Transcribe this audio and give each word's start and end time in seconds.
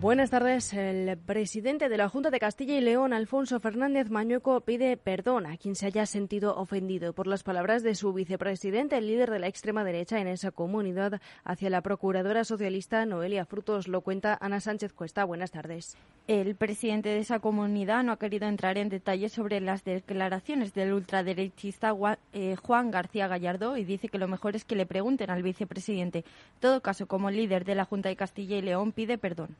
Buenas 0.00 0.30
tardes. 0.30 0.72
El 0.72 1.18
presidente 1.18 1.90
de 1.90 1.98
la 1.98 2.08
Junta 2.08 2.30
de 2.30 2.40
Castilla 2.40 2.74
y 2.74 2.80
León, 2.80 3.12
Alfonso 3.12 3.60
Fernández 3.60 4.08
Mañueco, 4.08 4.62
pide 4.62 4.96
perdón 4.96 5.44
a 5.44 5.58
quien 5.58 5.74
se 5.74 5.84
haya 5.84 6.06
sentido 6.06 6.56
ofendido 6.56 7.12
por 7.12 7.26
las 7.26 7.42
palabras 7.42 7.82
de 7.82 7.94
su 7.94 8.14
vicepresidente, 8.14 8.96
el 8.96 9.08
líder 9.08 9.30
de 9.30 9.40
la 9.40 9.48
extrema 9.48 9.84
derecha 9.84 10.18
en 10.18 10.26
esa 10.26 10.52
comunidad, 10.52 11.20
hacia 11.44 11.68
la 11.68 11.82
procuradora 11.82 12.44
socialista 12.44 13.04
Noelia 13.04 13.44
Frutos. 13.44 13.88
Lo 13.88 14.00
cuenta 14.00 14.38
Ana 14.40 14.60
Sánchez 14.60 14.94
Cuesta. 14.94 15.24
Buenas 15.24 15.50
tardes. 15.50 15.98
El 16.26 16.54
presidente 16.54 17.10
de 17.10 17.18
esa 17.18 17.40
comunidad 17.40 18.02
no 18.02 18.12
ha 18.12 18.18
querido 18.18 18.48
entrar 18.48 18.78
en 18.78 18.88
detalles 18.88 19.32
sobre 19.32 19.60
las 19.60 19.84
declaraciones 19.84 20.72
del 20.72 20.94
ultraderechista 20.94 21.94
eh, 22.32 22.56
Juan 22.56 22.90
García 22.90 23.28
Gallardo 23.28 23.76
y 23.76 23.84
dice 23.84 24.08
que 24.08 24.16
lo 24.16 24.28
mejor 24.28 24.56
es 24.56 24.64
que 24.64 24.76
le 24.76 24.86
pregunten 24.86 25.28
al 25.28 25.42
vicepresidente. 25.42 26.20
En 26.20 26.60
todo 26.60 26.80
caso, 26.80 27.06
como 27.06 27.30
líder 27.30 27.66
de 27.66 27.74
la 27.74 27.84
Junta 27.84 28.08
de 28.08 28.16
Castilla 28.16 28.56
y 28.56 28.62
León, 28.62 28.92
pide 28.92 29.18
perdón. 29.18 29.56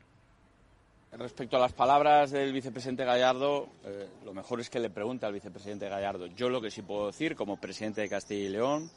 Respecto 1.13 1.57
a 1.57 1.59
las 1.59 1.73
palabras 1.73 2.31
del 2.31 2.53
vicepresidente 2.53 3.03
Gallardo, 3.03 3.67
eh, 3.83 4.07
lo 4.23 4.33
mejor 4.33 4.61
es 4.61 4.69
que 4.69 4.79
le 4.79 4.89
pregunte 4.89 5.25
al 5.25 5.33
vicepresidente 5.33 5.89
Gallardo. 5.89 6.27
Yo 6.27 6.47
lo 6.47 6.61
que 6.61 6.71
sí 6.71 6.83
puedo 6.83 7.07
decir, 7.07 7.35
como 7.35 7.57
presidente 7.57 7.99
de 7.99 8.07
Castilla 8.07 8.45
y 8.45 8.49
León, 8.49 8.89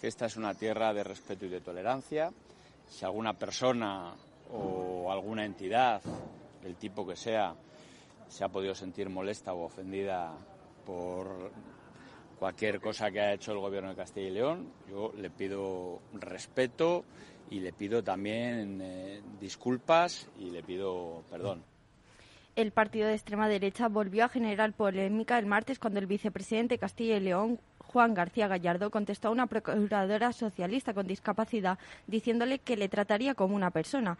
que 0.00 0.08
esta 0.08 0.26
es 0.26 0.36
una 0.36 0.54
tierra 0.54 0.92
de 0.92 1.04
respeto 1.04 1.46
y 1.46 1.48
de 1.48 1.60
tolerancia. 1.60 2.32
Si 2.90 3.04
alguna 3.04 3.34
persona 3.34 4.14
o 4.52 5.12
alguna 5.12 5.44
entidad, 5.44 6.02
del 6.60 6.74
tipo 6.74 7.06
que 7.06 7.14
sea, 7.14 7.54
se 8.28 8.42
ha 8.42 8.48
podido 8.48 8.74
sentir 8.74 9.08
molesta 9.08 9.52
o 9.52 9.62
ofendida 9.62 10.32
por 10.84 11.52
cualquier 12.36 12.80
cosa 12.80 13.12
que 13.12 13.20
ha 13.20 13.32
hecho 13.32 13.52
el 13.52 13.58
gobierno 13.58 13.90
de 13.90 13.96
Castilla 13.96 14.26
y 14.26 14.32
León, 14.32 14.72
yo 14.90 15.12
le 15.16 15.30
pido 15.30 16.00
respeto 16.14 17.04
y 17.50 17.60
le 17.60 17.72
pido 17.72 18.02
también 18.02 18.80
eh, 18.82 19.22
disculpas 19.40 20.28
y 20.38 20.50
le 20.50 20.62
pido 20.62 21.24
perdón. 21.30 21.64
El 22.54 22.70
partido 22.70 23.08
de 23.08 23.14
extrema 23.14 23.48
derecha 23.48 23.88
volvió 23.88 24.26
a 24.26 24.28
generar 24.28 24.74
polémica 24.74 25.38
el 25.38 25.46
martes 25.46 25.78
cuando 25.78 26.00
el 26.00 26.06
vicepresidente 26.06 26.76
Castilla 26.76 27.16
y 27.16 27.20
León 27.20 27.58
Juan 27.92 28.14
García 28.14 28.48
Gallardo 28.48 28.90
contestó 28.90 29.28
a 29.28 29.32
una 29.32 29.46
procuradora 29.46 30.32
socialista 30.32 30.94
con 30.94 31.06
discapacidad 31.06 31.78
diciéndole 32.06 32.58
que 32.58 32.78
le 32.78 32.88
trataría 32.88 33.34
como 33.34 33.54
una 33.54 33.70
persona. 33.70 34.16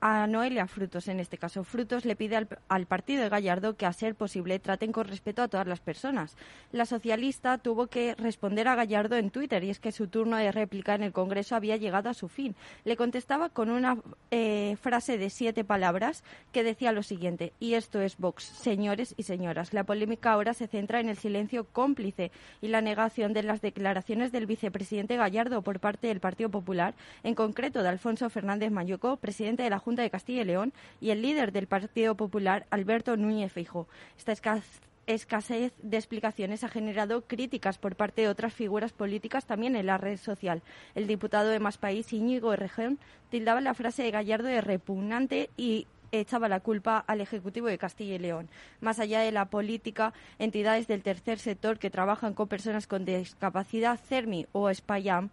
A 0.00 0.26
Noelia 0.26 0.66
Frutos, 0.66 1.06
en 1.06 1.20
este 1.20 1.38
caso, 1.38 1.62
Frutos 1.62 2.04
le 2.04 2.16
pide 2.16 2.48
al, 2.68 2.86
partido 2.86 3.22
de 3.22 3.28
Gallardo 3.28 3.76
que, 3.76 3.86
a 3.86 3.92
ser 3.92 4.16
posible, 4.16 4.58
traten 4.58 4.90
con 4.90 5.06
respeto 5.06 5.42
a 5.42 5.48
todas 5.48 5.68
las 5.68 5.78
personas. 5.78 6.36
La 6.72 6.84
socialista 6.84 7.58
tuvo 7.58 7.86
que 7.86 8.16
responder 8.16 8.66
a 8.66 8.74
Gallardo 8.74 9.16
en 9.16 9.30
Twitter 9.30 9.62
y 9.62 9.70
es 9.70 9.78
que 9.78 9.92
su 9.92 10.08
turno 10.08 10.36
de 10.36 10.50
réplica 10.50 10.96
en 10.96 11.04
el 11.04 11.12
Congreso 11.12 11.54
había 11.54 11.76
llegado 11.76 12.10
a 12.10 12.14
su 12.14 12.28
fin. 12.28 12.56
Le 12.84 12.96
contestaba 12.96 13.50
con 13.50 13.70
una 13.70 13.98
eh, 14.32 14.76
frase 14.80 15.16
de 15.16 15.30
siete 15.30 15.62
palabras 15.62 16.24
que 16.50 16.64
decía 16.64 16.90
lo 16.90 17.04
siguiente, 17.04 17.52
y 17.60 17.74
esto 17.74 18.00
es 18.00 18.16
Vox, 18.18 18.42
señores 18.42 19.14
y 19.16 19.22
señoras. 19.22 19.72
La 19.72 19.84
polémica 19.84 20.32
ahora 20.32 20.54
se 20.54 20.66
centra 20.66 20.98
en 20.98 21.08
el 21.08 21.16
silencio 21.16 21.64
cómplice 21.64 22.32
y 22.60 22.66
la 22.66 22.80
negación 22.80 23.11
de 23.14 23.42
las 23.42 23.60
declaraciones 23.60 24.32
del 24.32 24.46
vicepresidente 24.46 25.18
Gallardo 25.18 25.60
por 25.60 25.80
parte 25.80 26.06
del 26.06 26.18
Partido 26.18 26.48
Popular, 26.48 26.94
en 27.22 27.34
concreto 27.34 27.82
de 27.82 27.90
Alfonso 27.90 28.30
Fernández 28.30 28.70
Mayuco, 28.70 29.18
presidente 29.18 29.62
de 29.62 29.68
la 29.68 29.78
Junta 29.78 30.00
de 30.00 30.08
Castilla 30.08 30.40
y 30.40 30.46
León, 30.46 30.72
y 30.98 31.10
el 31.10 31.20
líder 31.20 31.52
del 31.52 31.66
Partido 31.66 32.14
Popular, 32.14 32.64
Alberto 32.70 33.18
Núñez 33.18 33.52
Feijóo. 33.52 33.86
Esta 34.16 34.32
escasez 35.06 35.72
de 35.82 35.96
explicaciones 35.98 36.64
ha 36.64 36.68
generado 36.68 37.20
críticas 37.20 37.76
por 37.76 37.96
parte 37.96 38.22
de 38.22 38.28
otras 38.28 38.54
figuras 38.54 38.94
políticas 38.94 39.44
también 39.44 39.76
en 39.76 39.86
la 39.86 39.98
red 39.98 40.16
social. 40.16 40.62
El 40.94 41.06
diputado 41.06 41.50
de 41.50 41.60
Más 41.60 41.76
País, 41.76 42.14
Íñigo 42.14 42.56
Región, 42.56 42.98
tildaba 43.30 43.60
la 43.60 43.74
frase 43.74 44.04
de 44.04 44.10
Gallardo 44.10 44.48
de 44.48 44.62
repugnante 44.62 45.50
y 45.58 45.86
echaba 46.12 46.48
la 46.48 46.60
culpa 46.60 46.98
al 46.98 47.20
Ejecutivo 47.20 47.66
de 47.66 47.78
Castilla 47.78 48.14
y 48.14 48.18
León. 48.18 48.48
Más 48.80 48.98
allá 48.98 49.20
de 49.20 49.32
la 49.32 49.46
política, 49.46 50.12
entidades 50.38 50.86
del 50.86 51.02
tercer 51.02 51.38
sector 51.38 51.78
que 51.78 51.90
trabajan 51.90 52.34
con 52.34 52.48
personas 52.48 52.86
con 52.86 53.04
discapacidad, 53.04 53.98
CERMI 53.98 54.46
o 54.52 54.72
SPAYAM, 54.72 55.30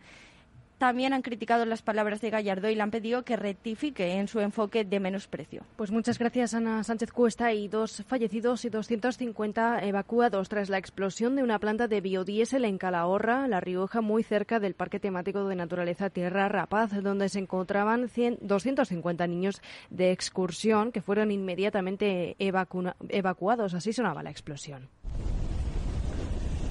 también 0.80 1.14
han 1.14 1.22
criticado 1.22 1.66
las 1.66 1.82
palabras 1.82 2.22
de 2.22 2.30
Gallardo 2.30 2.70
y 2.70 2.76
le 2.76 2.82
han 2.82 2.90
pedido 2.90 3.24
que 3.24 3.36
rectifique 3.36 4.16
en 4.16 4.28
su 4.28 4.40
enfoque 4.40 4.86
de 4.86 5.00
menosprecio. 5.00 5.64
Pues 5.76 5.92
muchas 5.92 6.18
gracias, 6.18 6.54
Ana 6.54 6.84
Sánchez 6.84 7.12
Cuesta. 7.12 7.54
Y 7.54 7.68
dos 7.68 8.04
fallecidos 8.08 8.64
y 8.66 8.70
250 8.70 9.86
evacuados 9.86 10.50
tras 10.50 10.70
la 10.70 10.78
explosión 10.78 11.36
de 11.36 11.44
una 11.44 11.60
planta 11.60 11.88
de 11.88 12.02
biodiesel 12.02 12.66
en 12.66 12.78
Calahorra, 12.78 13.48
La 13.48 13.60
Rioja, 13.60 14.02
muy 14.02 14.24
cerca 14.24 14.60
del 14.60 14.74
Parque 14.74 15.00
Temático 15.00 15.48
de 15.48 15.56
Naturaleza 15.56 16.10
Tierra 16.10 16.48
Rapaz, 16.48 16.92
donde 17.04 17.30
se 17.30 17.40
encontraban 17.40 18.10
250 18.42 19.28
niños 19.28 19.62
de 19.90 20.12
excursión 20.12 20.92
que 20.92 21.02
fueron 21.02 21.30
inmediatamente 21.32 22.38
evacuados. 22.40 23.74
Así 23.74 23.92
sonaba 23.92 24.24
la 24.24 24.32
explosión. 24.32 24.88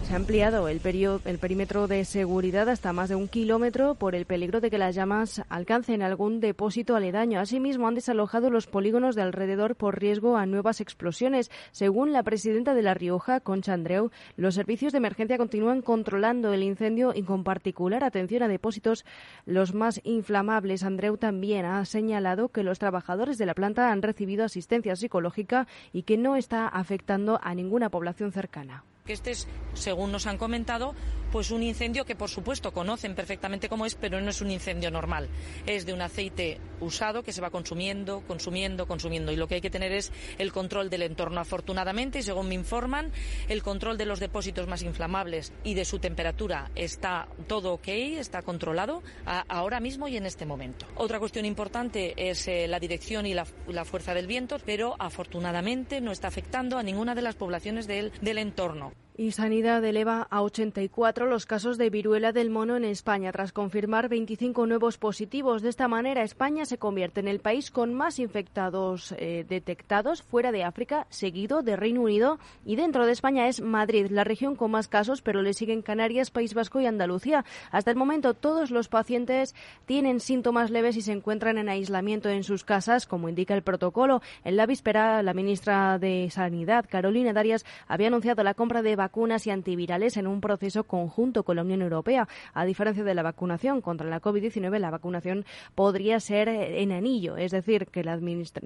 Se 0.08 0.14
ha 0.14 0.16
ampliado 0.16 0.68
el, 0.68 0.80
perímetro 0.80 1.86
de 1.86 2.02
seguridad 2.06 2.70
hasta 2.70 2.94
más 2.94 3.10
de 3.10 3.14
un 3.14 3.28
kilómetro 3.28 3.94
por 3.94 4.14
el 4.14 4.24
peligro 4.24 4.62
de 4.62 4.70
que 4.70 4.78
las 4.78 4.94
llamas 4.94 5.42
alcancen 5.50 6.00
algún 6.00 6.40
depósito 6.40 6.96
aledaño. 6.96 7.40
Asimismo, 7.40 7.86
han 7.86 7.94
desalojado 7.94 8.48
los 8.48 8.66
polígonos 8.66 9.14
de 9.14 9.20
alrededor 9.20 9.76
por 9.76 10.00
riesgo 10.00 10.38
a 10.38 10.46
nuevas 10.46 10.80
explosiones. 10.80 11.50
Según 11.72 12.14
la 12.14 12.22
presidenta 12.22 12.72
de 12.72 12.80
La 12.80 12.94
Rioja, 12.94 13.40
Concha 13.40 13.74
Andreu, 13.74 14.10
los 14.38 14.54
servicios 14.54 14.92
de 14.92 14.96
emergencia 14.96 15.36
continúan 15.36 15.82
controlando 15.82 16.54
el 16.54 16.62
incendio 16.62 17.12
y 17.14 17.22
con 17.22 17.44
particular 17.44 18.02
atención 18.02 18.42
a 18.42 18.48
depósitos 18.48 19.04
los 19.44 19.74
más 19.74 20.00
inflamables. 20.04 20.84
Andreu 20.84 21.18
también 21.18 21.66
ha 21.66 21.84
señalado 21.84 22.48
que 22.48 22.62
los 22.62 22.78
trabajadores 22.78 23.36
de 23.36 23.44
la 23.44 23.52
planta 23.52 23.92
han 23.92 24.00
recibido 24.00 24.46
asistencia 24.46 24.96
psicológica 24.96 25.66
y 25.92 26.04
que 26.04 26.16
no 26.16 26.36
está 26.36 26.66
afectando 26.66 27.38
a 27.42 27.54
ninguna 27.54 27.90
población 27.90 28.32
cercana 28.32 28.84
que 29.08 29.14
este 29.14 29.30
es, 29.30 29.48
según 29.72 30.12
nos 30.12 30.26
han 30.26 30.36
comentado, 30.36 30.94
pues 31.30 31.50
un 31.50 31.62
incendio 31.62 32.04
que 32.04 32.16
por 32.16 32.28
supuesto 32.28 32.72
conocen 32.72 33.14
perfectamente 33.14 33.68
cómo 33.68 33.86
es, 33.86 33.94
pero 33.94 34.20
no 34.20 34.30
es 34.30 34.40
un 34.40 34.50
incendio 34.50 34.90
normal. 34.90 35.28
Es 35.66 35.86
de 35.86 35.92
un 35.92 36.02
aceite 36.02 36.58
usado 36.80 37.22
que 37.22 37.32
se 37.32 37.40
va 37.40 37.50
consumiendo, 37.50 38.22
consumiendo, 38.26 38.86
consumiendo. 38.86 39.32
Y 39.32 39.36
lo 39.36 39.48
que 39.48 39.56
hay 39.56 39.60
que 39.60 39.70
tener 39.70 39.92
es 39.92 40.12
el 40.38 40.52
control 40.52 40.90
del 40.90 41.02
entorno. 41.02 41.40
Afortunadamente, 41.40 42.18
y 42.20 42.22
según 42.22 42.48
me 42.48 42.54
informan, 42.54 43.12
el 43.48 43.62
control 43.62 43.98
de 43.98 44.06
los 44.06 44.20
depósitos 44.20 44.68
más 44.68 44.82
inflamables 44.82 45.52
y 45.64 45.74
de 45.74 45.84
su 45.84 45.98
temperatura 45.98 46.70
está 46.74 47.28
todo 47.46 47.74
ok, 47.74 47.88
está 47.88 48.42
controlado 48.42 49.02
ahora 49.48 49.80
mismo 49.80 50.08
y 50.08 50.16
en 50.16 50.26
este 50.26 50.46
momento. 50.46 50.86
Otra 50.96 51.18
cuestión 51.18 51.44
importante 51.44 52.14
es 52.16 52.48
eh, 52.48 52.66
la 52.68 52.80
dirección 52.80 53.26
y 53.26 53.34
la, 53.34 53.44
fuerza 53.84 54.14
del 54.14 54.26
viento, 54.26 54.58
pero 54.64 54.96
afortunadamente 54.98 56.00
no 56.00 56.12
está 56.12 56.28
afectando 56.28 56.78
a 56.78 56.82
ninguna 56.82 57.14
de 57.14 57.22
las 57.22 57.34
poblaciones 57.34 57.86
del 57.86 58.38
entorno. 58.38 58.92
Y 59.20 59.32
Sanidad 59.32 59.84
eleva 59.84 60.28
a 60.30 60.42
84 60.42 61.26
los 61.26 61.44
casos 61.44 61.76
de 61.76 61.90
viruela 61.90 62.30
del 62.30 62.50
mono 62.50 62.76
en 62.76 62.84
España 62.84 63.32
tras 63.32 63.50
confirmar 63.50 64.08
25 64.08 64.64
nuevos 64.68 64.96
positivos. 64.96 65.60
De 65.60 65.70
esta 65.70 65.88
manera, 65.88 66.22
España 66.22 66.64
se 66.66 66.78
convierte 66.78 67.18
en 67.18 67.26
el 67.26 67.40
país 67.40 67.72
con 67.72 67.94
más 67.94 68.20
infectados 68.20 69.12
eh, 69.18 69.44
detectados 69.48 70.22
fuera 70.22 70.52
de 70.52 70.62
África, 70.62 71.08
seguido 71.10 71.62
de 71.62 71.74
Reino 71.74 72.02
Unido. 72.02 72.38
Y 72.64 72.76
dentro 72.76 73.06
de 73.06 73.10
España 73.10 73.48
es 73.48 73.60
Madrid, 73.60 74.06
la 74.08 74.22
región 74.22 74.54
con 74.54 74.70
más 74.70 74.86
casos, 74.86 75.20
pero 75.20 75.42
le 75.42 75.52
siguen 75.52 75.82
Canarias, 75.82 76.30
País 76.30 76.54
Vasco 76.54 76.80
y 76.80 76.86
Andalucía. 76.86 77.44
Hasta 77.72 77.90
el 77.90 77.96
momento, 77.96 78.34
todos 78.34 78.70
los 78.70 78.86
pacientes 78.86 79.56
tienen 79.84 80.20
síntomas 80.20 80.70
leves 80.70 80.96
y 80.96 81.02
se 81.02 81.10
encuentran 81.10 81.58
en 81.58 81.68
aislamiento 81.68 82.28
en 82.28 82.44
sus 82.44 82.62
casas, 82.62 83.04
como 83.04 83.28
indica 83.28 83.54
el 83.54 83.62
protocolo. 83.62 84.22
En 84.44 84.56
la 84.56 84.66
víspera, 84.66 85.24
la 85.24 85.34
ministra 85.34 85.98
de 85.98 86.28
Sanidad, 86.30 86.86
Carolina 86.88 87.32
Darias, 87.32 87.66
había 87.88 88.06
anunciado 88.06 88.44
la 88.44 88.54
compra 88.54 88.80
de 88.80 88.94
vacunas 88.94 89.07
y 89.46 89.50
antivirales 89.50 90.16
en 90.16 90.26
un 90.26 90.40
proceso 90.40 90.84
conjunto 90.84 91.42
con 91.42 91.56
la 91.56 91.62
Unión 91.62 91.82
Europea. 91.82 92.28
A 92.54 92.64
diferencia 92.64 93.04
de 93.04 93.14
la 93.14 93.22
vacunación 93.22 93.80
contra 93.80 94.08
la 94.08 94.20
COVID-19, 94.20 94.78
la 94.78 94.90
vacunación 94.90 95.44
podría 95.74 96.20
ser 96.20 96.48
en 96.48 96.92
anillo, 96.92 97.36
es 97.36 97.52
decir, 97.52 97.86
que 97.86 98.02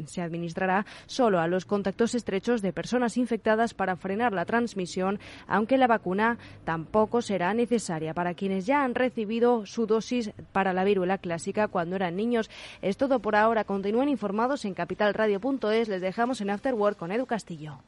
se 0.06 0.22
administrará 0.22 0.86
solo 1.06 1.40
a 1.40 1.48
los 1.48 1.64
contactos 1.64 2.14
estrechos 2.14 2.62
de 2.62 2.72
personas 2.72 3.16
infectadas 3.16 3.74
para 3.74 3.96
frenar 3.96 4.32
la 4.32 4.44
transmisión, 4.44 5.18
aunque 5.46 5.78
la 5.78 5.86
vacuna 5.86 6.38
tampoco 6.64 7.22
será 7.22 7.54
necesaria 7.54 8.14
para 8.14 8.34
quienes 8.34 8.66
ya 8.66 8.84
han 8.84 8.94
recibido 8.94 9.66
su 9.66 9.86
dosis 9.86 10.32
para 10.52 10.72
la 10.72 10.84
viruela 10.84 11.18
clásica 11.18 11.68
cuando 11.68 11.96
eran 11.96 12.16
niños. 12.16 12.50
Es 12.82 12.96
todo 12.96 13.20
por 13.20 13.36
ahora. 13.36 13.64
Continúen 13.64 14.08
informados 14.08 14.64
en 14.64 14.74
capitalradio.es. 14.74 15.88
Les 15.88 16.00
dejamos 16.00 16.40
en 16.40 16.50
Afterwork 16.50 16.98
con 16.98 17.12
Edu 17.12 17.26
Castillo. 17.26 17.78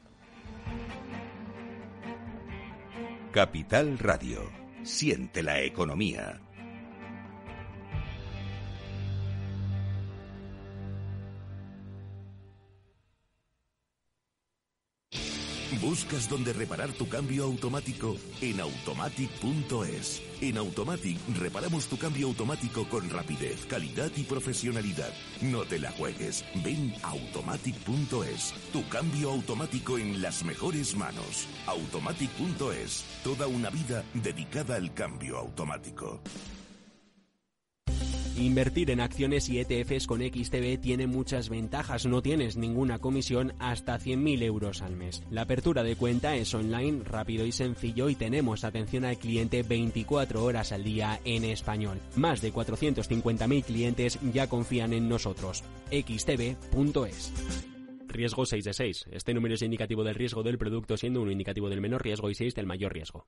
Capital 3.35 3.99
Radio. 3.99 4.49
Siente 4.83 5.43
la 5.43 5.59
economía. 5.59 6.39
¿Buscas 15.81 16.29
dónde 16.29 16.53
reparar 16.53 16.93
tu 16.93 17.09
cambio 17.09 17.43
automático? 17.43 18.15
En 18.39 18.61
automatic.es. 18.61 20.21
En 20.39 20.57
Automatic 20.57 21.19
reparamos 21.37 21.87
tu 21.87 21.97
cambio 21.97 22.27
automático 22.27 22.87
con 22.87 23.09
rapidez, 23.09 23.65
calidad 23.65 24.11
y 24.15 24.23
profesionalidad. 24.23 25.11
No 25.41 25.63
te 25.63 25.79
la 25.79 25.91
juegues. 25.91 26.45
Ven 26.63 26.93
a 27.03 27.09
automatic.es. 27.09 28.53
Tu 28.71 28.87
cambio 28.87 29.31
automático 29.31 29.97
en 29.97 30.21
las 30.21 30.45
mejores 30.45 30.95
manos. 30.95 31.47
Automatic.es. 31.67 33.03
Toda 33.25 33.47
una 33.47 33.71
vida 33.71 34.03
dedicada 34.13 34.75
al 34.75 34.93
cambio 34.93 35.39
automático. 35.39 36.21
Invertir 38.37 38.91
en 38.91 38.99
acciones 38.99 39.49
y 39.49 39.57
ETFs 39.57 40.05
con 40.05 40.19
XTB 40.19 40.79
tiene 40.79 41.07
muchas 41.07 41.49
ventajas. 41.49 42.05
No 42.05 42.21
tienes 42.21 42.55
ninguna 42.55 42.99
comisión 42.99 43.53
hasta 43.57 43.97
100.000 43.97 44.43
euros 44.43 44.83
al 44.83 44.95
mes. 44.95 45.23
La 45.31 45.41
apertura 45.41 45.81
de 45.81 45.95
cuenta 45.95 46.35
es 46.35 46.53
online, 46.53 47.03
rápido 47.03 47.47
y 47.47 47.51
sencillo 47.51 48.09
y 48.09 48.15
tenemos 48.15 48.63
atención 48.63 49.05
al 49.05 49.17
cliente 49.17 49.63
24 49.63 50.43
horas 50.43 50.71
al 50.71 50.83
día 50.83 51.19
en 51.25 51.45
español. 51.45 51.99
Más 52.15 52.41
de 52.41 52.53
450.000 52.53 53.63
clientes 53.63 54.19
ya 54.33 54.45
confían 54.45 54.93
en 54.93 55.09
nosotros. 55.09 55.63
xtb.es. 55.89 57.33
Riesgo 58.15 58.45
6 58.45 58.63
de 58.63 58.73
6. 58.73 59.05
Este 59.11 59.33
número 59.33 59.55
es 59.55 59.61
indicativo 59.61 60.03
del 60.03 60.15
riesgo 60.15 60.41
del 60.41 60.57
producto 60.57 60.97
siendo 60.97 61.21
uno 61.21 61.31
indicativo 61.31 61.69
del 61.69 61.81
menor 61.81 62.03
riesgo 62.03 62.29
y 62.29 62.35
6 62.35 62.55
del 62.55 62.65
mayor 62.65 62.93
riesgo. 62.93 63.27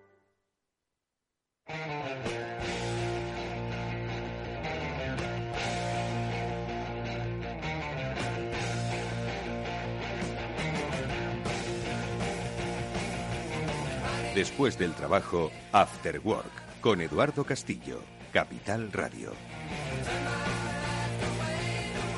Después 14.35 14.77
del 14.77 14.93
trabajo, 14.93 15.51
After 15.71 16.19
Work, 16.23 16.79
con 16.79 17.01
Eduardo 17.01 17.43
Castillo, 17.43 17.99
Capital 18.31 18.91
Radio. 18.91 19.33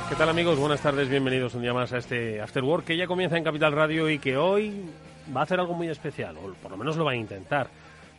¿Qué 0.07 0.15
tal 0.15 0.29
amigos? 0.29 0.59
Buenas 0.59 0.79
tardes, 0.79 1.09
bienvenidos 1.09 1.55
un 1.55 1.63
día 1.63 1.73
más 1.73 1.91
a 1.91 1.97
este 1.97 2.39
After 2.39 2.63
Work 2.63 2.85
que 2.85 2.97
ya 2.97 3.07
comienza 3.07 3.35
en 3.35 3.43
Capital 3.43 3.73
Radio 3.73 4.09
y 4.09 4.19
que 4.19 4.37
hoy 4.37 4.85
va 5.35 5.41
a 5.41 5.43
hacer 5.43 5.59
algo 5.59 5.73
muy 5.73 5.89
especial, 5.89 6.37
o 6.37 6.53
por 6.53 6.71
lo 6.71 6.77
menos 6.77 6.95
lo 6.97 7.03
va 7.03 7.11
a 7.11 7.15
intentar. 7.15 7.67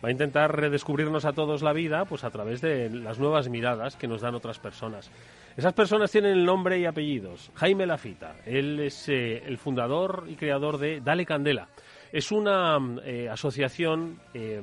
Va 0.05 0.09
a 0.09 0.13
intentar 0.13 0.55
redescubrirnos 0.55 1.25
a 1.25 1.33
todos 1.33 1.63
la 1.63 1.73
vida 1.73 2.05
pues 2.05 2.25
a 2.25 2.31
través 2.31 2.61
de 2.61 2.91
las 2.91 3.19
nuevas 3.19 3.49
miradas 3.49 3.97
que 3.97 4.07
nos 4.07 4.21
dan 4.21 4.35
otras 4.35 4.59
personas. 4.59 5.11
Esas 5.57 5.73
personas 5.73 6.11
tienen 6.11 6.33
el 6.33 6.45
nombre 6.45 6.79
y 6.79 6.85
apellidos. 6.85 7.51
Jaime 7.55 7.87
Lafita, 7.87 8.37
él 8.45 8.81
es 8.81 9.09
eh, 9.09 9.43
el 9.47 9.57
fundador 9.57 10.27
y 10.29 10.35
creador 10.35 10.77
de 10.77 11.01
Dale 11.01 11.25
Candela. 11.25 11.69
Es 12.13 12.33
una 12.33 12.77
eh, 13.03 13.31
asociación 13.31 14.21
eh, 14.35 14.61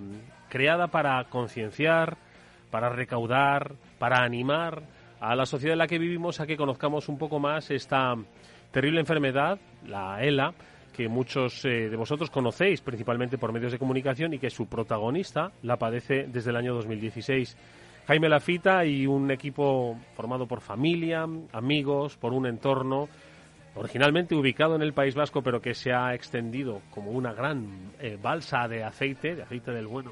creada 0.47 0.89
para 0.89 1.23
concienciar, 1.23 2.17
para 2.69 2.89
recaudar, 2.89 3.73
para 3.97 4.23
animar 4.23 4.83
a 5.19 5.35
la 5.35 5.47
sociedad 5.47 5.73
en 5.73 5.79
la 5.79 5.87
que 5.87 5.97
vivimos 5.97 6.39
a 6.39 6.45
que 6.45 6.55
conozcamos 6.55 7.09
un 7.09 7.17
poco 7.17 7.39
más 7.39 7.71
esta 7.71 8.13
terrible 8.69 8.99
enfermedad, 8.99 9.57
la 9.87 10.23
ELA, 10.23 10.53
que 10.91 11.07
muchos 11.07 11.65
eh, 11.65 11.89
de 11.89 11.95
vosotros 11.95 12.29
conocéis 12.29 12.81
principalmente 12.81 13.37
por 13.37 13.51
medios 13.51 13.71
de 13.71 13.79
comunicación 13.79 14.33
y 14.33 14.39
que 14.39 14.49
su 14.49 14.67
protagonista 14.67 15.51
la 15.63 15.77
padece 15.77 16.27
desde 16.27 16.51
el 16.51 16.57
año 16.57 16.73
2016. 16.73 17.57
Jaime 18.07 18.29
Lafita 18.29 18.85
y 18.85 19.07
un 19.07 19.31
equipo 19.31 19.97
formado 20.15 20.47
por 20.47 20.61
familia, 20.61 21.25
amigos, 21.53 22.17
por 22.17 22.33
un 22.33 22.45
entorno 22.45 23.07
originalmente 23.75 24.35
ubicado 24.35 24.75
en 24.75 24.81
el 24.81 24.93
País 24.93 25.15
Vasco, 25.15 25.41
pero 25.41 25.61
que 25.61 25.73
se 25.73 25.93
ha 25.93 26.13
extendido 26.13 26.81
como 26.91 27.11
una 27.11 27.33
gran 27.33 27.93
eh, 27.99 28.17
balsa 28.21 28.67
de 28.67 28.83
aceite, 28.83 29.35
de 29.35 29.43
aceite 29.43 29.71
del 29.71 29.87
bueno, 29.87 30.11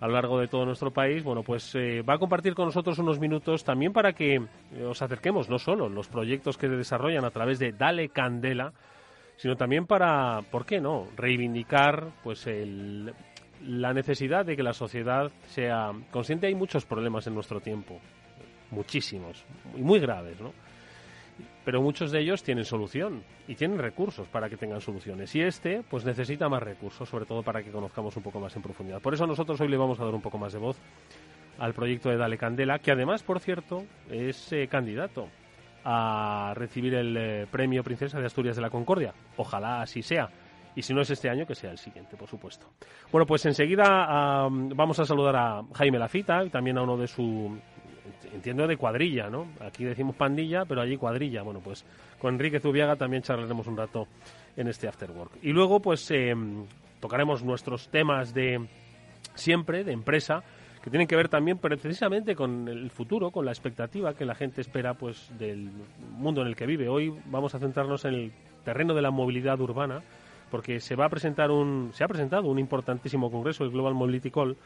a 0.00 0.06
lo 0.06 0.12
largo 0.12 0.38
de 0.38 0.48
todo 0.48 0.66
nuestro 0.66 0.90
país, 0.90 1.24
bueno, 1.24 1.42
pues 1.42 1.74
eh, 1.74 2.02
va 2.02 2.14
a 2.14 2.18
compartir 2.18 2.54
con 2.54 2.66
nosotros 2.66 2.98
unos 2.98 3.18
minutos 3.18 3.64
también 3.64 3.92
para 3.92 4.12
que 4.12 4.40
os 4.86 5.00
acerquemos 5.00 5.48
no 5.48 5.58
solo 5.58 5.88
los 5.88 6.08
proyectos 6.08 6.58
que 6.58 6.68
se 6.68 6.76
desarrollan 6.76 7.24
a 7.24 7.30
través 7.30 7.58
de 7.58 7.72
Dale 7.72 8.10
Candela, 8.10 8.72
sino 9.36 9.56
también 9.56 9.86
para, 9.86 10.42
¿por 10.50 10.64
qué 10.64 10.80
no?, 10.80 11.08
reivindicar 11.16 12.08
pues 12.22 12.46
el, 12.46 13.12
la 13.66 13.92
necesidad 13.92 14.44
de 14.44 14.56
que 14.56 14.62
la 14.62 14.72
sociedad 14.72 15.30
sea 15.46 15.92
consciente. 16.10 16.46
Hay 16.46 16.54
muchos 16.54 16.84
problemas 16.84 17.26
en 17.26 17.34
nuestro 17.34 17.60
tiempo, 17.60 17.98
muchísimos, 18.70 19.44
y 19.76 19.82
muy 19.82 20.00
graves, 20.00 20.40
¿no? 20.40 20.52
pero 21.64 21.80
muchos 21.80 22.12
de 22.12 22.20
ellos 22.20 22.42
tienen 22.42 22.64
solución 22.64 23.22
y 23.48 23.54
tienen 23.54 23.78
recursos 23.78 24.28
para 24.28 24.48
que 24.48 24.56
tengan 24.56 24.80
soluciones. 24.80 25.34
Y 25.34 25.40
este, 25.40 25.82
pues 25.88 26.04
necesita 26.04 26.48
más 26.48 26.62
recursos, 26.62 27.08
sobre 27.08 27.24
todo 27.24 27.42
para 27.42 27.62
que 27.62 27.70
conozcamos 27.70 28.16
un 28.16 28.22
poco 28.22 28.38
más 28.38 28.54
en 28.54 28.62
profundidad. 28.62 29.00
Por 29.00 29.14
eso 29.14 29.26
nosotros 29.26 29.60
hoy 29.60 29.68
le 29.68 29.76
vamos 29.76 29.98
a 29.98 30.04
dar 30.04 30.14
un 30.14 30.20
poco 30.20 30.38
más 30.38 30.52
de 30.52 30.58
voz 30.58 30.76
al 31.58 31.72
proyecto 31.72 32.10
de 32.10 32.16
Dale 32.16 32.36
Candela, 32.36 32.78
que 32.80 32.92
además, 32.92 33.22
por 33.22 33.40
cierto, 33.40 33.84
es 34.10 34.52
eh, 34.52 34.68
candidato 34.68 35.28
a 35.84 36.52
recibir 36.56 36.94
el 36.94 37.16
eh, 37.16 37.46
premio 37.50 37.84
Princesa 37.84 38.18
de 38.18 38.26
Asturias 38.26 38.56
de 38.56 38.62
la 38.62 38.70
Concordia. 38.70 39.12
Ojalá 39.36 39.82
así 39.82 40.02
sea. 40.02 40.28
Y 40.76 40.82
si 40.82 40.92
no 40.92 41.02
es 41.02 41.10
este 41.10 41.30
año, 41.30 41.46
que 41.46 41.54
sea 41.54 41.70
el 41.70 41.78
siguiente, 41.78 42.16
por 42.16 42.28
supuesto. 42.28 42.66
Bueno, 43.12 43.26
pues 43.26 43.46
enseguida 43.46 44.48
vamos 44.50 44.98
a 44.98 45.04
saludar 45.04 45.36
a 45.36 45.62
Jaime 45.72 46.00
Lafita 46.00 46.44
y 46.44 46.50
también 46.50 46.78
a 46.78 46.82
uno 46.82 46.96
de 46.96 47.06
su 47.06 47.56
entiendo 48.34 48.66
de 48.66 48.76
cuadrilla, 48.76 49.30
¿no? 49.30 49.46
Aquí 49.60 49.84
decimos 49.84 50.16
pandilla, 50.16 50.64
pero 50.64 50.80
allí 50.80 50.96
cuadrilla. 50.96 51.42
Bueno, 51.42 51.60
pues 51.60 51.84
con 52.18 52.34
Enrique 52.34 52.60
Zubiaga 52.60 52.96
también 52.96 53.22
charlaremos 53.22 53.66
un 53.66 53.76
rato 53.76 54.08
en 54.56 54.68
este 54.68 54.88
After 54.88 55.10
Work. 55.10 55.38
Y 55.42 55.52
luego, 55.52 55.80
pues 55.80 56.10
em, 56.10 56.66
tocaremos 57.00 57.42
nuestros 57.42 57.88
temas 57.88 58.34
de 58.34 58.66
siempre, 59.34 59.84
de 59.84 59.92
empresa, 59.92 60.42
que 60.84 60.90
tienen 60.90 61.08
que 61.08 61.16
ver 61.16 61.30
también 61.30 61.56
precisamente 61.56 62.36
con 62.36 62.68
el 62.68 62.90
futuro, 62.90 63.30
con 63.30 63.46
la 63.46 63.52
expectativa 63.52 64.12
que 64.12 64.26
la 64.26 64.34
gente 64.34 64.60
espera 64.60 64.92
pues 64.92 65.30
del 65.38 65.70
mundo 66.10 66.42
en 66.42 66.48
el 66.48 66.56
que 66.56 66.66
vive. 66.66 66.90
Hoy 66.90 67.10
vamos 67.24 67.54
a 67.54 67.58
centrarnos 67.58 68.04
en 68.04 68.12
el 68.12 68.32
terreno 68.66 68.92
de 68.92 69.00
la 69.00 69.10
movilidad 69.10 69.58
urbana, 69.62 70.02
porque 70.50 70.80
se 70.80 70.94
va 70.94 71.06
a 71.06 71.08
presentar 71.08 71.50
un, 71.50 71.92
se 71.94 72.04
ha 72.04 72.06
presentado 72.06 72.48
un 72.48 72.58
importantísimo 72.58 73.30
congreso, 73.30 73.64
el 73.64 73.70
Global 73.70 73.94
Mobility 73.94 74.30
Call, 74.30 74.58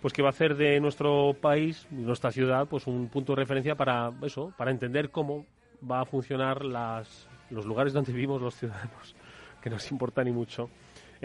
pues 0.00 0.14
que 0.14 0.22
va 0.22 0.28
a 0.28 0.30
hacer 0.30 0.56
de 0.56 0.80
nuestro 0.80 1.36
país, 1.38 1.86
nuestra 1.90 2.32
ciudad, 2.32 2.66
pues 2.66 2.86
un 2.86 3.08
punto 3.08 3.34
de 3.34 3.42
referencia 3.42 3.74
para 3.74 4.12
eso, 4.22 4.50
para 4.56 4.70
entender 4.70 5.10
cómo 5.10 5.44
va 5.88 6.00
a 6.00 6.06
funcionar 6.06 6.64
las, 6.64 7.28
los 7.50 7.66
lugares 7.66 7.92
donde 7.92 8.12
vivimos 8.12 8.40
los 8.40 8.54
ciudadanos, 8.54 9.14
que 9.60 9.68
nos 9.68 9.92
importan 9.92 10.26
y 10.26 10.32
mucho 10.32 10.70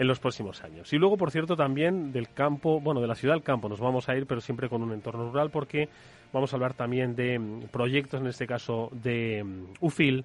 en 0.00 0.06
los 0.06 0.18
próximos 0.18 0.64
años. 0.64 0.90
Y 0.94 0.96
luego, 0.96 1.18
por 1.18 1.30
cierto, 1.30 1.56
también 1.56 2.10
del 2.10 2.30
campo, 2.30 2.80
bueno, 2.80 3.02
de 3.02 3.06
la 3.06 3.14
ciudad 3.14 3.36
al 3.36 3.42
campo 3.42 3.68
nos 3.68 3.80
vamos 3.80 4.08
a 4.08 4.16
ir, 4.16 4.26
pero 4.26 4.40
siempre 4.40 4.70
con 4.70 4.82
un 4.82 4.94
entorno 4.94 5.28
rural, 5.30 5.50
porque 5.50 5.90
vamos 6.32 6.50
a 6.52 6.56
hablar 6.56 6.72
también 6.72 7.14
de 7.14 7.38
mm, 7.38 7.60
proyectos, 7.70 8.18
en 8.18 8.26
este 8.26 8.46
caso 8.46 8.88
de 8.92 9.44
mm, 9.44 9.64
UFIL, 9.82 10.24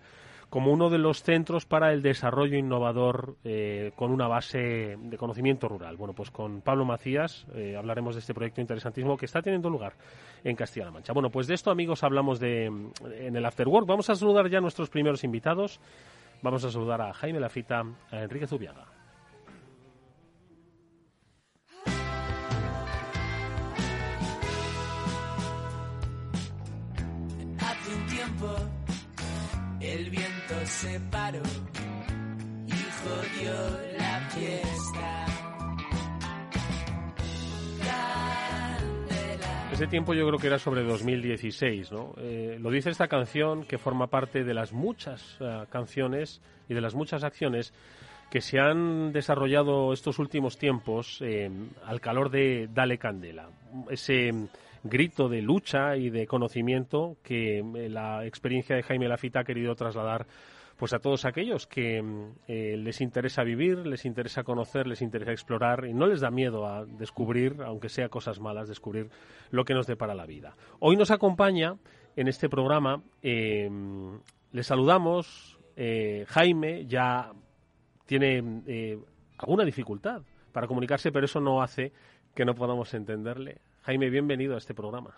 como 0.50 0.72
uno 0.72 0.90
de 0.90 0.98
los 0.98 1.24
centros 1.24 1.66
para 1.66 1.92
el 1.92 2.02
desarrollo 2.02 2.58
innovador 2.58 3.36
eh, 3.44 3.92
con 3.98 4.12
una 4.12 4.30
base 4.30 4.96
de 4.98 5.18
conocimiento 5.18 5.68
rural. 5.68 5.98
Bueno, 5.98 6.14
pues 6.14 6.32
con 6.32 6.62
Pablo 6.62 6.86
Macías 6.86 7.46
eh, 7.54 7.76
hablaremos 7.78 8.16
de 8.16 8.22
este 8.22 8.34
proyecto 8.34 8.62
interesantísimo 8.62 9.18
que 9.18 9.26
está 9.26 9.42
teniendo 9.42 9.70
lugar 9.70 9.92
en 10.46 10.56
Castilla-La 10.56 10.92
Mancha. 10.92 11.12
Bueno, 11.12 11.30
pues 11.32 11.48
de 11.48 11.54
esto, 11.54 11.70
amigos, 11.70 12.02
hablamos 12.06 12.40
de, 12.40 12.68
en 12.68 13.36
el 13.36 13.46
After 13.46 13.68
Work. 13.68 13.88
Vamos 13.88 14.10
a 14.10 14.16
saludar 14.16 14.50
ya 14.50 14.60
a 14.60 14.62
nuestros 14.62 14.90
primeros 14.90 15.26
invitados. 15.26 15.82
Vamos 16.42 16.64
a 16.64 16.72
saludar 16.72 17.02
a 17.02 17.12
Jaime 17.12 17.42
Lafita, 17.42 17.84
a 18.12 18.22
Enrique 18.22 18.48
Zubiaga. 18.48 18.95
Ese 39.72 39.88
tiempo 39.88 40.14
yo 40.14 40.26
creo 40.26 40.40
que 40.40 40.48
era 40.48 40.58
sobre 40.58 40.84
2016, 40.84 41.92
¿no? 41.92 42.14
Eh, 42.18 42.58
lo 42.62 42.72
dice 42.72 42.90
esta 42.90 43.10
canción 43.10 43.66
que 43.66 43.78
forma 43.78 44.08
parte 44.08 44.46
de 44.46 44.54
las 44.54 44.72
muchas 44.72 45.40
uh, 45.42 45.66
canciones 45.70 46.42
y 46.70 46.74
de 46.74 46.80
las 46.80 46.96
muchas 46.96 47.26
acciones 47.26 47.74
que 48.30 48.42
se 48.42 48.60
han 48.60 49.12
desarrollado 49.12 49.92
estos 49.94 50.20
últimos 50.20 50.58
tiempos 50.58 51.20
eh, 51.22 51.50
al 51.86 52.02
calor 52.02 52.30
de 52.30 52.70
Dale 52.74 52.98
Candela. 52.98 53.50
Ese 53.90 54.32
grito 54.84 55.28
de 55.30 55.42
lucha 55.42 55.98
y 55.98 56.10
de 56.10 56.28
conocimiento 56.28 57.18
que 57.24 57.60
eh, 57.60 57.90
la 57.90 58.26
experiencia 58.26 58.76
de 58.76 58.84
Jaime 58.84 59.08
Lafita 59.08 59.42
ha 59.42 59.44
querido 59.44 59.76
trasladar 59.76 60.26
pues 60.78 60.94
a 60.94 61.00
todos 61.00 61.26
aquellos 61.26 61.68
que 61.68 62.04
eh, 62.48 62.78
les 62.78 63.02
interesa 63.02 63.44
vivir, 63.44 63.88
les 63.88 64.06
interesa 64.06 64.44
conocer, 64.44 64.88
les 64.88 65.02
interesa 65.02 65.32
explorar 65.32 65.86
y 65.86 65.94
no 65.94 66.08
les 66.08 66.20
da 66.20 66.32
miedo 66.32 66.68
a 66.68 66.86
descubrir, 66.86 67.58
aunque 67.66 67.90
sea 67.90 68.10
cosas 68.10 68.40
malas, 68.40 68.68
descubrir 68.68 69.10
lo 69.52 69.64
que 69.64 69.74
nos 69.74 69.88
depara 69.88 70.14
la 70.14 70.26
vida. 70.26 70.56
Hoy 70.80 70.98
nos 70.98 71.12
acompaña 71.12 71.78
en 72.16 72.28
este 72.28 72.50
programa, 72.50 73.02
eh, 73.22 73.70
le 74.52 74.64
saludamos, 74.64 75.58
eh, 75.78 76.26
Jaime 76.28 76.86
ya 76.86 77.32
tiene 78.06 79.00
alguna 79.38 79.64
dificultad 79.64 80.22
para 80.52 80.68
comunicarse, 80.68 81.12
pero 81.12 81.26
eso 81.26 81.40
no 81.40 81.62
hace 81.62 81.94
que 82.34 82.46
no 82.46 82.54
podamos 82.54 82.94
entenderle. 82.94 83.60
Jaime, 83.84 84.10
bienvenido 84.10 84.56
a 84.56 84.58
este 84.58 84.74
programa. 84.74 85.16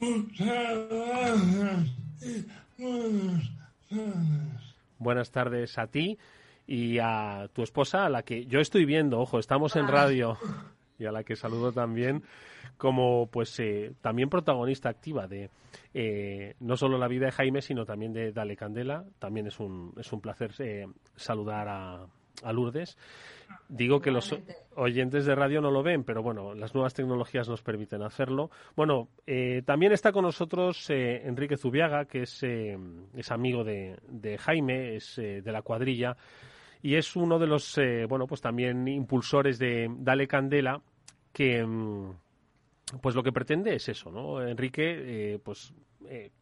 Buenas 4.98 5.30
tardes 5.30 5.78
a 5.78 5.86
ti 5.86 6.18
y 6.66 6.98
a 6.98 7.48
tu 7.52 7.62
esposa, 7.62 8.06
a 8.06 8.08
la 8.08 8.22
que 8.22 8.46
yo 8.46 8.60
estoy 8.60 8.84
viendo, 8.84 9.20
ojo, 9.20 9.38
estamos 9.38 9.76
en 9.76 9.88
radio 9.88 10.38
y 10.98 11.04
a 11.04 11.12
la 11.12 11.24
que 11.24 11.36
saludo 11.36 11.72
también 11.72 12.22
como 12.76 13.28
pues 13.30 13.58
eh, 13.60 13.94
también 14.00 14.28
protagonista 14.28 14.88
activa 14.88 15.26
de 15.26 15.50
eh, 15.92 16.54
no 16.60 16.76
solo 16.76 16.98
la 16.98 17.08
vida 17.08 17.26
de 17.26 17.32
Jaime, 17.32 17.62
sino 17.62 17.84
también 17.84 18.12
de 18.12 18.32
Dale 18.32 18.56
Candela. 18.56 19.04
También 19.18 19.46
es 19.46 19.60
un, 19.60 19.92
es 19.98 20.12
un 20.12 20.20
placer 20.20 20.52
eh, 20.58 20.86
saludar 21.16 21.68
a, 21.68 22.06
a 22.42 22.52
Lourdes. 22.52 22.96
Digo 23.68 24.00
que 24.00 24.10
los 24.10 24.36
oyentes 24.76 25.24
de 25.24 25.34
radio 25.34 25.60
no 25.60 25.70
lo 25.70 25.82
ven, 25.82 26.04
pero 26.04 26.22
bueno, 26.22 26.54
las 26.54 26.74
nuevas 26.74 26.94
tecnologías 26.94 27.48
nos 27.48 27.62
permiten 27.62 28.02
hacerlo. 28.02 28.50
Bueno, 28.76 29.08
eh, 29.26 29.62
también 29.64 29.92
está 29.92 30.12
con 30.12 30.24
nosotros 30.24 30.88
eh, 30.90 31.22
Enrique 31.24 31.56
Zubiaga, 31.56 32.04
que 32.04 32.22
es, 32.22 32.42
eh, 32.42 32.78
es 33.14 33.30
amigo 33.30 33.64
de, 33.64 33.96
de, 34.08 34.38
Jaime, 34.38 34.96
es 34.96 35.16
de 35.16 35.52
la 35.52 35.62
cuadrilla 35.62 36.16
y 36.82 36.96
es 36.96 37.16
uno 37.16 37.38
de 37.38 37.46
los, 37.46 37.80
bueno, 38.08 38.26
pues 38.26 38.42
también 38.42 38.86
impulsores 38.86 39.58
de 39.58 39.88
Dale 39.98 40.28
Candela, 40.28 40.82
que 41.32 41.64
mm, 41.64 42.10
pues 43.00 43.14
lo 43.14 43.22
que 43.22 43.32
pretende 43.32 43.74
es 43.74 43.88
eso, 43.88 44.10
¿no? 44.10 44.46
Enrique, 44.46 45.40
pues 45.42 45.72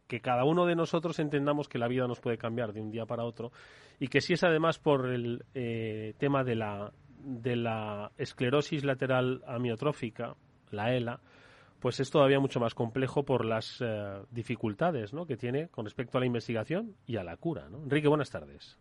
que 0.07 0.21
cada 0.21 0.43
uno 0.43 0.65
de 0.65 0.75
nosotros 0.75 1.19
entendamos 1.19 1.67
que 1.67 1.77
la 1.77 1.87
vida 1.87 2.07
nos 2.07 2.19
puede 2.19 2.37
cambiar 2.37 2.73
de 2.73 2.81
un 2.81 2.91
día 2.91 3.05
para 3.05 3.23
otro 3.23 3.51
y 3.99 4.07
que 4.07 4.21
si 4.21 4.33
es 4.33 4.43
además 4.43 4.79
por 4.79 5.07
el 5.07 5.45
eh, 5.53 6.13
tema 6.17 6.43
de 6.43 6.55
la, 6.55 6.91
de 7.23 7.55
la 7.55 8.11
esclerosis 8.17 8.83
lateral 8.83 9.41
amiotrófica, 9.47 10.35
la 10.71 10.93
ELA, 10.93 11.19
pues 11.79 11.99
es 11.99 12.09
todavía 12.09 12.39
mucho 12.39 12.59
más 12.59 12.73
complejo 12.73 13.23
por 13.23 13.45
las 13.45 13.77
eh, 13.81 14.21
dificultades 14.31 15.13
¿no? 15.13 15.25
que 15.25 15.37
tiene 15.37 15.69
con 15.69 15.85
respecto 15.85 16.17
a 16.17 16.21
la 16.21 16.27
investigación 16.27 16.95
y 17.05 17.17
a 17.17 17.23
la 17.23 17.37
cura. 17.37 17.69
¿no? 17.69 17.83
Enrique, 17.83 18.07
buenas 18.07 18.29
tardes. 18.29 18.77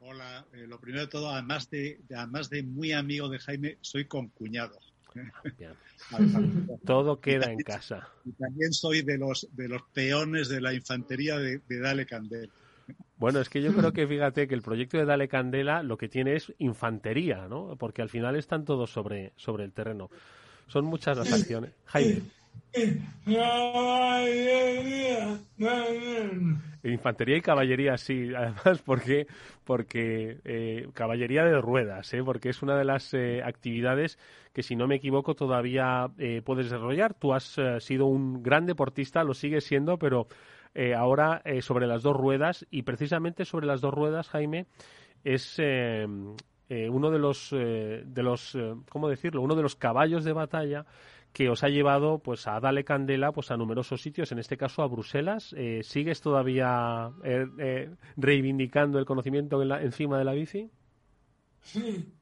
Hola, 0.00 0.44
eh, 0.52 0.66
lo 0.66 0.80
primero 0.80 1.04
de 1.04 1.10
todo, 1.10 1.30
además 1.30 1.70
de, 1.70 2.00
además 2.16 2.50
de 2.50 2.62
muy 2.64 2.92
amigo 2.92 3.28
de 3.28 3.38
Jaime, 3.38 3.78
soy 3.82 4.06
concuñado. 4.06 4.78
Todo 6.84 7.20
queda 7.20 7.50
en 7.50 7.58
casa. 7.58 8.08
Y 8.24 8.32
también 8.32 8.72
soy 8.72 9.02
de 9.02 9.18
los, 9.18 9.48
de 9.52 9.68
los 9.68 9.82
peones 9.92 10.48
de 10.48 10.60
la 10.60 10.74
infantería 10.74 11.38
de, 11.38 11.60
de 11.68 11.80
Dale 11.80 12.06
Candela. 12.06 12.52
Bueno, 13.16 13.40
es 13.40 13.48
que 13.48 13.62
yo 13.62 13.72
creo 13.72 13.92
que 13.92 14.06
fíjate 14.06 14.48
que 14.48 14.54
el 14.54 14.62
proyecto 14.62 14.98
de 14.98 15.04
Dale 15.04 15.28
Candela 15.28 15.82
lo 15.82 15.96
que 15.96 16.08
tiene 16.08 16.36
es 16.36 16.52
infantería, 16.58 17.46
¿no? 17.48 17.76
Porque 17.76 18.02
al 18.02 18.08
final 18.08 18.36
están 18.36 18.64
todos 18.64 18.90
sobre, 18.90 19.32
sobre 19.36 19.64
el 19.64 19.72
terreno. 19.72 20.10
Son 20.66 20.84
muchas 20.84 21.16
las 21.16 21.32
acciones. 21.32 21.72
Jaime. 21.86 22.22
Infantería 26.84 27.36
y 27.36 27.40
caballería, 27.40 27.96
sí, 27.96 28.34
además 28.34 28.82
porque 28.84 29.26
porque 29.64 30.38
eh, 30.44 30.88
caballería 30.94 31.44
de 31.44 31.60
ruedas, 31.60 32.12
¿eh? 32.12 32.22
porque 32.24 32.48
es 32.48 32.62
una 32.62 32.76
de 32.76 32.84
las 32.84 33.14
eh, 33.14 33.42
actividades 33.44 34.18
que 34.52 34.64
si 34.64 34.74
no 34.74 34.88
me 34.88 34.96
equivoco 34.96 35.34
todavía 35.34 36.10
eh, 36.18 36.42
puedes 36.44 36.66
desarrollar. 36.66 37.14
Tú 37.14 37.34
has 37.34 37.56
sido 37.78 38.06
un 38.06 38.42
gran 38.42 38.66
deportista, 38.66 39.22
lo 39.22 39.34
sigues 39.34 39.64
siendo, 39.64 39.98
pero 39.98 40.26
ahora 40.96 41.42
sobre 41.60 41.86
las 41.86 42.02
dos 42.02 42.16
ruedas 42.16 42.66
y 42.70 42.82
precisamente 42.82 43.44
sobre 43.44 43.66
las 43.66 43.82
dos 43.82 43.92
ruedas, 43.92 44.30
Jaime, 44.30 44.64
es 45.22 45.58
uno 45.58 47.10
de 47.10 47.18
los, 47.18 47.50
de 47.50 48.22
los 48.22 48.56
¿cómo 48.88 49.08
decirlo? 49.08 49.42
Uno 49.42 49.54
de 49.54 49.62
los 49.62 49.76
caballos 49.76 50.24
de 50.24 50.32
batalla 50.32 50.86
que 51.32 51.48
os 51.48 51.64
ha 51.64 51.68
llevado 51.68 52.18
pues 52.18 52.46
a 52.46 52.60
darle 52.60 52.84
candela 52.84 53.32
pues 53.32 53.50
a 53.50 53.56
numerosos 53.56 54.02
sitios, 54.02 54.32
en 54.32 54.38
este 54.38 54.56
caso 54.56 54.82
a 54.82 54.86
Bruselas. 54.86 55.54
¿Sigues 55.82 56.20
todavía 56.20 57.10
reivindicando 58.16 58.98
el 58.98 59.06
conocimiento 59.06 59.62
en 59.62 59.68
la, 59.68 59.82
encima 59.82 60.18
de 60.18 60.24
la 60.24 60.32
bici? 60.32 60.70
Sí. 61.62 62.12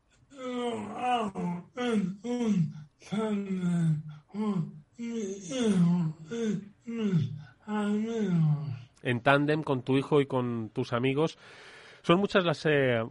En 9.02 9.20
tándem 9.20 9.62
con 9.62 9.82
tu 9.82 9.96
hijo 9.96 10.20
y 10.20 10.26
con 10.26 10.70
tus 10.70 10.92
amigos. 10.92 11.38
Son 12.02 12.18
muchas 12.18 12.44
las 12.44 12.64
eh, 12.66 13.02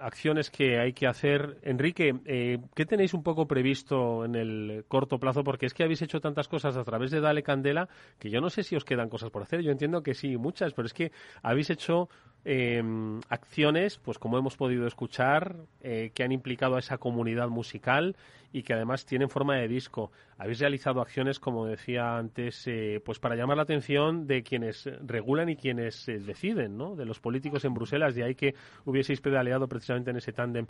acciones 0.00 0.50
que 0.50 0.78
hay 0.78 0.92
que 0.92 1.06
hacer. 1.06 1.58
Enrique, 1.62 2.14
eh, 2.24 2.58
¿qué 2.74 2.86
tenéis 2.86 3.14
un 3.14 3.22
poco 3.22 3.46
previsto 3.46 4.24
en 4.24 4.34
el 4.34 4.84
corto 4.88 5.18
plazo? 5.18 5.44
Porque 5.44 5.66
es 5.66 5.74
que 5.74 5.84
habéis 5.84 6.02
hecho 6.02 6.20
tantas 6.20 6.48
cosas 6.48 6.76
a 6.76 6.84
través 6.84 7.10
de 7.10 7.20
Dale 7.20 7.42
Candela 7.42 7.88
que 8.18 8.30
yo 8.30 8.40
no 8.40 8.50
sé 8.50 8.62
si 8.62 8.76
os 8.76 8.84
quedan 8.84 9.08
cosas 9.08 9.30
por 9.30 9.42
hacer. 9.42 9.62
Yo 9.62 9.70
entiendo 9.70 10.02
que 10.02 10.14
sí, 10.14 10.36
muchas, 10.36 10.74
pero 10.74 10.86
es 10.86 10.94
que 10.94 11.12
habéis 11.42 11.70
hecho 11.70 12.08
eh, 12.44 12.82
acciones, 13.28 13.98
pues 13.98 14.18
como 14.18 14.38
hemos 14.38 14.56
podido 14.56 14.86
escuchar, 14.86 15.56
eh, 15.80 16.10
que 16.14 16.24
han 16.24 16.32
implicado 16.32 16.76
a 16.76 16.80
esa 16.80 16.98
comunidad 16.98 17.48
musical 17.48 18.16
y 18.52 18.62
que 18.62 18.74
además 18.74 19.06
tienen 19.06 19.30
forma 19.30 19.56
de 19.56 19.68
disco. 19.68 20.12
Habéis 20.36 20.60
realizado 20.60 21.00
acciones, 21.00 21.40
como 21.40 21.66
decía 21.66 22.18
antes, 22.18 22.66
eh, 22.66 23.00
pues 23.04 23.18
para 23.18 23.34
llamar 23.34 23.56
la 23.56 23.62
atención 23.62 24.26
de 24.26 24.42
quienes 24.42 24.88
regulan 25.06 25.48
y 25.48 25.56
quienes 25.56 26.08
eh, 26.08 26.18
deciden, 26.18 26.76
¿no? 26.76 26.94
De 26.94 27.06
los 27.06 27.18
políticos 27.18 27.64
en 27.64 27.74
Bruselas, 27.74 28.14
de 28.14 28.24
ahí 28.24 28.34
que 28.34 28.54
hubieseis 28.84 29.20
pedaleado 29.20 29.68
precisamente 29.68 30.10
en 30.10 30.18
ese 30.18 30.32
tándem. 30.32 30.66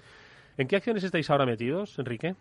¿En 0.57 0.69
qué 0.69 0.77
acciones 0.77 1.03
estáis 1.03 1.29
ahora 1.31 1.47
metidos, 1.47 1.99
Enrique? 1.99 2.37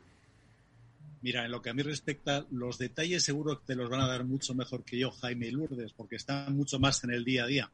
Mira, 1.22 1.46
en 1.46 1.52
lo 1.52 1.62
que 1.62 1.70
a 1.70 1.74
mí 1.74 1.84
respecta, 1.84 2.46
los 2.52 2.78
detalles 2.78 3.24
seguro 3.24 3.60
que 3.60 3.68
te 3.68 3.76
los 3.76 3.90
van 3.90 4.02
a 4.02 4.08
dar 4.08 4.26
mucho 4.26 4.56
mejor 4.56 4.84
que 4.84 4.98
yo, 4.98 5.12
Jaime 5.12 5.52
Lourdes, 5.52 5.94
porque 5.94 6.16
están 6.16 6.56
mucho 6.56 6.80
más 6.80 7.04
en 7.04 7.12
el 7.12 7.24
día 7.24 7.44
a 7.44 7.48
día. 7.48 7.72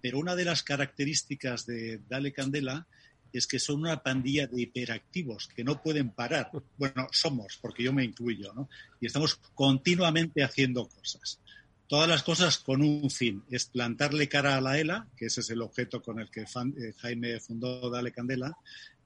Pero 0.00 0.18
una 0.18 0.36
de 0.36 0.44
las 0.44 0.62
características 0.62 1.66
de 1.66 2.00
Dale 2.08 2.32
Candela 2.32 2.86
es 3.32 3.46
que 3.46 3.58
son 3.58 3.80
una 3.80 4.02
pandilla 4.02 4.46
de 4.46 4.62
hiperactivos 4.62 5.48
que 5.48 5.64
no 5.64 5.82
pueden 5.82 6.10
parar. 6.10 6.50
Bueno, 6.78 7.08
somos, 7.10 7.58
porque 7.60 7.82
yo 7.82 7.92
me 7.92 8.04
incluyo, 8.04 8.52
¿no? 8.54 8.68
Y 9.00 9.06
estamos 9.06 9.36
continuamente 9.54 10.44
haciendo 10.44 10.88
cosas. 10.88 11.40
Todas 11.88 12.08
las 12.08 12.22
cosas 12.22 12.58
con 12.58 12.82
un 12.82 13.10
fin, 13.10 13.42
es 13.50 13.66
plantarle 13.66 14.28
cara 14.28 14.56
a 14.56 14.60
la 14.60 14.78
ELA, 14.78 15.08
que 15.16 15.26
ese 15.26 15.40
es 15.40 15.50
el 15.50 15.62
objeto 15.62 16.02
con 16.02 16.20
el 16.20 16.30
que 16.30 16.42
eh, 16.42 16.94
Jaime 16.98 17.40
fundó 17.40 17.90
Dale 17.90 18.12
Candela, 18.12 18.56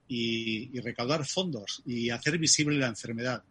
y, 0.09 0.77
y 0.77 0.81
recaudar 0.81 1.25
fondos 1.25 1.83
y 1.87 2.11
hacer 2.11 2.37
visible 2.39 2.77
la 2.77 2.89
enfermedad. 2.89 3.45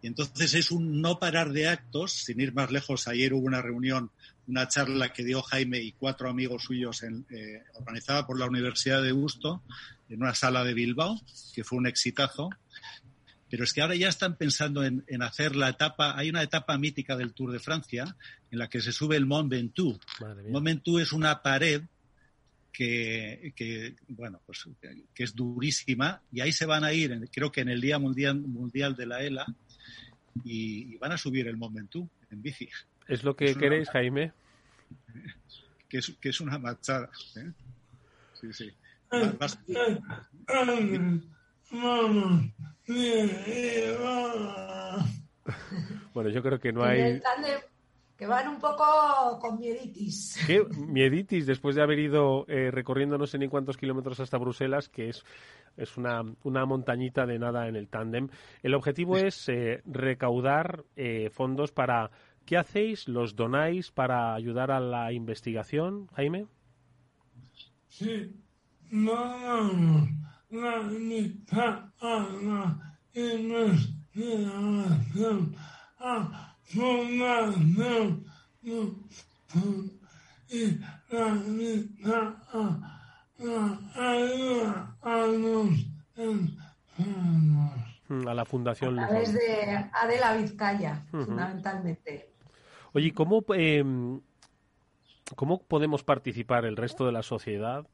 Y 0.00 0.06
entonces 0.06 0.54
es 0.54 0.70
un 0.70 1.00
no 1.00 1.18
parar 1.18 1.52
de 1.52 1.68
actos, 1.68 2.12
sin 2.12 2.40
ir 2.40 2.54
más 2.54 2.70
lejos. 2.70 3.08
Ayer 3.08 3.34
hubo 3.34 3.46
una 3.46 3.60
reunión, 3.60 4.10
una 4.46 4.68
charla 4.68 5.12
que 5.12 5.24
dio 5.24 5.42
Jaime 5.42 5.80
y 5.80 5.92
cuatro 5.92 6.30
amigos 6.30 6.64
suyos 6.64 7.02
en, 7.02 7.26
eh, 7.30 7.62
organizada 7.74 8.26
por 8.26 8.38
la 8.38 8.46
Universidad 8.46 9.02
de 9.02 9.12
Busto 9.12 9.62
en 10.08 10.22
una 10.22 10.34
sala 10.34 10.64
de 10.64 10.74
Bilbao, 10.74 11.20
que 11.54 11.64
fue 11.64 11.78
un 11.78 11.86
exitazo. 11.86 12.50
Pero 13.50 13.64
es 13.64 13.72
que 13.72 13.80
ahora 13.80 13.94
ya 13.94 14.08
están 14.08 14.36
pensando 14.36 14.84
en, 14.84 15.04
en, 15.06 15.22
hacer 15.22 15.56
la 15.56 15.70
etapa, 15.70 16.16
hay 16.18 16.28
una 16.28 16.42
etapa 16.42 16.76
mítica 16.76 17.16
del 17.16 17.32
Tour 17.32 17.50
de 17.50 17.58
Francia 17.58 18.16
en 18.50 18.58
la 18.58 18.68
que 18.68 18.80
se 18.80 18.92
sube 18.92 19.16
el 19.16 19.24
Mont 19.24 19.50
Ventoux. 19.50 19.98
Mont 20.50 20.64
Ventoux 20.64 21.00
es 21.00 21.12
una 21.12 21.42
pared 21.42 21.82
que, 22.70 23.52
que 23.56 23.96
bueno, 24.08 24.40
pues 24.44 24.68
que, 25.14 25.24
es 25.24 25.34
durísima 25.34 26.22
y 26.30 26.42
ahí 26.42 26.52
se 26.52 26.66
van 26.66 26.84
a 26.84 26.92
ir, 26.92 27.28
creo 27.32 27.50
que 27.50 27.62
en 27.62 27.70
el 27.70 27.80
Día 27.80 27.98
Mundial, 27.98 28.38
mundial 28.38 28.94
de 28.94 29.06
la 29.06 29.22
ELA, 29.22 29.46
y, 30.44 30.94
y, 30.94 30.96
van 30.98 31.12
a 31.12 31.18
subir 31.18 31.48
el 31.48 31.56
Mont 31.56 31.74
Ventoux 31.74 32.08
en 32.30 32.42
bici. 32.42 32.68
¿Es 33.08 33.24
lo 33.24 33.34
que 33.34 33.46
es 33.46 33.56
queréis, 33.56 33.88
una, 33.88 33.92
Jaime? 33.92 34.32
Que 35.88 35.98
es, 35.98 36.12
que 36.20 36.28
es 36.28 36.40
una 36.42 36.58
marchada. 36.58 37.08
¿eh? 37.36 37.50
Sí, 38.38 38.52
sí. 38.52 38.70
Vas, 39.10 39.58
bueno, 46.14 46.30
yo 46.30 46.42
creo 46.42 46.58
que 46.58 46.72
no 46.72 46.82
hay. 46.84 47.20
que 48.16 48.26
van 48.26 48.48
un 48.48 48.58
poco 48.58 49.38
con 49.40 49.58
mieditis. 49.58 50.42
¿Qué 50.46 50.64
mieditis 50.64 51.46
después 51.46 51.76
de 51.76 51.82
haber 51.82 51.98
ido 51.98 52.44
eh, 52.48 52.70
recorriendo 52.70 53.18
no 53.18 53.26
sé 53.26 53.38
ni 53.38 53.48
cuántos 53.48 53.76
kilómetros 53.76 54.18
hasta 54.20 54.38
Bruselas, 54.38 54.88
que 54.88 55.10
es, 55.10 55.24
es 55.76 55.96
una, 55.96 56.22
una 56.42 56.66
montañita 56.66 57.26
de 57.26 57.38
nada 57.38 57.68
en 57.68 57.76
el 57.76 57.88
tándem? 57.88 58.28
El 58.62 58.74
objetivo 58.74 59.16
es 59.16 59.48
eh, 59.48 59.82
recaudar 59.86 60.84
eh, 60.96 61.30
fondos 61.30 61.72
para... 61.72 62.10
¿Qué 62.44 62.56
hacéis? 62.56 63.08
¿Los 63.08 63.36
donáis 63.36 63.90
para 63.90 64.34
ayudar 64.34 64.70
a 64.70 64.80
la 64.80 65.12
investigación, 65.12 66.06
Jaime? 66.14 66.46
Sí, 67.88 68.34
investigación 74.70 75.56
a 75.98 76.28
y 80.50 80.80
la 81.10 81.34
ayuda 83.94 84.96
a 85.02 85.16
los 85.26 85.70
enfermos. 86.16 87.72
A 88.26 88.34
la 88.34 88.44
Fundación 88.46 88.98
A 88.98 89.06
través 89.06 89.34
de 89.34 89.90
Adela 89.92 90.34
Vizcaya, 90.36 91.04
fundamentalmente. 91.10 92.32
Oye, 92.94 93.12
¿cómo, 93.12 93.44
eh, 93.54 93.84
¿cómo 95.36 95.62
podemos 95.62 96.02
participar 96.02 96.64
el 96.64 96.76
resto 96.76 97.04
de 97.04 97.12
la 97.12 97.22
sociedad? 97.22 97.86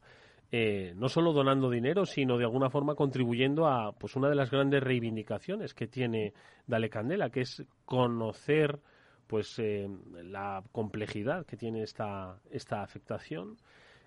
Eh, 0.56 0.94
no 0.94 1.08
solo 1.08 1.32
donando 1.32 1.68
dinero, 1.68 2.06
sino 2.06 2.38
de 2.38 2.44
alguna 2.44 2.70
forma 2.70 2.94
contribuyendo 2.94 3.66
a 3.66 3.90
pues 3.90 4.14
una 4.14 4.28
de 4.28 4.36
las 4.36 4.52
grandes 4.52 4.84
reivindicaciones 4.84 5.74
que 5.74 5.88
tiene 5.88 6.32
Dale 6.68 6.88
Candela, 6.88 7.30
que 7.30 7.40
es 7.40 7.64
conocer 7.84 8.78
pues 9.26 9.58
eh, 9.58 9.88
la 10.22 10.62
complejidad 10.70 11.44
que 11.44 11.56
tiene 11.56 11.82
esta, 11.82 12.38
esta 12.52 12.84
afectación 12.84 13.56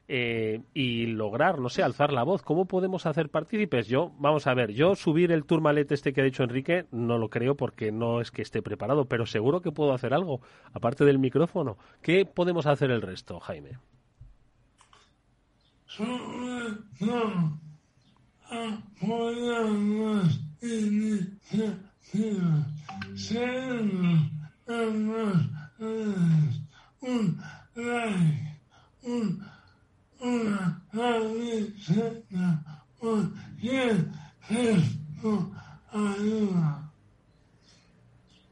eh, 0.07 0.61
y 0.73 1.07
lograr, 1.07 1.59
no 1.59 1.67
sé, 1.67 1.83
alzar 1.83 2.13
la 2.13 2.23
voz. 2.23 2.43
¿Cómo 2.43 2.65
podemos 2.65 3.05
hacer 3.07 3.27
partícipes? 3.27 3.89
Yo, 3.89 4.13
vamos 4.17 4.47
a 4.47 4.53
ver, 4.53 4.71
yo 4.71 4.95
subir 4.95 5.33
el 5.33 5.43
turmalet 5.43 5.91
este 5.91 6.13
que 6.13 6.21
ha 6.21 6.23
dicho 6.23 6.43
Enrique 6.43 6.85
no 6.91 7.17
lo 7.17 7.27
creo 7.27 7.57
porque 7.57 7.91
no 7.91 8.21
es 8.21 8.31
que 8.31 8.41
esté 8.41 8.61
preparado, 8.61 9.03
pero 9.03 9.25
seguro 9.25 9.59
que 9.59 9.73
puedo 9.73 9.91
hacer 9.91 10.13
algo, 10.13 10.39
aparte 10.71 11.03
del 11.03 11.19
micrófono. 11.19 11.77
¿Qué 12.01 12.25
podemos 12.25 12.67
hacer 12.67 12.89
el 12.89 13.01
resto, 13.01 13.37
Jaime? 13.41 13.79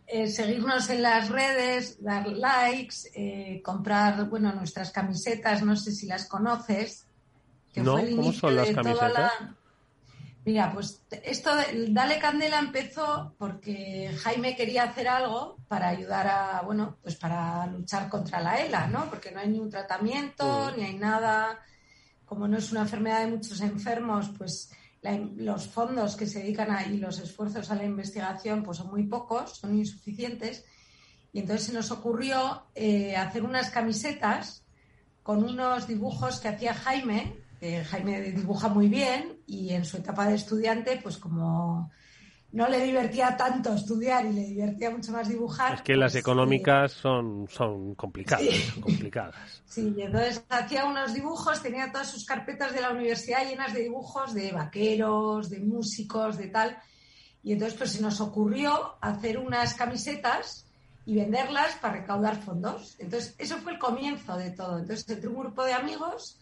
Eh, 0.07 0.27
seguirnos 0.27 0.89
en 0.89 1.01
las 1.01 1.29
redes, 1.29 2.01
dar 2.01 2.27
likes, 2.27 2.95
eh, 3.13 3.61
comprar 3.63 4.29
bueno 4.29 4.53
nuestras 4.53 4.91
camisetas, 4.91 5.63
no 5.63 5.75
sé 5.75 5.91
si 5.91 6.07
las 6.07 6.27
conoces. 6.27 7.04
Que 7.75 7.81
No, 7.81 7.93
fue 7.97 8.07
el 8.09 8.15
¿cómo 8.15 8.31
son 8.33 8.55
las 8.55 8.69
camisetas? 8.71 9.11
la- 9.13 9.55
Mira, 10.45 10.71
pues 10.73 11.01
esto 11.23 11.55
de 11.55 11.87
Dale 11.89 12.19
Candela 12.19 12.59
empezó 12.59 13.35
porque 13.37 14.11
Jaime 14.21 14.55
quería 14.55 14.83
hacer 14.83 15.07
algo 15.07 15.57
para 15.67 15.89
ayudar 15.89 16.27
a, 16.27 16.61
bueno, 16.61 16.97
pues 17.01 17.15
para 17.15 17.65
luchar 17.67 18.07
contra 18.09 18.39
la 18.39 18.61
ELA, 18.61 18.87
¿no? 18.87 19.09
Porque 19.09 19.31
no 19.31 19.39
hay 19.39 19.49
ni 19.49 19.59
un 19.59 19.71
tratamiento, 19.71 20.71
ni 20.77 20.83
hay 20.83 20.95
nada. 20.97 21.59
Como 22.25 22.47
no 22.47 22.57
es 22.59 22.71
una 22.71 22.81
enfermedad 22.81 23.21
de 23.21 23.31
muchos 23.31 23.59
enfermos, 23.61 24.29
pues 24.37 24.71
la- 25.01 25.17
los 25.17 25.67
fondos 25.67 26.15
que 26.15 26.27
se 26.27 26.39
dedican 26.43 26.69
a, 26.71 26.85
y 26.85 26.97
los 26.99 27.19
esfuerzos 27.19 27.71
a 27.71 27.75
la 27.75 27.83
investigación 27.83 28.61
pues 28.63 28.77
son 28.77 28.91
muy 28.91 29.03
pocos, 29.07 29.57
son 29.57 29.75
insuficientes. 29.75 30.63
Y 31.33 31.39
entonces 31.39 31.65
se 31.67 31.73
nos 31.73 31.89
ocurrió 31.91 32.67
eh, 32.75 33.15
hacer 33.17 33.43
unas 33.43 33.71
camisetas 33.71 34.63
con 35.23 35.43
unos 35.43 35.87
dibujos 35.87 36.39
que 36.39 36.49
hacía 36.49 36.75
Jaime. 36.75 37.43
Que 37.59 37.83
Jaime 37.83 38.21
dibuja 38.21 38.67
muy 38.69 38.87
bien 38.87 39.39
y 39.47 39.71
en 39.71 39.85
su 39.85 39.97
etapa 39.97 40.27
de 40.27 40.35
estudiante, 40.35 40.99
pues 41.01 41.17
como 41.17 41.91
no 42.55 42.69
le 42.69 42.79
divertía 42.79 43.35
tanto 43.35 43.73
estudiar 43.73 44.25
y 44.25 44.31
le 44.31 44.43
divertía 44.45 44.89
mucho 44.89 45.11
más 45.11 45.27
dibujar. 45.27 45.73
Es 45.75 45.81
que 45.81 45.97
las 45.97 46.13
pues, 46.13 46.21
económicas 46.21 46.93
son, 46.93 47.47
son 47.49 47.95
complicadas, 47.95 48.47
complicadas. 48.79 49.61
Sí, 49.67 49.93
y 49.97 50.03
entonces 50.03 50.41
hacía 50.47 50.85
unos 50.85 51.13
dibujos, 51.13 51.61
tenía 51.61 51.91
todas 51.91 52.09
sus 52.09 52.23
carpetas 52.23 52.73
de 52.73 52.79
la 52.79 52.91
universidad 52.91 53.45
llenas 53.45 53.73
de 53.73 53.81
dibujos 53.81 54.33
de 54.33 54.53
vaqueros, 54.53 55.49
de 55.49 55.59
músicos, 55.59 56.37
de 56.37 56.47
tal. 56.47 56.77
Y 57.43 57.51
entonces 57.51 57.77
pues 57.77 57.91
se 57.91 58.01
nos 58.01 58.21
ocurrió 58.21 58.95
hacer 59.01 59.37
unas 59.37 59.73
camisetas 59.73 60.65
y 61.05 61.15
venderlas 61.15 61.75
para 61.75 61.95
recaudar 61.95 62.41
fondos. 62.41 62.95
Entonces 62.99 63.35
eso 63.37 63.57
fue 63.57 63.73
el 63.73 63.79
comienzo 63.79 64.37
de 64.37 64.51
todo. 64.51 64.79
Entonces 64.79 65.09
entre 65.09 65.27
un 65.27 65.39
grupo 65.39 65.65
de 65.65 65.73
amigos 65.73 66.39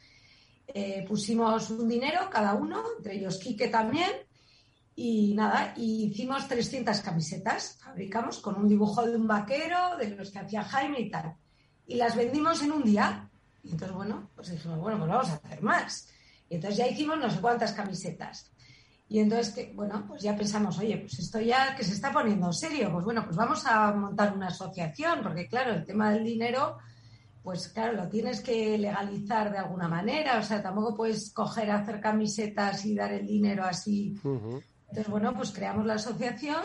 eh, 0.73 1.05
pusimos 1.07 1.69
un 1.69 1.87
dinero 1.87 2.29
cada 2.31 2.55
uno, 2.55 2.83
entre 2.97 3.15
ellos 3.15 3.37
Quique 3.37 3.67
también, 3.67 4.11
y 4.95 5.33
nada, 5.33 5.73
y 5.75 6.05
hicimos 6.05 6.47
300 6.47 6.99
camisetas, 7.01 7.77
fabricamos 7.79 8.39
con 8.39 8.55
un 8.55 8.67
dibujo 8.67 9.05
de 9.05 9.15
un 9.15 9.27
vaquero, 9.27 9.97
de 9.97 10.09
los 10.09 10.31
que 10.31 10.39
hacía 10.39 10.63
Jaime 10.63 10.99
y 10.99 11.09
tal. 11.09 11.35
Y 11.87 11.95
las 11.95 12.15
vendimos 12.15 12.61
en 12.61 12.71
un 12.71 12.83
día. 12.83 13.29
Y 13.63 13.71
entonces, 13.71 13.95
bueno, 13.95 14.29
pues 14.35 14.51
dijimos, 14.51 14.79
bueno, 14.79 14.97
pues 14.99 15.09
vamos 15.09 15.29
a 15.29 15.35
hacer 15.35 15.61
más. 15.63 16.09
Y 16.49 16.55
entonces 16.55 16.77
ya 16.77 16.87
hicimos 16.87 17.17
no 17.17 17.29
sé 17.29 17.39
cuántas 17.39 17.73
camisetas. 17.73 18.51
Y 19.09 19.19
entonces, 19.19 19.53
que, 19.53 19.73
bueno, 19.73 20.05
pues 20.07 20.21
ya 20.21 20.35
pensamos, 20.35 20.77
oye, 20.79 20.97
pues 20.97 21.19
esto 21.19 21.39
ya 21.39 21.75
que 21.75 21.83
se 21.83 21.93
está 21.93 22.11
poniendo 22.11 22.51
serio, 22.53 22.91
pues 22.91 23.05
bueno, 23.05 23.23
pues 23.25 23.35
vamos 23.35 23.65
a 23.65 23.91
montar 23.93 24.35
una 24.35 24.47
asociación, 24.47 25.21
porque 25.21 25.47
claro, 25.47 25.73
el 25.73 25.85
tema 25.85 26.11
del 26.11 26.23
dinero, 26.23 26.77
pues 27.43 27.67
claro, 27.67 27.91
lo 27.93 28.07
tienes 28.07 28.39
que 28.41 28.77
legalizar 28.77 29.51
de 29.51 29.57
alguna 29.57 29.87
manera, 29.89 30.39
o 30.39 30.43
sea, 30.43 30.61
tampoco 30.63 30.95
puedes 30.95 31.33
coger, 31.33 31.69
hacer 31.71 31.99
camisetas 31.99 32.85
y 32.85 32.95
dar 32.95 33.11
el 33.11 33.27
dinero 33.27 33.65
así 33.65 34.15
entonces, 34.89 35.11
bueno, 35.11 35.33
pues 35.35 35.51
creamos 35.51 35.85
la 35.85 35.95
asociación 35.95 36.61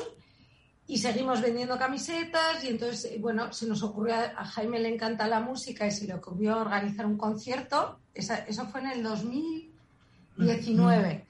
y 0.87 0.99
seguimos 0.99 1.41
vendiendo 1.43 1.77
camisetas 1.79 2.63
y 2.65 2.69
entonces, 2.69 3.21
bueno, 3.21 3.53
se 3.53 3.67
nos 3.67 3.83
ocurrió, 3.83 4.15
a 4.15 4.33
a 4.37 4.45
Jaime 4.45 4.79
le 4.79 4.95
encanta 4.95 5.27
la 5.27 5.41
música 5.41 5.85
y 5.87 5.91
se 5.91 6.07
le 6.07 6.15
ocurrió 6.15 6.59
organizar 6.59 7.07
un 7.07 7.19
concierto. 7.19 7.99
Esa- 8.15 8.45
eso 8.47 8.67
fue 8.67 8.81
en 8.81 8.87
el 8.91 9.03
2019. 9.03 11.27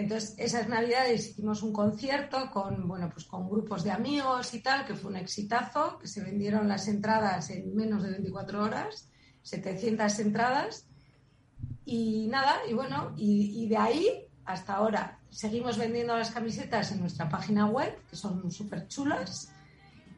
Entonces, 0.00 0.34
esas 0.38 0.68
navidades 0.68 1.28
hicimos 1.28 1.62
un 1.62 1.72
concierto 1.72 2.50
con, 2.50 2.88
bueno, 2.88 3.10
pues 3.12 3.26
con 3.26 3.48
grupos 3.50 3.84
de 3.84 3.90
amigos 3.90 4.54
y 4.54 4.60
tal, 4.60 4.86
que 4.86 4.94
fue 4.94 5.10
un 5.10 5.16
exitazo, 5.18 5.98
que 5.98 6.08
se 6.08 6.22
vendieron 6.22 6.66
las 6.68 6.88
entradas 6.88 7.50
en 7.50 7.76
menos 7.76 8.02
de 8.02 8.10
24 8.10 8.62
horas, 8.62 9.08
700 9.42 10.18
entradas. 10.20 10.86
Y 11.84 12.28
nada, 12.28 12.56
y 12.68 12.72
bueno, 12.72 13.12
y, 13.16 13.62
y 13.62 13.68
de 13.68 13.76
ahí 13.76 14.26
hasta 14.46 14.74
ahora 14.74 15.20
seguimos 15.28 15.76
vendiendo 15.76 16.16
las 16.16 16.30
camisetas 16.30 16.92
en 16.92 17.00
nuestra 17.00 17.28
página 17.28 17.66
web, 17.66 17.94
que 18.08 18.16
son 18.16 18.50
súper 18.50 18.88
chulas, 18.88 19.52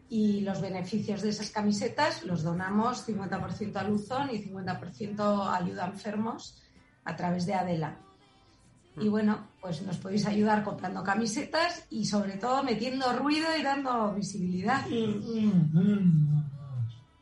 y 0.09 0.43
los 0.43 0.61
beneficios 0.61 1.23
de 1.23 1.31
esas 1.31 1.51
camisetas 1.51 2.23
los 2.23 2.45
donamos 2.45 3.09
50% 3.09 3.77
a 3.77 3.83
Luzón 3.83 4.31
y 4.31 4.39
50% 4.45 5.21
a 5.21 5.57
ayuda 5.57 5.87
a 5.87 5.89
enfermos 5.89 6.63
a 7.05 7.17
través 7.17 7.47
de 7.47 7.55
Adela. 7.55 7.99
Y 9.01 9.09
bueno, 9.09 9.49
pues 9.61 9.83
nos 9.83 9.97
podéis 9.97 10.27
ayudar 10.27 10.63
comprando 10.63 11.03
camisetas 11.03 11.87
y 11.91 12.05
sobre 12.05 12.37
todo 12.37 12.63
metiendo 12.63 13.13
ruido 13.15 13.47
y 13.59 13.63
dando 13.63 14.13
visibilidad. 14.15 14.85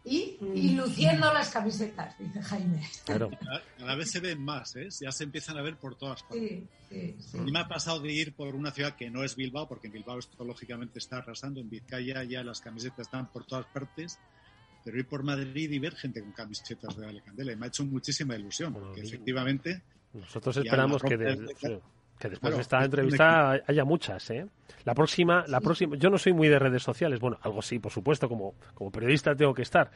Y, 0.02 0.38
y 0.54 0.74
luciendo 0.74 1.32
las 1.32 1.50
camisetas, 1.50 2.18
dice 2.18 2.42
Jaime. 2.42 2.82
Claro. 3.04 3.30
Cada- 3.78 3.94
vez 3.94 4.10
se 4.10 4.18
ven 4.20 4.42
más, 4.42 4.74
¿eh? 4.76 4.88
Ya 5.00 5.12
se 5.12 5.24
empiezan 5.24 5.58
a 5.58 5.62
ver 5.62 5.76
por 5.76 5.94
todas 5.94 6.22
partes. 6.22 6.40
Sí, 6.40 6.66
sí, 6.88 7.16
sí. 7.20 7.38
Y 7.46 7.52
me 7.52 7.60
ha 7.60 7.68
pasado 7.68 8.00
de 8.00 8.10
ir 8.12 8.34
por 8.34 8.54
una 8.56 8.70
ciudad 8.72 8.96
que 8.96 9.10
no 9.10 9.22
es 9.22 9.36
Bilbao, 9.36 9.68
porque 9.68 9.88
en 9.88 9.92
Bilbao 9.92 10.18
esto 10.18 10.42
lógicamente 10.44 10.98
está 10.98 11.18
arrasando. 11.18 11.60
En 11.60 11.68
Vizcaya 11.68 12.24
ya 12.24 12.42
las 12.42 12.60
camisetas 12.60 13.00
están 13.00 13.30
por 13.30 13.44
todas 13.44 13.66
partes. 13.66 14.18
Pero 14.82 14.98
ir 14.98 15.06
por 15.06 15.22
Madrid 15.22 15.70
y 15.70 15.78
ver 15.78 15.94
gente 15.94 16.22
con 16.22 16.32
camisetas 16.32 16.96
de 16.96 17.06
Ale 17.06 17.20
Candela. 17.22 17.52
Y 17.52 17.56
me 17.56 17.66
ha 17.66 17.68
hecho 17.68 17.84
muchísima 17.84 18.34
ilusión, 18.34 18.72
porque 18.72 19.02
efectivamente. 19.02 19.82
Nosotros 20.14 20.56
esperamos 20.56 21.02
que, 21.02 21.16
de- 21.16 21.80
que 22.18 22.28
después 22.28 22.54
de 22.54 22.60
esta 22.62 22.84
entrevista 22.84 23.52
haya 23.66 23.84
muchas, 23.84 24.28
¿eh? 24.30 24.46
La 24.84 24.94
próxima, 24.94 25.44
la 25.46 25.60
próxima, 25.60 25.96
yo 25.96 26.10
no 26.10 26.18
soy 26.18 26.32
muy 26.32 26.48
de 26.48 26.58
redes 26.58 26.82
sociales, 26.82 27.20
bueno, 27.20 27.38
algo 27.42 27.62
sí, 27.62 27.78
por 27.78 27.92
supuesto, 27.92 28.28
como, 28.28 28.54
como 28.74 28.90
periodista 28.90 29.34
tengo 29.34 29.54
que 29.54 29.62
estar, 29.62 29.90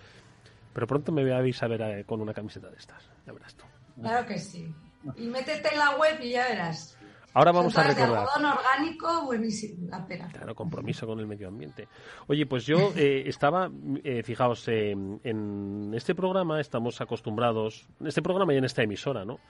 pero 0.73 0.87
pronto 0.87 1.11
me 1.13 1.23
voy 1.23 1.33
a 1.33 1.47
ir 1.47 1.55
a 1.61 1.67
ver 1.69 1.81
eh, 1.83 2.05
con 2.05 2.21
una 2.21 2.33
camiseta 2.33 2.69
de 2.71 2.77
estas, 2.77 3.11
ya 3.27 3.33
verás 3.33 3.55
tú. 3.55 3.65
Claro 4.01 4.27
que 4.27 4.39
sí. 4.39 4.73
Y 5.17 5.27
métete 5.27 5.69
en 5.73 5.79
la 5.79 5.97
web 5.97 6.19
y 6.23 6.31
ya 6.31 6.49
verás. 6.49 6.97
Ahora 7.35 7.51
vamos 7.53 7.77
a 7.77 7.83
de 7.83 7.89
recordar. 7.89 8.19
algodón 8.29 8.45
orgánico, 8.59 9.25
buenísimo, 9.25 9.89
la 9.91 10.07
pera. 10.07 10.29
Claro, 10.29 10.55
compromiso 10.55 11.05
con 11.07 11.19
el 11.19 11.27
medio 11.27 11.49
ambiente. 11.49 11.89
Oye, 12.29 12.47
pues 12.47 12.65
yo 12.65 12.93
eh, 12.97 13.25
estaba, 13.27 13.69
eh, 14.05 14.23
fijaos, 14.23 14.69
eh, 14.69 14.93
en 14.93 15.93
este 15.95 16.15
programa 16.15 16.61
estamos 16.61 17.01
acostumbrados, 17.01 17.87
en 18.01 18.07
este 18.07 18.23
programa 18.23 18.55
y 18.55 18.59
en 18.59 18.65
esta 18.65 18.83
emisora, 18.83 19.25
¿no? 19.25 19.41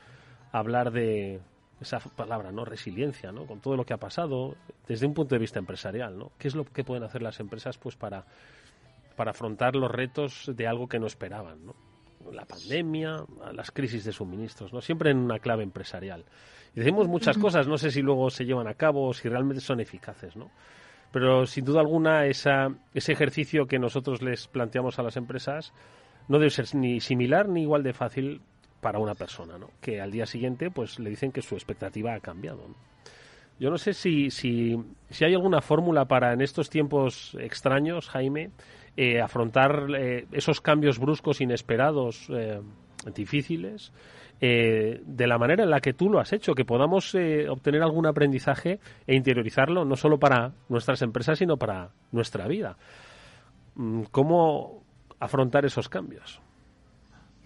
Hablar 0.55 0.93
de 0.93 1.41
esa 1.81 1.99
palabra, 1.99 2.53
¿no? 2.53 2.65
Resiliencia, 2.65 3.33
¿no? 3.33 3.47
Con 3.47 3.61
todo 3.61 3.77
lo 3.77 3.85
que 3.85 3.93
ha 3.93 3.99
pasado 3.99 4.57
desde 4.87 5.07
un 5.07 5.15
punto 5.15 5.35
de 5.35 5.41
vista 5.41 5.59
empresarial, 5.59 6.17
¿no? 6.17 6.31
¿Qué 6.39 6.47
es 6.49 6.55
lo 6.55 6.65
que 6.65 6.85
pueden 6.85 7.03
hacer 7.03 7.23
las 7.23 7.41
empresas, 7.41 7.77
pues, 7.77 7.97
para, 7.97 8.25
para 9.17 9.33
afrontar 9.33 9.75
los 9.75 9.91
retos 9.91 10.51
de 10.55 10.67
algo 10.67 10.89
que 10.89 11.01
no 11.01 11.07
esperaban, 11.07 11.67
¿no? 11.67 11.75
La 12.33 12.45
pandemia, 12.45 13.25
las 13.53 13.71
crisis 13.71 14.05
de 14.05 14.13
suministros, 14.13 14.73
¿no? 14.73 14.81
Siempre 14.81 15.11
en 15.11 15.19
una 15.19 15.41
clave 15.41 15.65
empresarial. 15.65 16.25
Y 16.75 16.81
decimos 16.81 17.09
muchas 17.09 17.37
cosas, 17.37 17.69
no 17.69 17.77
sé 17.77 17.91
si 17.91 18.01
luego 18.01 18.31
se 18.31 18.45
llevan 18.45 18.69
a 18.69 18.75
cabo 18.75 19.09
o 19.09 19.13
si 19.13 19.29
realmente 19.29 19.61
son 19.61 19.81
eficaces, 19.81 20.37
¿no? 20.37 20.51
Pero 21.13 21.47
sin 21.47 21.65
duda 21.65 21.81
alguna 21.81 22.27
esa, 22.27 22.69
ese 22.95 23.13
ejercicio 23.13 23.67
que 23.67 23.79
nosotros 23.79 24.23
les 24.23 24.49
planteamos 24.49 24.99
a 24.99 25.03
las 25.03 25.17
empresas 25.17 25.73
no 26.29 26.39
debe 26.39 26.51
ser 26.51 26.75
ni 26.75 27.01
similar 27.01 27.49
ni 27.49 27.63
igual 27.63 27.83
de 27.83 27.93
fácil 27.93 28.41
para 28.85 28.99
una 28.99 29.15
persona, 29.15 29.57
¿no? 29.57 29.71
Que 29.81 29.99
al 29.99 30.11
día 30.11 30.27
siguiente 30.27 30.71
pues 30.71 30.99
le 30.99 31.09
dicen 31.09 31.33
que 31.33 31.41
su 31.41 31.55
expectativa 31.55 32.13
ha 32.13 32.21
cambiado. 32.21 32.67
Yo 33.59 33.71
no 33.71 33.79
sé 33.79 33.95
si, 33.95 34.31
si, 34.31 34.77
si 35.09 35.25
hay 35.25 35.33
alguna 35.33 35.63
fórmula 35.63 36.05
para 36.05 36.35
en 36.35 36.43
estos 36.43 36.69
tiempos 36.69 37.35
extraños, 37.41 38.11
Jaime, 38.11 38.51
eh, 38.95 39.23
afrontar 39.23 39.87
eh, 39.97 40.27
esos 40.33 40.61
cambios 40.61 40.99
bruscos, 40.99 41.41
inesperados, 41.41 42.27
eh, 42.29 42.61
difíciles, 43.15 43.91
de 44.41 45.27
la 45.27 45.39
manera 45.39 45.65
en 45.65 45.71
la 45.71 45.81
que 45.81 45.95
tú 45.95 46.11
lo 46.11 46.21
has 46.21 46.35
hecho, 46.35 46.55
que 46.55 46.67
podamos 46.67 47.15
obtener 47.49 47.83
algún 47.83 48.05
aprendizaje 48.05 48.79
e 49.07 49.15
interiorizarlo 49.15 49.87
no 49.87 49.97
solo 49.97 50.19
para 50.19 50.53
nuestras 50.69 51.01
empresas, 51.01 51.39
sino 51.39 51.57
para 51.57 51.93
nuestra 52.13 52.47
vida. 52.47 52.77
Mm, 53.77 54.03
¿Cómo 54.11 54.83
afrontar 55.19 55.65
esos 55.65 55.89
cambios? 55.89 56.43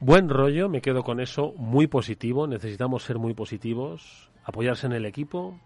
buen 0.00 0.28
rollo 0.28 0.68
me 0.68 0.82
quedo 0.82 1.02
con 1.02 1.20
eso, 1.20 1.54
muy 1.56 1.86
positivo, 1.86 2.46
necesitamos 2.46 3.04
ser 3.04 3.18
muy 3.18 3.32
positivos, 3.34 4.30
apoyarse 4.44 4.86
en 4.86 4.92
el 4.92 5.06
equipo, 5.06 5.58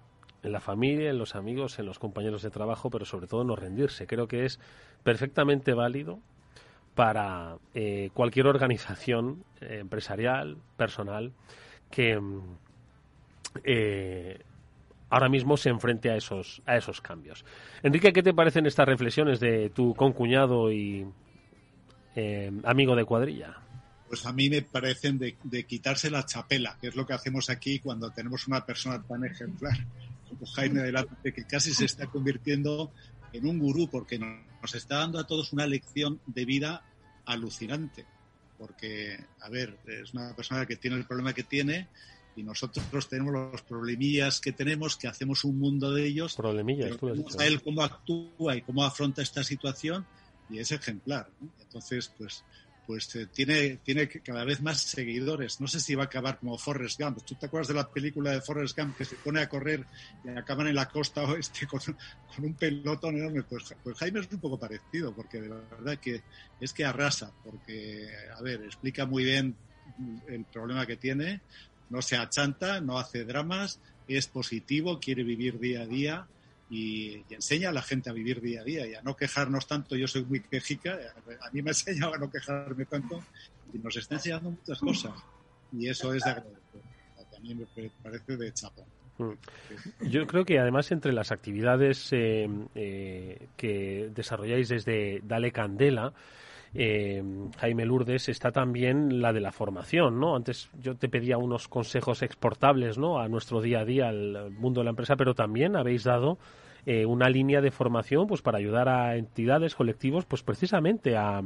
en 0.43 0.53
la 0.53 0.61
familia, 0.61 1.11
en 1.11 1.19
los 1.19 1.35
amigos, 1.35 1.79
en 1.79 1.87
los 1.87 1.99
compañeros 1.99 2.43
de 2.43 2.51
trabajo, 2.51 2.91
pero 2.91 3.05
sobre 3.05 3.27
todo 3.27 3.45
no 3.45 3.57
rendirse. 3.57 4.07
Creo 4.07 4.29
que 4.29 4.45
es 4.45 4.61
perfectamente 5.03 5.73
válido 5.73 6.21
para 6.95 7.57
eh, 7.75 8.11
cualquier 8.15 8.47
organización 8.47 9.45
eh, 9.61 9.79
empresarial, 9.81 10.59
personal, 10.77 11.33
que 11.91 12.21
mm, 12.21 12.41
eh, 13.65 14.41
ahora 15.15 15.29
mismo 15.29 15.57
se 15.57 15.69
enfrente 15.69 16.11
a 16.11 16.17
esos, 16.17 16.61
a 16.67 16.77
esos 16.77 17.01
cambios. 17.01 17.45
Enrique, 17.85 18.13
¿qué 18.13 18.23
te 18.23 18.35
parecen 18.35 18.67
estas 18.67 18.89
reflexiones 18.89 19.39
de 19.39 19.71
tu 19.71 19.95
concuñado 19.95 20.73
y 20.73 21.07
eh, 22.17 22.51
amigo 22.65 22.97
de 22.97 23.05
cuadrilla? 23.05 23.57
Pues 24.09 24.27
a 24.27 24.33
mí 24.33 24.51
me 24.51 24.63
parecen 24.63 25.17
de, 25.19 25.37
de 25.45 25.65
quitarse 25.67 26.11
la 26.11 26.27
chapela, 26.27 26.77
que 26.81 26.89
es 26.89 26.97
lo 26.97 27.07
que 27.07 27.13
hacemos 27.13 27.49
aquí 27.49 27.79
cuando 27.79 28.11
tenemos 28.11 28.49
una 28.49 28.67
persona 28.67 29.01
tan 29.05 29.25
ejemplar 29.25 29.87
como 30.29 30.47
Jaime 30.47 30.81
delante, 30.83 31.33
que 31.33 31.45
casi 31.45 31.73
se 31.73 31.85
está 31.85 32.07
convirtiendo 32.09 32.91
en 33.33 33.47
un 33.47 33.61
gurú, 33.61 33.89
porque 33.89 34.19
nos 34.19 34.75
está 34.75 34.99
dando 34.99 35.21
a 35.21 35.29
todos 35.29 35.53
una 35.53 35.69
lección 35.69 36.21
de 36.27 36.45
vida 36.45 36.83
alucinante. 37.25 38.05
Porque, 38.59 39.17
a 39.41 39.49
ver, 39.49 39.79
es 39.87 40.13
una 40.13 40.35
persona 40.35 40.67
que 40.67 40.75
tiene 40.75 40.97
el 40.97 41.07
problema 41.07 41.33
que 41.33 41.45
tiene 41.45 41.87
y 42.37 42.43
nosotros 42.43 43.09
tenemos 43.09 43.33
los 43.33 43.63
problemillas 43.63 44.41
que 44.41 44.53
tenemos, 44.53 44.97
que 44.97 45.09
hacemos 45.09 45.45
un 45.45 45.59
mundo 45.59 45.93
de 45.93 46.07
ellos. 46.07 46.35
Problemillas, 46.35 46.97
tú 46.97 47.09
lo 47.09 47.27
has 47.27 47.39
a 47.39 47.47
él 47.47 47.63
cómo 47.63 47.83
actúa 47.83 48.57
y 48.57 48.63
cómo 48.63 48.85
afronta 48.85 49.23
esta 49.23 49.45
situación 49.45 50.05
y 50.51 50.59
es 50.59 50.73
ejemplar. 50.73 51.31
¿no? 51.41 51.49
Entonces, 51.61 52.13
pues, 52.19 52.45
pues 52.87 53.15
eh, 53.15 53.29
tiene, 53.33 53.77
tiene 53.85 54.09
cada 54.09 54.45
vez 54.45 54.61
más 54.61 54.81
seguidores. 54.81 55.61
No 55.61 55.69
sé 55.69 55.81
si 55.81 55.95
va 55.95 56.05
a 56.05 56.07
acabar 56.07 56.39
como 56.39 56.59
Forrest 56.59 57.01
Gump. 57.01 57.23
¿Tú 57.25 57.35
te 57.37 57.47
acuerdas 57.47 57.69
de 57.69 57.75
la 57.75 57.89
película 57.89 58.33
de 58.33 58.41
Forrest 58.41 58.77
Gump 58.77 58.97
que 58.97 59.05
se 59.05 59.17
pone 59.17 59.41
a 59.41 59.49
correr 59.49 59.87
y 60.25 60.31
acaban 60.31 60.67
en 60.67 60.75
la 60.75 60.89
costa 60.89 61.23
oeste 61.23 61.67
con, 61.69 61.81
con 61.81 62.45
un 62.45 62.55
pelotón 62.55 63.17
enorme? 63.17 63.45
Pues, 63.45 63.75
pues 63.83 63.97
Jaime 63.99 64.21
es 64.21 64.29
un 64.33 64.41
poco 64.41 64.59
parecido, 64.59 65.15
porque 65.15 65.41
de 65.41 65.49
verdad 65.49 65.99
que 65.99 66.23
es 66.61 66.73
que 66.73 66.85
arrasa, 66.85 67.33
porque, 67.45 68.09
a 68.37 68.43
ver, 68.43 68.63
explica 68.65 69.07
muy 69.07 69.23
bien 69.23 69.57
el 70.29 70.45
problema 70.47 70.87
que 70.87 70.97
tiene, 70.97 71.43
no 71.95 72.03
se 72.03 72.17
achanta, 72.17 72.81
no 72.81 72.99
hace 72.99 73.25
dramas, 73.25 73.79
es 74.09 74.27
positivo, 74.27 74.99
quiere 74.99 75.23
vivir 75.23 75.61
día 75.61 75.83
a 75.83 75.87
día 75.87 76.27
y, 76.69 77.23
enseña 77.31 77.69
a 77.69 77.73
la 77.73 77.83
gente 77.83 78.11
a 78.11 78.13
vivir 78.13 78.41
día 78.41 78.63
a 78.63 78.65
día 78.65 78.85
y 78.85 78.95
a 78.95 79.03
no 79.03 79.15
quejarnos 79.17 79.69
tanto. 79.69 79.95
Yo 79.95 80.09
soy 80.09 80.25
muy 80.25 80.41
quejica, 80.41 80.99
a 81.41 81.51
mí 81.53 81.63
me 81.63 81.71
ha 81.71 81.73
enseñado 81.73 82.15
a 82.15 82.19
no 82.19 82.29
quejarme 82.29 82.85
tanto 82.87 83.23
y 83.73 83.79
nos 83.79 83.97
está 83.97 84.17
enseñando 84.17 84.51
muchas 84.51 84.81
cosas 84.81 85.13
y 85.73 85.89
eso 85.89 86.13
es 86.13 86.25
de 86.25 86.31
agradecer. 86.31 86.83
También 87.31 87.59
me 87.59 87.91
parece 88.03 88.37
de 88.37 88.53
chapón. 88.53 88.87
Mm. 89.19 90.09
Yo 90.09 90.27
creo 90.27 90.45
que 90.45 90.59
además 90.59 90.91
entre 90.91 91.13
las 91.13 91.31
actividades 91.31 92.13
eh, 92.13 92.49
eh, 92.75 93.47
que 93.57 94.11
desarrolláis 94.13 94.69
desde 94.69 95.21
Dale 95.23 95.53
Candela, 95.53 96.13
eh, 96.75 97.23
Jaime 97.59 97.85
Lourdes, 97.85 98.29
está 98.29 98.51
también 98.51 99.23
la 99.23 99.33
de 99.33 99.41
la 99.41 99.53
formación, 99.53 100.19
¿no? 100.19 100.35
Antes 100.35 100.71
yo 100.81 100.97
te 100.97 101.09
pedía 101.09 101.39
unos 101.39 101.69
consejos 101.69 102.23
exportables, 102.23 102.99
¿no? 102.99 103.21
A 103.21 103.29
nuestro 103.29 103.61
día 103.61 103.81
a 103.81 103.85
día, 103.85 104.09
al 104.09 104.51
mundo 104.51 104.81
de 104.81 104.85
la 104.85 104.91
empresa, 104.91 105.17
pero 105.17 105.35
también 105.35 105.77
habéis 105.77 106.05
dado 106.05 106.39
eh, 106.87 107.07
una 107.07 107.31
línea 107.31 107.63
de 107.63 107.71
formación, 107.71 108.27
pues 108.27 108.43
para 108.43 108.59
ayudar 108.59 108.89
a 108.91 109.17
entidades, 109.17 109.75
colectivos, 109.75 110.27
pues 110.27 110.43
precisamente 110.43 111.17
a, 111.17 111.43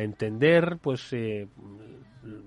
entender, 0.00 0.78
pues 0.82 1.12
eh, 1.12 1.48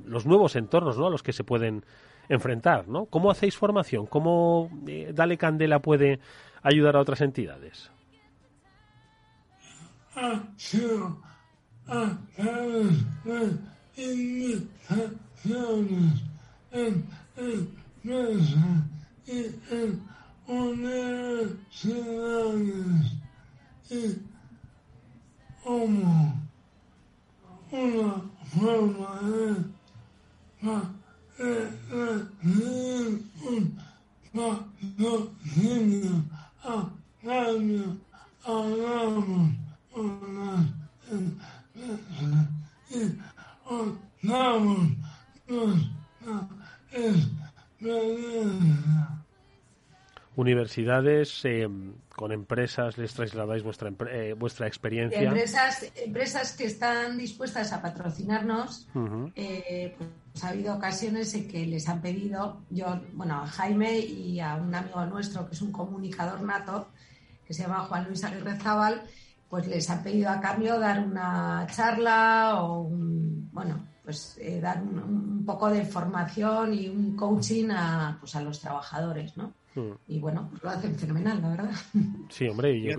los 0.06 0.26
nuevos 0.28 0.56
entornos, 0.56 0.98
¿no? 0.98 1.08
A 1.08 1.10
los 1.10 1.24
que 1.24 1.34
se 1.34 1.44
pueden 1.44 1.84
enfrentar, 2.30 2.88
¿no? 2.88 3.06
¿Cómo 3.06 3.32
hacéis 3.32 3.58
formación? 3.58 4.06
¿Cómo 4.06 4.70
eh, 4.86 5.12
Dale 5.16 5.38
Candela 5.38 5.80
puede 5.80 6.20
ayudar 6.62 6.96
a 6.98 7.00
otras 7.00 7.22
entidades? 7.22 7.92
ha 10.16 11.37
sido 11.88 11.98
a 12.00 12.20
través 12.36 12.98
de 13.24 13.40
invitaciones 13.98 16.14
en 16.72 17.06
empresas 17.38 18.84
y 19.26 19.38
en 19.72 20.04
universidades 20.48 23.14
y 23.90 24.22
como 25.64 26.40
una 27.72 28.22
forma 28.60 29.22
de 29.22 29.56
pa- 30.62 30.92
de 31.38 31.70
recibir 31.90 33.24
un 33.50 33.64
patrocinio 34.34 36.16
a 36.64 36.66
cambio 37.24 37.88
hablamos 38.46 39.52
con 39.94 40.06
las 40.38 40.66
Universidades, 50.36 51.46
eh, 51.46 51.68
con 52.16 52.32
empresas, 52.32 52.98
les 52.98 53.14
trasladáis 53.14 53.64
vuestra, 53.64 53.92
eh, 54.12 54.34
vuestra 54.38 54.68
experiencia. 54.68 55.22
Empresas, 55.22 55.92
empresas 55.96 56.54
que 56.54 56.66
están 56.66 57.18
dispuestas 57.18 57.74
a 57.74 57.82
patrocinarnos, 57.82 58.88
eh, 59.36 59.96
pues 59.98 60.44
ha 60.44 60.50
habido 60.50 60.76
ocasiones 60.76 61.34
en 61.34 61.48
que 61.48 61.66
les 61.66 61.88
han 61.90 62.02
pedido, 62.02 62.62
yo, 62.70 63.02
bueno, 63.14 63.42
a 63.42 63.48
Jaime 63.48 64.00
y 64.00 64.40
a 64.40 64.56
un 64.56 64.74
amigo 64.74 65.06
nuestro 65.06 65.48
que 65.48 65.56
es 65.56 65.62
un 65.62 65.72
comunicador 65.72 66.42
nato, 66.42 66.88
que 67.46 67.54
se 67.54 67.64
llama 67.64 67.86
Juan 67.86 68.06
Luis 68.06 68.24
Aguirre 68.24 68.58
Zabal, 68.58 69.04
pues 69.50 69.68
les 69.68 69.90
han 69.90 70.04
pedido 70.04 70.30
a 70.30 70.40
cambio 70.42 70.80
dar 70.80 71.06
una 71.06 71.66
charla 71.74 72.62
o 72.62 72.82
un, 72.82 73.50
bueno, 73.52 73.80
pues 74.04 74.38
eh, 74.42 74.60
dar 74.62 74.82
un, 74.82 75.00
un 75.00 75.46
poco 75.46 75.70
de 75.70 75.86
formación 75.86 76.74
y 76.74 76.88
un 76.90 77.16
coaching 77.16 77.70
a, 77.72 78.18
pues, 78.20 78.36
a 78.36 78.42
los 78.42 78.60
trabajadores, 78.60 79.36
¿no? 79.38 79.54
Mm. 79.76 79.92
Y 80.08 80.20
bueno, 80.20 80.48
pues 80.50 80.64
lo 80.64 80.70
hacen 80.70 80.96
fenomenal, 80.98 81.42
la 81.42 81.50
verdad. 81.50 81.72
Sí, 82.30 82.48
hombre, 82.48 82.74
y 82.78 82.84
yo- 82.84 82.96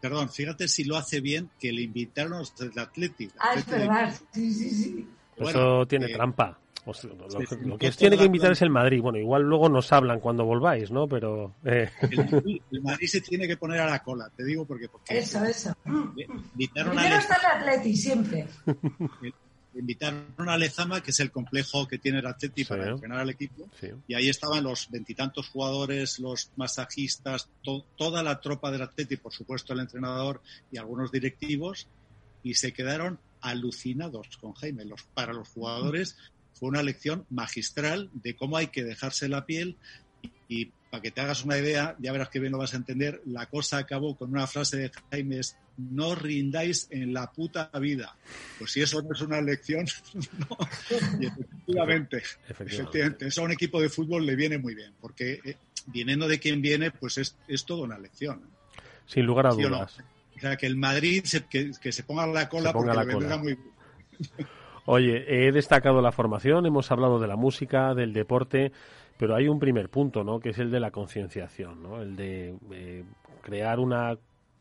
perdón, 0.00 0.30
fíjate 0.30 0.68
si 0.68 0.84
lo 0.84 0.96
hace 0.96 1.20
bien 1.20 1.50
que 1.58 1.72
le 1.72 1.82
invitaron 1.82 2.34
a 2.34 2.38
los 2.38 2.54
del 2.56 2.78
Atlético. 2.78 3.34
Ah, 3.40 3.54
es 3.56 3.66
verdad, 3.66 4.14
sí, 4.32 4.52
sí, 4.54 4.70
sí. 4.70 5.08
eso 5.36 5.86
tiene 5.86 6.06
eh, 6.06 6.14
trampa. 6.14 6.58
Sea, 6.92 7.10
lo, 7.10 7.30
sí, 7.30 7.38
lo 7.62 7.72
sí, 7.74 7.78
que 7.78 7.88
os 7.88 7.96
tiene 7.96 8.18
que 8.18 8.24
invitar 8.24 8.52
es 8.52 8.60
el 8.62 8.70
Madrid. 8.70 9.00
Bueno, 9.00 9.18
igual 9.18 9.42
luego 9.42 9.68
nos 9.68 9.90
hablan 9.92 10.20
cuando 10.20 10.44
volváis, 10.44 10.90
¿no? 10.90 11.08
Pero 11.08 11.54
eh, 11.64 11.90
El 12.02 12.16
Madrid, 12.30 12.62
el 12.72 12.82
Madrid 12.82 13.06
se 13.06 13.20
tiene 13.22 13.46
que 13.48 13.56
poner 13.56 13.80
a 13.80 13.86
la 13.90 14.02
cola, 14.02 14.30
te 14.36 14.44
digo 14.44 14.66
porque, 14.66 14.88
porque 14.88 15.16
Eso, 15.18 15.42
eso. 15.44 15.74
invitaron 15.86 16.94
Primero 16.94 17.16
está 17.16 17.36
el 17.36 17.62
Atleti, 17.62 17.96
siempre. 17.96 18.46
invitaron 19.74 20.26
a 20.48 20.56
Lezama, 20.56 21.02
que 21.02 21.10
es 21.10 21.18
el 21.20 21.32
complejo 21.32 21.88
que 21.88 21.98
tiene 21.98 22.20
el 22.20 22.26
Atleti 22.26 22.62
Sí. 22.62 22.68
para 22.68 22.90
entrenar 22.90 23.18
al 23.18 23.30
equipo, 23.30 23.68
sí. 23.80 23.88
y 24.06 24.14
ahí 24.14 24.28
estaban 24.28 24.62
los 24.62 24.88
veintitantos 24.90 25.48
jugadores, 25.48 26.20
los 26.20 26.50
masajistas, 26.56 27.48
to- 27.62 27.84
toda 27.96 28.22
la 28.22 28.40
tropa 28.40 28.70
del 28.70 28.82
Atleti, 28.82 29.16
por 29.16 29.32
supuesto 29.32 29.72
el 29.72 29.80
entrenador 29.80 30.40
y 30.70 30.78
algunos 30.78 31.10
directivos, 31.10 31.88
y 32.44 32.54
se 32.54 32.72
quedaron 32.72 33.18
alucinados 33.40 34.36
con 34.40 34.52
Jaime. 34.54 34.84
Los, 34.84 35.02
para 35.12 35.32
los 35.32 35.48
jugadores 35.48 36.16
fue 36.54 36.68
una 36.68 36.82
lección 36.82 37.26
magistral 37.30 38.10
de 38.12 38.34
cómo 38.36 38.56
hay 38.56 38.68
que 38.68 38.84
dejarse 38.84 39.28
la 39.28 39.44
piel 39.46 39.78
y, 40.48 40.72
para 40.88 41.02
que 41.02 41.10
te 41.10 41.20
hagas 41.20 41.44
una 41.44 41.58
idea, 41.58 41.96
ya 41.98 42.12
verás 42.12 42.30
que 42.30 42.38
bien 42.40 42.52
lo 42.52 42.58
vas 42.58 42.72
a 42.74 42.76
entender, 42.78 43.20
la 43.26 43.46
cosa 43.46 43.78
acabó 43.78 44.16
con 44.16 44.30
una 44.30 44.46
frase 44.46 44.76
de 44.78 44.90
Jaime 45.10 45.40
es 45.40 45.56
no 45.76 46.14
rindáis 46.14 46.86
en 46.90 47.12
la 47.12 47.32
puta 47.32 47.68
vida. 47.80 48.16
Pues 48.56 48.70
si 48.70 48.80
eso 48.82 49.02
no 49.02 49.08
es 49.12 49.20
una 49.20 49.40
lección, 49.40 49.84
no. 50.38 50.46
Y 51.20 51.26
efectivamente, 51.26 52.18
Efectivamente. 52.18 52.46
efectivamente, 52.48 53.26
eso 53.26 53.40
a 53.42 53.44
un 53.44 53.50
equipo 53.52 53.80
de 53.82 53.88
fútbol 53.88 54.24
le 54.24 54.36
viene 54.36 54.58
muy 54.58 54.74
bien, 54.76 54.94
porque 55.00 55.40
eh, 55.44 55.58
viniendo 55.86 56.28
de 56.28 56.38
quien 56.38 56.62
viene, 56.62 56.92
pues 56.92 57.18
es, 57.18 57.36
es 57.48 57.64
toda 57.64 57.82
una 57.82 57.98
lección. 57.98 58.48
Sin 59.06 59.26
lugar 59.26 59.48
a 59.48 59.50
¿Sí 59.50 59.64
o 59.64 59.70
no? 59.70 59.78
dudas. 59.78 59.98
O 60.36 60.40
sea, 60.40 60.56
que 60.56 60.66
el 60.66 60.76
Madrid 60.76 61.24
se- 61.24 61.46
que, 61.46 61.72
que 61.80 61.90
se 61.92 62.04
ponga 62.04 62.26
la 62.28 62.48
cola 62.48 62.72
ponga 62.72 62.94
porque 62.94 62.96
la 62.96 63.02
le 63.04 63.06
vendrá 63.08 63.28
cola. 63.30 63.42
muy 63.42 63.54
bien. 63.54 64.48
Oye, 64.86 65.24
he 65.28 65.52
destacado 65.52 66.02
la 66.02 66.12
formación, 66.12 66.66
hemos 66.66 66.90
hablado 66.90 67.18
de 67.18 67.26
la 67.26 67.36
música, 67.36 67.94
del 67.94 68.12
deporte, 68.12 68.72
pero 69.16 69.34
hay 69.34 69.48
un 69.48 69.58
primer 69.58 69.88
punto, 69.88 70.24
¿no? 70.24 70.40
Que 70.40 70.50
es 70.50 70.58
el 70.58 70.70
de 70.70 70.80
la 70.80 70.90
concienciación, 70.90 71.82
¿no? 71.82 72.02
El 72.02 72.16
de 72.16 72.56
eh, 72.72 73.04
crear 73.42 73.80
una 73.80 74.16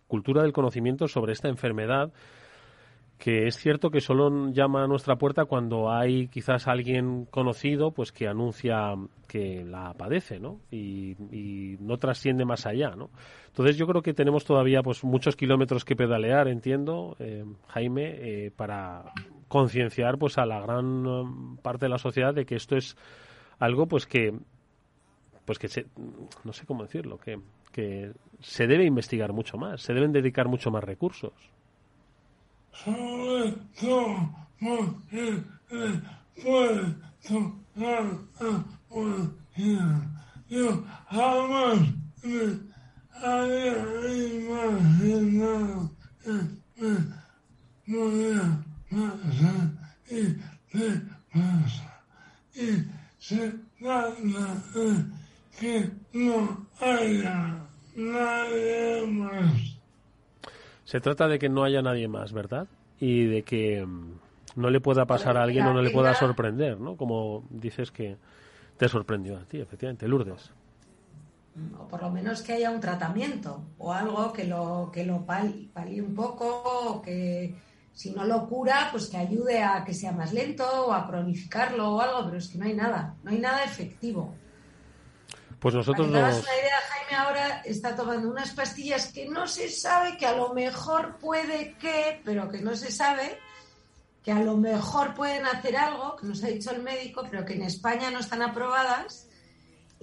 cultura 0.08 0.44
del 0.44 0.54
conocimiento 0.54 1.08
sobre 1.08 1.34
esta 1.34 1.50
enfermedad 1.50 2.14
que 3.18 3.48
es 3.48 3.56
cierto 3.56 3.90
que 3.90 4.02
solo 4.02 4.50
llama 4.52 4.84
a 4.84 4.88
nuestra 4.88 5.16
puerta 5.16 5.46
cuando 5.46 5.90
hay 5.90 6.28
quizás 6.28 6.68
alguien 6.68 7.26
conocido 7.26 7.92
pues 7.92 8.12
que 8.12 8.28
anuncia 8.28 8.96
que 9.28 9.64
la 9.64 9.94
padece 9.94 10.40
¿no? 10.40 10.60
y, 10.70 11.16
y 11.32 11.78
no 11.80 11.98
trasciende 11.98 12.44
más 12.44 12.66
allá 12.66 12.96
¿no? 12.98 13.10
entonces 13.48 13.78
yo 13.78 13.88
creo 13.88 14.02
que 14.02 14.14
tenemos 14.14 14.44
todavía 14.44 14.82
pues 14.84 15.04
muchos 15.04 15.36
kilómetros 15.36 15.86
que 15.86 15.96
pedalear 15.96 16.48
entiendo 16.48 17.16
eh, 17.20 17.46
Jaime 17.70 18.16
eh, 18.18 18.52
para 18.56 19.06
concienciar 19.54 20.18
pues 20.18 20.40
a 20.40 20.48
la 20.48 20.60
gran 20.62 21.06
um, 21.06 21.58
parte 21.58 21.86
de 21.86 21.90
la 21.90 22.00
sociedad 22.00 22.34
de 22.34 22.44
que 22.44 22.56
esto 22.56 22.76
es 22.76 22.98
algo 23.60 23.86
pues 23.88 24.08
que 24.08 24.34
pues 25.46 25.60
que 25.60 25.68
se, 25.68 25.86
no 26.44 26.54
sé 26.54 26.66
cómo 26.66 26.82
decirlo 26.82 27.20
que, 27.20 27.40
que 27.72 28.14
se 28.40 28.66
debe 28.66 28.84
investigar 28.84 29.32
mucho 29.32 29.58
más 29.58 29.80
se 29.84 29.94
deben 29.94 30.12
dedicar 30.12 30.48
mucho 30.48 30.72
más 30.72 30.84
recursos 30.84 31.34
y 52.56 52.84
se 53.20 53.52
trata 53.80 54.12
de 54.20 55.12
que 55.60 55.92
no 56.14 56.60
haya 56.82 57.68
nadie 57.96 59.06
más. 59.08 59.78
Se 60.86 61.00
trata 61.00 61.28
de 61.28 61.40
que 61.40 61.50
no 61.50 61.64
haya 61.64 61.82
nadie 61.82 62.08
más, 62.08 62.34
¿verdad? 62.34 62.68
Y 63.00 63.26
de 63.26 63.44
que 63.44 63.86
mm, 63.86 64.20
no 64.56 64.70
le 64.70 64.80
pueda 64.82 65.06
pasar 65.06 65.38
a 65.38 65.44
alguien 65.44 65.66
o 65.66 65.74
no 65.74 65.82
le 65.82 65.90
pueda 65.90 66.14
sorprender, 66.14 66.80
¿no? 66.80 66.96
Como 66.98 67.46
dices 67.50 67.92
que 67.92 68.18
te 68.78 68.88
sorprendió 68.90 69.38
a 69.38 69.46
ti, 69.46 69.60
efectivamente, 69.60 70.08
Lourdes. 70.08 70.52
o 71.80 71.88
por 71.88 72.02
lo 72.02 72.10
menos 72.12 72.42
que 72.42 72.54
haya 72.54 72.72
un 72.72 72.80
tratamiento 72.82 73.64
o 73.78 73.94
algo 73.94 74.34
que 74.34 74.46
lo 74.46 74.90
que 74.92 75.06
lo 75.06 75.26
pal- 75.26 75.70
palíe 75.72 76.02
un 76.02 76.16
poco 76.16 76.64
o 76.66 77.02
que 77.02 77.56
si 77.94 78.12
no 78.12 78.24
lo 78.24 78.48
cura 78.48 78.90
pues 78.92 79.08
que 79.08 79.18
ayude 79.18 79.64
a 79.64 79.84
que 79.84 79.94
sea 79.94 80.12
más 80.12 80.34
lento 80.34 80.66
o 80.88 80.94
a 80.94 81.08
cronificarlo 81.08 81.96
o 81.96 82.02
algo 82.02 82.26
pero 82.26 82.38
es 82.38 82.48
que 82.48 82.58
no 82.58 82.66
hay 82.66 82.74
nada 82.74 83.16
no 83.24 83.32
hay 83.32 83.40
nada 83.40 83.64
efectivo 83.64 84.34
Pues 85.60 85.74
para 85.74 85.78
nosotros 85.78 86.08
que 86.08 86.14
te 86.14 86.20
hagas 86.20 86.38
nos... 86.38 86.46
una 86.46 86.56
idea 86.56 86.78
Jaime 86.90 87.16
ahora 87.16 87.62
está 87.62 87.96
tomando 87.96 88.30
unas 88.30 88.52
pastillas 88.52 89.12
que 89.12 89.28
no 89.28 89.48
se 89.48 89.70
sabe 89.70 90.18
que 90.18 90.26
a 90.26 90.36
lo 90.36 90.54
mejor 90.54 91.18
puede 91.18 91.76
que 91.78 92.22
pero 92.26 92.50
que 92.50 92.62
no 92.62 92.76
se 92.76 92.92
sabe 92.92 93.38
que 94.24 94.32
a 94.32 94.40
lo 94.40 94.58
mejor 94.58 95.14
pueden 95.14 95.46
hacer 95.46 95.76
algo 95.78 96.16
que 96.16 96.28
nos 96.28 96.44
ha 96.44 96.48
dicho 96.48 96.72
el 96.72 96.82
médico 96.82 97.24
pero 97.30 97.46
que 97.46 97.54
en 97.54 97.64
España 97.64 98.10
no 98.10 98.20
están 98.20 98.42
aprobadas 98.42 99.28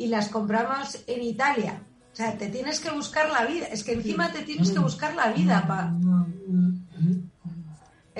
y 0.00 0.06
las 0.06 0.30
compramos 0.30 1.04
en 1.06 1.22
Italia. 1.22 1.82
O 2.10 2.16
sea, 2.16 2.36
te 2.38 2.48
tienes 2.48 2.80
que 2.80 2.90
buscar 2.90 3.28
la 3.28 3.44
vida. 3.44 3.66
Es 3.66 3.84
que 3.84 3.92
encima 3.92 4.32
te 4.32 4.40
tienes 4.42 4.70
que 4.70 4.78
buscar 4.78 5.14
la 5.14 5.30
vida 5.30 5.62
para... 5.68 5.92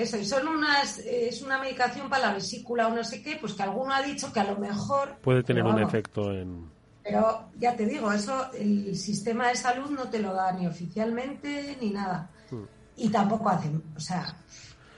Eso, 0.01 0.17
y 0.17 0.25
son 0.25 0.47
unas... 0.47 0.99
Es 0.99 1.41
una 1.41 1.59
medicación 1.59 2.09
para 2.09 2.27
la 2.27 2.33
vesícula 2.33 2.87
o 2.87 2.95
no 2.95 3.03
sé 3.03 3.21
qué, 3.21 3.37
pues 3.39 3.53
que 3.53 3.63
alguno 3.63 3.93
ha 3.93 4.01
dicho 4.01 4.33
que 4.33 4.39
a 4.39 4.45
lo 4.45 4.57
mejor... 4.57 5.17
Puede 5.21 5.43
tener 5.43 5.63
un 5.63 5.75
vamos, 5.75 5.87
efecto 5.87 6.31
en... 6.33 6.69
Pero 7.03 7.49
ya 7.57 7.75
te 7.75 7.85
digo, 7.85 8.11
eso 8.11 8.51
el 8.53 8.95
sistema 8.95 9.49
de 9.49 9.55
salud 9.55 9.89
no 9.89 10.09
te 10.09 10.19
lo 10.19 10.33
da 10.33 10.51
ni 10.53 10.67
oficialmente 10.67 11.77
ni 11.81 11.89
nada. 11.89 12.29
Hmm. 12.49 12.63
Y 12.97 13.09
tampoco 13.09 13.49
hacen, 13.49 13.81
o 13.95 13.99
sea, 13.99 14.35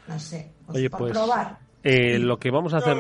no 0.08 0.20
sé, 0.20 0.52
pues 0.66 0.78
Oye, 0.78 0.90
por 0.90 1.00
pues 1.00 1.14
probar. 1.14 1.58
eh, 1.84 2.20
lo 2.20 2.38
que 2.38 2.52
vamos 2.52 2.74
a 2.74 2.78
hacer... 2.78 2.98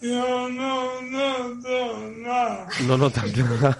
Yo 0.00 0.48
no 0.48 1.02
noto 1.02 2.10
nada. 2.16 2.68
No 2.86 2.96
notas 2.96 3.36
nada. 3.36 3.78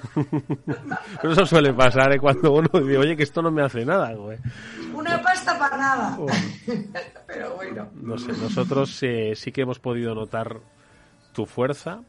Pero 1.22 1.32
eso 1.32 1.46
suele 1.46 1.72
pasar 1.72 2.12
¿eh? 2.14 2.18
cuando 2.18 2.52
uno 2.52 2.68
dice, 2.74 2.98
oye, 2.98 3.16
que 3.16 3.22
esto 3.22 3.40
no 3.40 3.50
me 3.50 3.62
hace 3.62 3.86
nada, 3.86 4.12
güey. 4.14 4.38
Una 4.92 5.22
pasta 5.22 5.58
para 5.58 5.76
nada. 5.78 6.16
Oh. 6.18 6.26
Pero 7.26 7.54
bueno. 7.54 7.88
No 7.94 8.18
sé, 8.18 8.32
nosotros 8.32 9.02
eh, 9.02 9.32
sí 9.34 9.50
que 9.50 9.62
hemos 9.62 9.78
podido 9.78 10.14
notar 10.14 10.60
tu 11.32 11.46
fuerza, 11.46 12.02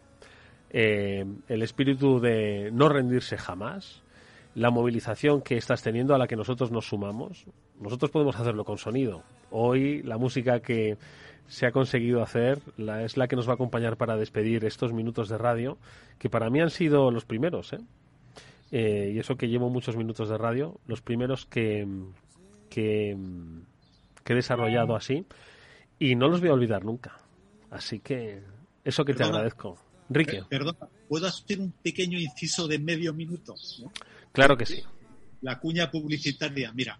eh, 0.72 1.26
el 1.48 1.62
espíritu 1.62 2.20
de 2.20 2.70
no 2.74 2.90
rendirse 2.90 3.38
jamás, 3.38 4.02
la 4.56 4.72
movilización 4.72 5.42
que 5.42 5.56
estás 5.56 5.84
teniendo 5.84 6.14
a 6.14 6.18
la 6.18 6.28
que 6.28 6.36
nosotros 6.36 6.70
nos 6.70 6.86
sumamos. 6.86 7.46
Nosotros 7.80 8.12
podemos 8.12 8.36
hacerlo 8.36 8.66
con 8.66 8.78
sonido. 8.78 9.24
Hoy 9.52 10.04
la 10.04 10.18
música 10.18 10.60
que 10.60 10.98
se 11.48 11.66
ha 11.66 11.72
conseguido 11.72 12.22
hacer 12.24 12.60
la, 12.78 13.04
es 13.04 13.18
la 13.18 13.28
que 13.28 13.36
nos 13.36 13.48
va 13.48 13.52
a 13.52 13.56
acompañar 13.56 13.98
para 13.98 14.16
despedir 14.18 14.64
estos 14.66 14.94
minutos 14.94 15.28
de 15.30 15.38
radio, 15.38 15.78
que 16.18 16.30
para 16.30 16.50
mí 16.50 16.62
han 16.62 16.70
sido 16.70 17.12
los 17.12 17.26
primeros, 17.26 17.74
¿eh? 17.74 17.80
Eh, 18.72 19.12
y 19.16 19.20
eso 19.20 19.36
que 19.36 19.50
llevo 19.50 19.70
muchos 19.70 19.98
minutos 19.98 20.30
de 20.30 20.38
radio, 20.38 20.80
los 20.88 21.02
primeros 21.02 21.46
que, 21.46 21.86
que, 22.70 23.18
que 24.24 24.34
he 24.34 24.36
desarrollado 24.36 24.96
así, 24.96 25.26
y 26.00 26.16
no 26.16 26.30
los 26.30 26.40
voy 26.40 26.50
a 26.50 26.54
olvidar 26.54 26.86
nunca. 26.86 27.18
Así 27.70 28.00
que 28.00 28.42
eso 28.86 29.04
que 29.04 29.12
te 29.14 29.18
Perdona. 29.20 29.38
agradezco. 29.40 29.78
Enrique, 30.10 30.38
Eh, 30.38 30.44
Perdón, 30.50 30.78
¿puedo 31.10 31.28
hacer 31.28 31.60
un 31.60 31.72
pequeño 31.72 32.18
inciso 32.18 32.68
de 32.68 32.80
medio 32.80 33.14
minuto? 33.14 33.56
¿no? 33.82 33.92
claro 34.32 34.56
que 34.56 34.66
sí. 34.66 34.82
La 35.42 35.60
cuña 35.60 35.90
publicitaria. 35.92 36.72
Mira, 36.74 36.98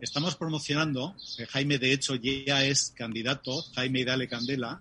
estamos 0.00 0.36
promocionando, 0.36 1.14
eh, 1.38 1.46
Jaime 1.46 1.78
de 1.78 1.92
hecho 1.92 2.14
ya 2.14 2.64
es 2.64 2.92
candidato, 2.96 3.62
Jaime 3.74 4.04
Dale 4.04 4.28
Candela, 4.28 4.80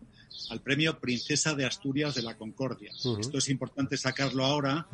al 0.49 0.62
premio 0.62 0.99
Princesa 0.99 1.53
de 1.53 1.65
Asturias 1.65 2.15
de 2.15 2.23
la 2.23 2.36
Concordia. 2.36 2.91
Esto 3.19 3.38
es 3.38 3.49
importante 3.49 3.97
sacarlo 3.97 4.45
ahora 4.45 4.88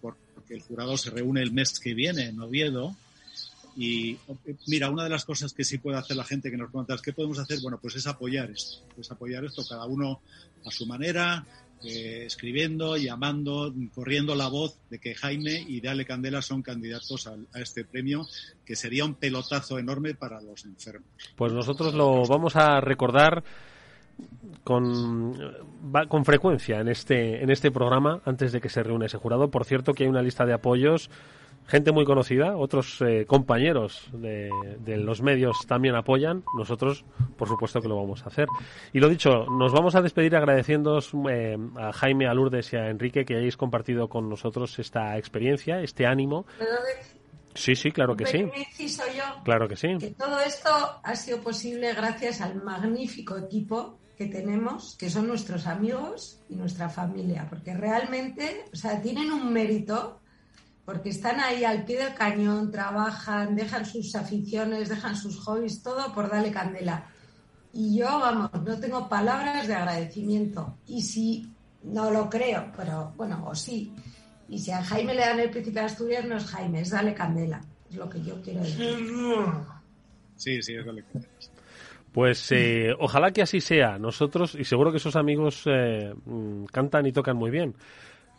porque 0.00 0.54
el 0.54 0.62
jurado 0.62 0.96
se 0.96 1.10
reúne 1.10 1.42
el 1.42 1.52
mes 1.52 1.78
que 1.78 1.94
viene 1.94 2.24
en 2.26 2.40
Oviedo 2.40 2.96
Y 3.76 4.18
mira, 4.66 4.90
una 4.90 5.04
de 5.04 5.10
las 5.10 5.24
cosas 5.24 5.52
que 5.52 5.64
sí 5.64 5.78
puede 5.78 5.98
hacer 5.98 6.16
la 6.16 6.24
gente 6.24 6.50
que 6.50 6.56
nos 6.56 6.68
pregunta 6.68 6.96
¿qué 7.02 7.12
podemos 7.12 7.38
hacer? 7.38 7.60
Bueno, 7.60 7.78
pues 7.80 7.96
es 7.96 8.06
apoyar 8.06 8.50
esto, 8.50 8.82
es 8.98 9.10
apoyar 9.10 9.44
esto, 9.44 9.64
cada 9.66 9.86
uno 9.86 10.20
a 10.64 10.70
su 10.70 10.84
manera, 10.84 11.46
eh, 11.84 12.24
escribiendo, 12.26 12.96
llamando, 12.96 13.72
corriendo 13.94 14.34
la 14.34 14.48
voz 14.48 14.78
de 14.90 14.98
que 14.98 15.14
Jaime 15.14 15.64
y 15.66 15.80
Dale 15.80 16.04
Candela 16.04 16.42
son 16.42 16.62
candidatos 16.62 17.26
a, 17.26 17.36
este 17.60 17.84
premio, 17.84 18.26
que 18.64 18.76
sería 18.76 19.04
un 19.04 19.14
pelotazo 19.14 19.78
enorme 19.78 20.14
para 20.14 20.40
los 20.40 20.64
enfermos. 20.64 21.08
Pues 21.36 21.52
nosotros 21.52 21.94
lo 21.94 22.26
vamos 22.26 22.56
a 22.56 22.80
recordar 22.80 23.44
con, 24.64 25.38
con 26.08 26.24
frecuencia 26.24 26.80
en 26.80 26.88
este, 26.88 27.42
en 27.42 27.50
este 27.50 27.70
programa 27.70 28.20
antes 28.24 28.52
de 28.52 28.60
que 28.60 28.68
se 28.68 28.82
reúne 28.82 29.06
ese 29.06 29.18
jurado. 29.18 29.50
Por 29.50 29.64
cierto, 29.64 29.94
que 29.94 30.04
hay 30.04 30.08
una 30.08 30.22
lista 30.22 30.44
de 30.44 30.54
apoyos 30.54 31.10
gente 31.68 31.92
muy 31.92 32.06
conocida, 32.06 32.56
otros 32.56 33.00
eh, 33.02 33.26
compañeros 33.26 34.08
de, 34.12 34.50
de, 34.80 34.96
los 34.96 35.20
medios 35.20 35.58
también 35.66 35.94
apoyan, 35.94 36.42
nosotros 36.56 37.04
por 37.36 37.46
supuesto 37.46 37.80
que 37.82 37.88
lo 37.88 37.96
vamos 37.96 38.22
a 38.24 38.28
hacer. 38.28 38.48
Y 38.92 39.00
lo 39.00 39.08
dicho, 39.08 39.44
nos 39.46 39.72
vamos 39.72 39.94
a 39.94 40.00
despedir 40.02 40.34
agradeciendo 40.34 40.98
eh, 41.30 41.58
a 41.76 41.92
Jaime, 41.92 42.26
a 42.26 42.34
Lourdes 42.34 42.72
y 42.72 42.76
a 42.76 42.88
Enrique 42.88 43.26
que 43.26 43.36
hayáis 43.36 43.56
compartido 43.56 44.08
con 44.08 44.30
nosotros 44.30 44.78
esta 44.78 45.18
experiencia, 45.18 45.82
este 45.82 46.06
ánimo. 46.06 46.46
Sí, 47.54 47.76
sí, 47.76 47.90
claro 47.92 48.16
que 48.16 48.24
sí. 48.24 48.38
Yo 48.38 49.42
claro 49.44 49.68
que 49.68 49.76
sí. 49.76 49.88
Que 49.98 50.10
todo 50.10 50.40
esto 50.40 50.70
ha 51.02 51.16
sido 51.16 51.40
posible 51.40 51.92
gracias 51.92 52.40
al 52.40 52.62
magnífico 52.62 53.36
equipo 53.36 53.98
que 54.16 54.26
tenemos, 54.26 54.96
que 54.98 55.10
son 55.10 55.28
nuestros 55.28 55.66
amigos 55.66 56.40
y 56.48 56.56
nuestra 56.56 56.88
familia, 56.88 57.46
porque 57.48 57.74
realmente, 57.74 58.64
o 58.72 58.76
sea, 58.76 59.00
tienen 59.00 59.30
un 59.30 59.52
mérito 59.52 60.17
porque 60.88 61.10
están 61.10 61.38
ahí 61.38 61.64
al 61.64 61.84
pie 61.84 62.02
del 62.02 62.14
cañón, 62.14 62.70
trabajan, 62.70 63.54
dejan 63.54 63.84
sus 63.84 64.14
aficiones, 64.14 64.88
dejan 64.88 65.14
sus 65.14 65.38
hobbies, 65.40 65.82
todo 65.82 66.14
por 66.14 66.30
darle 66.30 66.50
candela. 66.50 67.04
Y 67.74 67.98
yo, 67.98 68.06
vamos, 68.06 68.50
no 68.64 68.80
tengo 68.80 69.06
palabras 69.06 69.68
de 69.68 69.74
agradecimiento. 69.74 70.78
Y 70.86 71.02
si, 71.02 71.46
no 71.82 72.10
lo 72.10 72.30
creo, 72.30 72.72
pero 72.74 73.12
bueno, 73.18 73.46
o 73.46 73.54
sí. 73.54 73.92
Y 74.48 74.58
si 74.58 74.70
a 74.70 74.82
Jaime 74.82 75.12
le 75.12 75.20
dan 75.20 75.38
el 75.40 75.50
Príncipe 75.50 75.78
de 75.78 75.84
Asturias, 75.84 76.24
no 76.24 76.38
es 76.38 76.46
Jaime, 76.46 76.80
es 76.80 76.88
Dale 76.88 77.12
Candela. 77.12 77.60
Es 77.90 77.96
lo 77.96 78.08
que 78.08 78.22
yo 78.22 78.40
quiero 78.40 78.60
decir. 78.60 78.96
Sí, 80.36 80.62
sí, 80.62 80.74
es 80.74 80.86
Dale 80.86 81.02
Candela. 81.02 81.34
Pues 82.12 82.50
eh, 82.52 82.94
ojalá 82.98 83.30
que 83.32 83.42
así 83.42 83.60
sea. 83.60 83.98
Nosotros, 83.98 84.54
y 84.58 84.64
seguro 84.64 84.90
que 84.90 84.96
esos 84.96 85.16
amigos 85.16 85.64
eh, 85.66 86.14
cantan 86.72 87.04
y 87.04 87.12
tocan 87.12 87.36
muy 87.36 87.50
bien. 87.50 87.74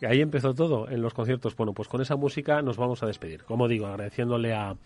Ahí 0.02 0.20
empezó 0.20 0.54
todo 0.54 0.88
en 0.88 1.02
los 1.02 1.14
conciertos. 1.14 1.56
Bueno, 1.56 1.72
pues 1.72 1.88
con 1.88 2.00
esa 2.00 2.16
música 2.16 2.62
nos 2.62 2.76
vamos 2.76 3.02
a 3.02 3.06
despedir. 3.06 3.44
Como 3.44 3.68
digo, 3.68 3.86
agradeciéndole 3.86 4.54
a 4.54 4.76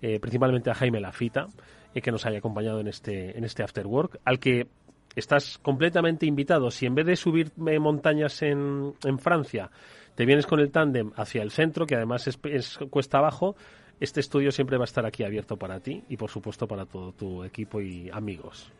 eh, 0.00 0.20
principalmente 0.20 0.70
a 0.70 0.74
Jaime 0.74 1.00
Lafita 1.00 1.48
y 1.94 2.00
que 2.00 2.12
nos 2.12 2.26
haya 2.26 2.38
acompañado 2.38 2.80
en 2.80 2.88
este 2.88 3.36
en 3.36 3.44
este 3.44 3.62
after 3.62 3.86
work, 3.86 4.20
al 4.24 4.38
que 4.38 4.68
estás 5.16 5.58
completamente 5.58 6.26
invitado. 6.26 6.70
Si 6.70 6.86
en 6.86 6.94
vez 6.94 7.06
de 7.06 7.16
subir 7.16 7.52
montañas 7.56 8.42
en, 8.42 8.94
en 9.04 9.18
Francia 9.18 9.70
te 10.14 10.24
vienes 10.26 10.46
con 10.46 10.60
el 10.60 10.70
tándem 10.70 11.12
hacia 11.16 11.42
el 11.42 11.50
centro, 11.50 11.86
que 11.86 11.96
además 11.96 12.26
es, 12.28 12.38
es 12.44 12.78
cuesta 12.90 13.18
abajo, 13.18 13.56
este 14.00 14.20
estudio 14.20 14.52
siempre 14.52 14.76
va 14.76 14.84
a 14.84 14.86
estar 14.86 15.06
aquí 15.06 15.24
abierto 15.24 15.56
para 15.56 15.80
ti 15.80 16.04
y 16.08 16.16
por 16.16 16.30
supuesto 16.30 16.68
para 16.68 16.86
todo 16.86 17.12
tu 17.12 17.44
equipo 17.44 17.80
y 17.80 18.10
amigos. 18.10 18.72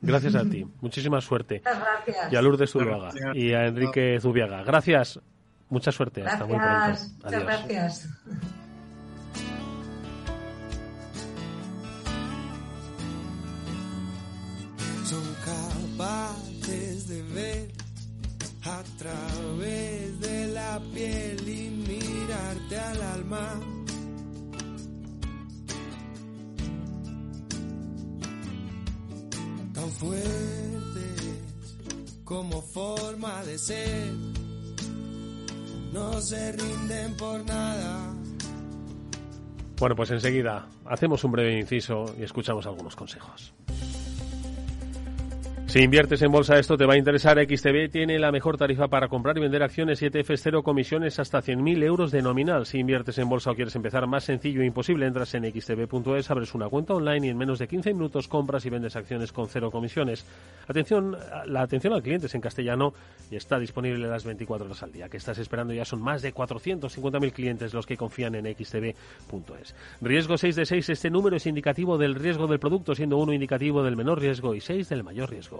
Gracias 0.00 0.34
a 0.34 0.44
ti, 0.44 0.66
muchísima 0.80 1.20
suerte. 1.20 1.60
Gracias. 1.64 2.32
Y 2.32 2.36
a 2.36 2.42
Lourdes 2.42 2.70
Zubiaga 2.70 3.10
y 3.34 3.52
a 3.52 3.66
Enrique 3.66 4.18
Zubiaga. 4.20 4.62
Gracias, 4.62 5.20
mucha 5.68 5.92
suerte. 5.92 6.22
Gracias. 6.22 6.40
Hasta 6.40 6.46
muy 6.46 6.58
pronto. 6.58 6.84
Adiós. 6.84 7.12
Muchas 7.22 7.42
gracias. 7.44 8.08
Son 15.04 15.34
capaces 15.98 17.08
de 17.08 17.22
ver 17.34 17.72
a 18.64 18.82
través 18.98 20.20
de 20.20 20.46
la 20.48 20.80
piel 20.94 21.48
y 21.48 21.70
mirarte 21.70 22.78
al 22.78 23.02
alma. 23.02 23.79
Tan 29.80 29.90
fuertes 29.92 31.40
como 32.22 32.60
forma 32.60 33.42
de 33.44 33.56
ser, 33.56 34.12
no 35.90 36.20
se 36.20 36.52
rinden 36.52 37.16
por 37.16 37.42
nada. 37.46 38.12
Bueno, 39.78 39.96
pues 39.96 40.10
enseguida 40.10 40.68
hacemos 40.84 41.24
un 41.24 41.32
breve 41.32 41.58
inciso 41.58 42.04
y 42.18 42.24
escuchamos 42.24 42.66
algunos 42.66 42.94
consejos. 42.94 43.54
Si 45.70 45.78
inviertes 45.78 46.20
en 46.22 46.32
bolsa, 46.32 46.58
esto 46.58 46.76
te 46.76 46.84
va 46.84 46.94
a 46.94 46.98
interesar. 46.98 47.38
XTB 47.38 47.92
tiene 47.92 48.18
la 48.18 48.32
mejor 48.32 48.56
tarifa 48.56 48.88
para 48.88 49.06
comprar 49.06 49.38
y 49.38 49.40
vender 49.40 49.62
acciones 49.62 50.02
y 50.02 50.06
ETFs 50.06 50.42
cero 50.42 50.64
comisiones 50.64 51.20
hasta 51.20 51.40
100.000 51.40 51.84
euros 51.84 52.10
de 52.10 52.22
nominal. 52.22 52.66
Si 52.66 52.80
inviertes 52.80 53.18
en 53.18 53.28
bolsa 53.28 53.52
o 53.52 53.54
quieres 53.54 53.76
empezar 53.76 54.04
más 54.08 54.24
sencillo 54.24 54.62
e 54.62 54.66
imposible, 54.66 55.06
entras 55.06 55.32
en 55.34 55.44
xtb.es, 55.44 56.28
abres 56.28 56.56
una 56.56 56.68
cuenta 56.68 56.94
online 56.94 57.28
y 57.28 57.30
en 57.30 57.38
menos 57.38 57.60
de 57.60 57.68
15 57.68 57.94
minutos 57.94 58.26
compras 58.26 58.66
y 58.66 58.70
vendes 58.70 58.96
acciones 58.96 59.30
con 59.30 59.46
cero 59.46 59.70
comisiones. 59.70 60.26
Atención, 60.66 61.16
la 61.46 61.62
atención 61.62 61.92
al 61.92 62.02
cliente 62.02 62.26
es 62.26 62.34
en 62.34 62.40
castellano 62.40 62.92
y 63.30 63.36
está 63.36 63.56
disponible 63.60 64.08
las 64.08 64.24
24 64.24 64.66
horas 64.66 64.82
al 64.82 64.90
día. 64.90 65.08
¿Qué 65.08 65.18
estás 65.18 65.38
esperando? 65.38 65.72
Ya 65.72 65.84
son 65.84 66.02
más 66.02 66.20
de 66.20 66.34
450.000 66.34 67.32
clientes 67.32 67.74
los 67.74 67.86
que 67.86 67.96
confían 67.96 68.34
en 68.34 68.52
xtb.es. 68.52 69.76
Riesgo 70.00 70.36
6 70.36 70.56
de 70.56 70.66
6. 70.66 70.88
Este 70.88 71.10
número 71.10 71.36
es 71.36 71.46
indicativo 71.46 71.96
del 71.96 72.16
riesgo 72.16 72.48
del 72.48 72.58
producto, 72.58 72.96
siendo 72.96 73.18
uno 73.18 73.32
indicativo 73.32 73.84
del 73.84 73.96
menor 73.96 74.18
riesgo 74.18 74.56
y 74.56 74.60
6 74.60 74.88
del 74.88 75.04
mayor 75.04 75.30
riesgo. 75.30 75.59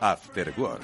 After 0.00 0.52
Work. 0.56 0.82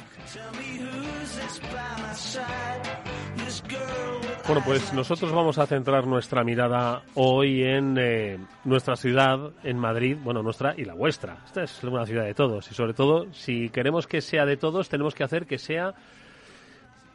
Bueno, 4.46 4.62
pues 4.64 4.92
nosotros 4.92 5.32
vamos 5.32 5.58
a 5.58 5.66
centrar 5.66 6.06
nuestra 6.06 6.44
mirada 6.44 7.02
hoy 7.14 7.64
en 7.64 7.96
eh, 7.98 8.38
nuestra 8.64 8.94
ciudad, 8.94 9.50
en 9.64 9.78
Madrid, 9.78 10.16
bueno, 10.22 10.42
nuestra 10.42 10.74
y 10.76 10.84
la 10.84 10.94
vuestra. 10.94 11.38
Esta 11.46 11.64
es 11.64 11.82
una 11.82 12.06
ciudad 12.06 12.24
de 12.24 12.34
todos 12.34 12.70
y 12.70 12.74
sobre 12.74 12.94
todo, 12.94 13.32
si 13.32 13.70
queremos 13.70 14.06
que 14.06 14.20
sea 14.20 14.46
de 14.46 14.56
todos, 14.56 14.88
tenemos 14.88 15.14
que 15.14 15.24
hacer 15.24 15.46
que 15.46 15.58
sea 15.58 15.94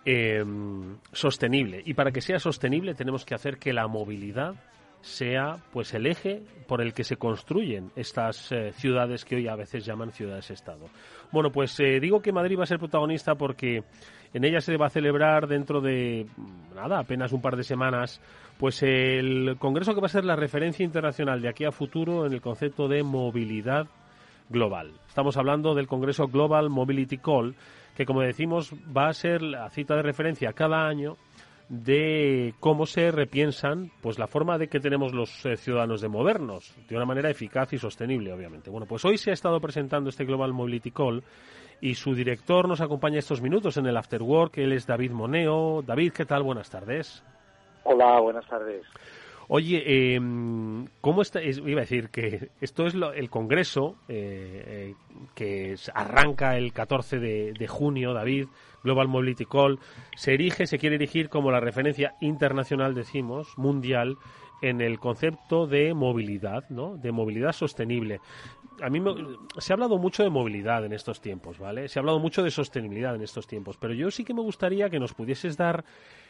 em, 0.03 0.97
sostenible. 1.13 1.81
Y 1.85 1.93
para 1.93 2.11
que 2.11 2.21
sea 2.21 2.39
sostenible 2.39 2.95
tenemos 2.95 3.23
que 3.23 3.35
hacer 3.35 3.57
que 3.57 3.71
la 3.71 3.87
movilidad 3.87 4.55
sea 5.01 5.57
pues 5.71 5.93
el 5.93 6.05
eje 6.05 6.41
por 6.67 6.81
el 6.81 6.93
que 6.93 7.03
se 7.03 7.17
construyen 7.17 7.91
estas 7.95 8.51
eh, 8.51 8.71
ciudades 8.73 9.25
que 9.25 9.35
hoy 9.35 9.47
a 9.47 9.55
veces 9.55 9.85
llaman 9.85 10.11
ciudades-estado. 10.11 10.87
Bueno, 11.31 11.51
pues 11.51 11.79
eh, 11.79 11.99
digo 11.99 12.21
que 12.21 12.31
Madrid 12.31 12.57
va 12.57 12.63
a 12.63 12.67
ser 12.67 12.79
protagonista 12.79 13.35
porque 13.35 13.83
en 14.33 14.43
ella 14.45 14.61
se 14.61 14.77
va 14.77 14.87
a 14.87 14.91
celebrar 14.91 15.47
dentro 15.47 15.81
de 15.81 16.25
mm, 16.37 16.75
nada, 16.75 16.99
apenas 16.99 17.33
un 17.33 17.41
par 17.41 17.55
de 17.55 17.63
semanas, 17.63 18.21
pues 18.57 18.83
el 18.83 19.55
congreso 19.59 19.93
que 19.93 20.01
va 20.01 20.07
a 20.07 20.09
ser 20.09 20.25
la 20.25 20.35
referencia 20.35 20.83
internacional 20.83 21.41
de 21.41 21.49
aquí 21.49 21.65
a 21.65 21.71
futuro 21.71 22.25
en 22.25 22.33
el 22.33 22.41
concepto 22.41 22.87
de 22.87 23.03
movilidad 23.03 23.87
global. 24.49 24.91
Estamos 25.07 25.37
hablando 25.37 25.73
del 25.73 25.87
Congreso 25.87 26.27
Global 26.27 26.69
Mobility 26.69 27.17
Call, 27.17 27.55
que 27.95 28.05
como 28.05 28.21
decimos 28.21 28.73
va 28.95 29.07
a 29.07 29.13
ser 29.13 29.41
la 29.41 29.69
cita 29.69 29.95
de 29.95 30.03
referencia 30.03 30.53
cada 30.53 30.87
año 30.87 31.17
de 31.71 32.53
cómo 32.59 32.85
se 32.85 33.11
repiensan 33.11 33.91
pues 34.01 34.19
la 34.19 34.27
forma 34.27 34.57
de 34.57 34.67
que 34.67 34.81
tenemos 34.81 35.13
los 35.13 35.45
eh, 35.45 35.55
ciudadanos 35.55 36.01
de 36.01 36.09
movernos 36.09 36.75
de 36.89 36.97
una 36.97 37.05
manera 37.05 37.29
eficaz 37.29 37.71
y 37.71 37.77
sostenible 37.77 38.33
obviamente. 38.33 38.69
Bueno, 38.69 38.85
pues 38.85 39.05
hoy 39.05 39.17
se 39.17 39.31
ha 39.31 39.33
estado 39.33 39.61
presentando 39.61 40.09
este 40.09 40.25
Global 40.25 40.51
Mobility 40.51 40.91
Call 40.91 41.23
y 41.79 41.95
su 41.95 42.13
director 42.13 42.67
nos 42.67 42.81
acompaña 42.81 43.19
estos 43.19 43.41
minutos 43.41 43.77
en 43.77 43.85
el 43.85 43.95
After 43.95 44.21
Work, 44.21 44.57
él 44.57 44.73
es 44.73 44.85
David 44.85 45.11
Moneo. 45.11 45.81
David, 45.81 46.11
¿qué 46.11 46.25
tal? 46.25 46.43
Buenas 46.43 46.69
tardes. 46.69 47.23
Hola, 47.85 48.19
buenas 48.19 48.45
tardes. 48.47 48.85
Oye, 49.53 49.83
eh, 49.85 50.19
¿cómo 51.01 51.21
está? 51.21 51.43
iba 51.43 51.81
a 51.81 51.81
decir 51.81 52.07
que 52.09 52.51
esto 52.61 52.87
es 52.87 52.93
el 52.93 53.29
congreso 53.29 53.97
eh, 54.07 54.63
eh, 54.65 54.95
que 55.35 55.75
arranca 55.93 56.55
el 56.55 56.71
14 56.71 57.19
de, 57.19 57.51
de, 57.51 57.67
junio, 57.67 58.13
David, 58.13 58.47
Global 58.81 59.09
Mobility 59.09 59.43
Call, 59.43 59.77
se 60.15 60.35
erige, 60.35 60.67
se 60.67 60.79
quiere 60.79 60.95
erigir 60.95 61.27
como 61.27 61.51
la 61.51 61.59
referencia 61.59 62.15
internacional, 62.21 62.95
decimos, 62.95 63.49
mundial, 63.57 64.15
en 64.61 64.79
el 64.79 64.99
concepto 64.99 65.67
de 65.67 65.93
movilidad, 65.93 66.69
¿no? 66.69 66.95
De 66.95 67.11
movilidad 67.11 67.51
sostenible. 67.51 68.21
A 68.81 68.89
mí 68.89 69.01
me, 69.01 69.13
se 69.57 69.73
ha 69.73 69.75
hablado 69.75 69.97
mucho 69.97 70.23
de 70.23 70.29
movilidad 70.29 70.85
en 70.85 70.93
estos 70.93 71.19
tiempos, 71.19 71.59
¿vale? 71.59 71.89
Se 71.89 71.99
ha 71.99 72.01
hablado 72.01 72.19
mucho 72.19 72.41
de 72.41 72.51
sostenibilidad 72.51 73.15
en 73.15 73.21
estos 73.21 73.47
tiempos, 73.47 73.75
pero 73.75 73.93
yo 73.93 74.11
sí 74.11 74.23
que 74.23 74.33
me 74.33 74.43
gustaría 74.43 74.89
que 74.89 74.97
nos 74.97 75.13
pudieses 75.13 75.57
dar 75.57 75.83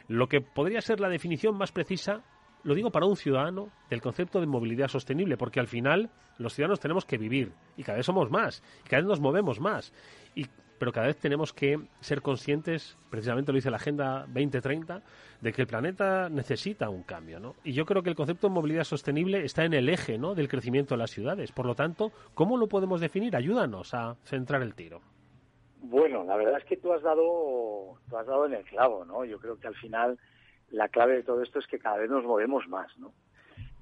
lo 0.07 0.27
que 0.27 0.41
podría 0.41 0.81
ser 0.81 0.99
la 0.99 1.07
definición 1.07 1.55
más 1.55 1.71
precisa 1.71 2.23
lo 2.63 2.75
digo 2.75 2.91
para 2.91 3.05
un 3.05 3.15
ciudadano, 3.15 3.69
del 3.89 4.01
concepto 4.01 4.39
de 4.39 4.47
movilidad 4.47 4.87
sostenible, 4.87 5.37
porque 5.37 5.59
al 5.59 5.67
final 5.67 6.09
los 6.37 6.53
ciudadanos 6.53 6.79
tenemos 6.79 7.05
que 7.05 7.17
vivir 7.17 7.53
y 7.77 7.83
cada 7.83 7.97
vez 7.97 8.05
somos 8.05 8.29
más, 8.29 8.63
y 8.85 8.89
cada 8.89 9.01
vez 9.01 9.09
nos 9.09 9.19
movemos 9.19 9.59
más, 9.59 9.93
y, 10.35 10.45
pero 10.79 10.91
cada 10.91 11.07
vez 11.07 11.17
tenemos 11.17 11.53
que 11.53 11.79
ser 11.99 12.21
conscientes, 12.21 12.97
precisamente 13.09 13.51
lo 13.51 13.57
dice 13.57 13.69
la 13.69 13.77
Agenda 13.77 14.25
2030, 14.27 15.01
de 15.39 15.53
que 15.53 15.61
el 15.61 15.67
planeta 15.67 16.29
necesita 16.29 16.89
un 16.89 17.03
cambio. 17.03 17.39
¿no? 17.39 17.55
Y 17.63 17.73
yo 17.73 17.85
creo 17.85 18.01
que 18.01 18.09
el 18.09 18.15
concepto 18.15 18.47
de 18.47 18.53
movilidad 18.53 18.83
sostenible 18.83 19.43
está 19.45 19.63
en 19.63 19.73
el 19.73 19.89
eje 19.89 20.17
¿no? 20.17 20.33
del 20.33 20.47
crecimiento 20.47 20.95
de 20.95 20.99
las 20.99 21.11
ciudades. 21.11 21.51
Por 21.51 21.67
lo 21.67 21.75
tanto, 21.75 22.11
¿cómo 22.33 22.57
lo 22.57 22.67
podemos 22.67 22.99
definir? 22.99 23.35
Ayúdanos 23.35 23.93
a 23.93 24.15
centrar 24.23 24.63
el 24.63 24.73
tiro. 24.73 25.01
Bueno, 25.83 26.23
la 26.23 26.35
verdad 26.35 26.57
es 26.57 26.65
que 26.65 26.77
tú 26.77 26.93
has 26.93 27.01
dado, 27.01 27.99
tú 28.09 28.17
has 28.17 28.25
dado 28.25 28.45
en 28.45 28.53
el 28.53 28.63
clavo, 28.63 29.03
¿no? 29.03 29.25
Yo 29.25 29.39
creo 29.39 29.59
que 29.59 29.67
al 29.67 29.75
final 29.75 30.17
la 30.71 30.89
clave 30.89 31.15
de 31.15 31.23
todo 31.23 31.41
esto 31.43 31.59
es 31.59 31.67
que 31.67 31.79
cada 31.79 31.97
vez 31.97 32.09
nos 32.09 32.23
movemos 32.23 32.67
más, 32.67 32.97
¿no? 32.97 33.13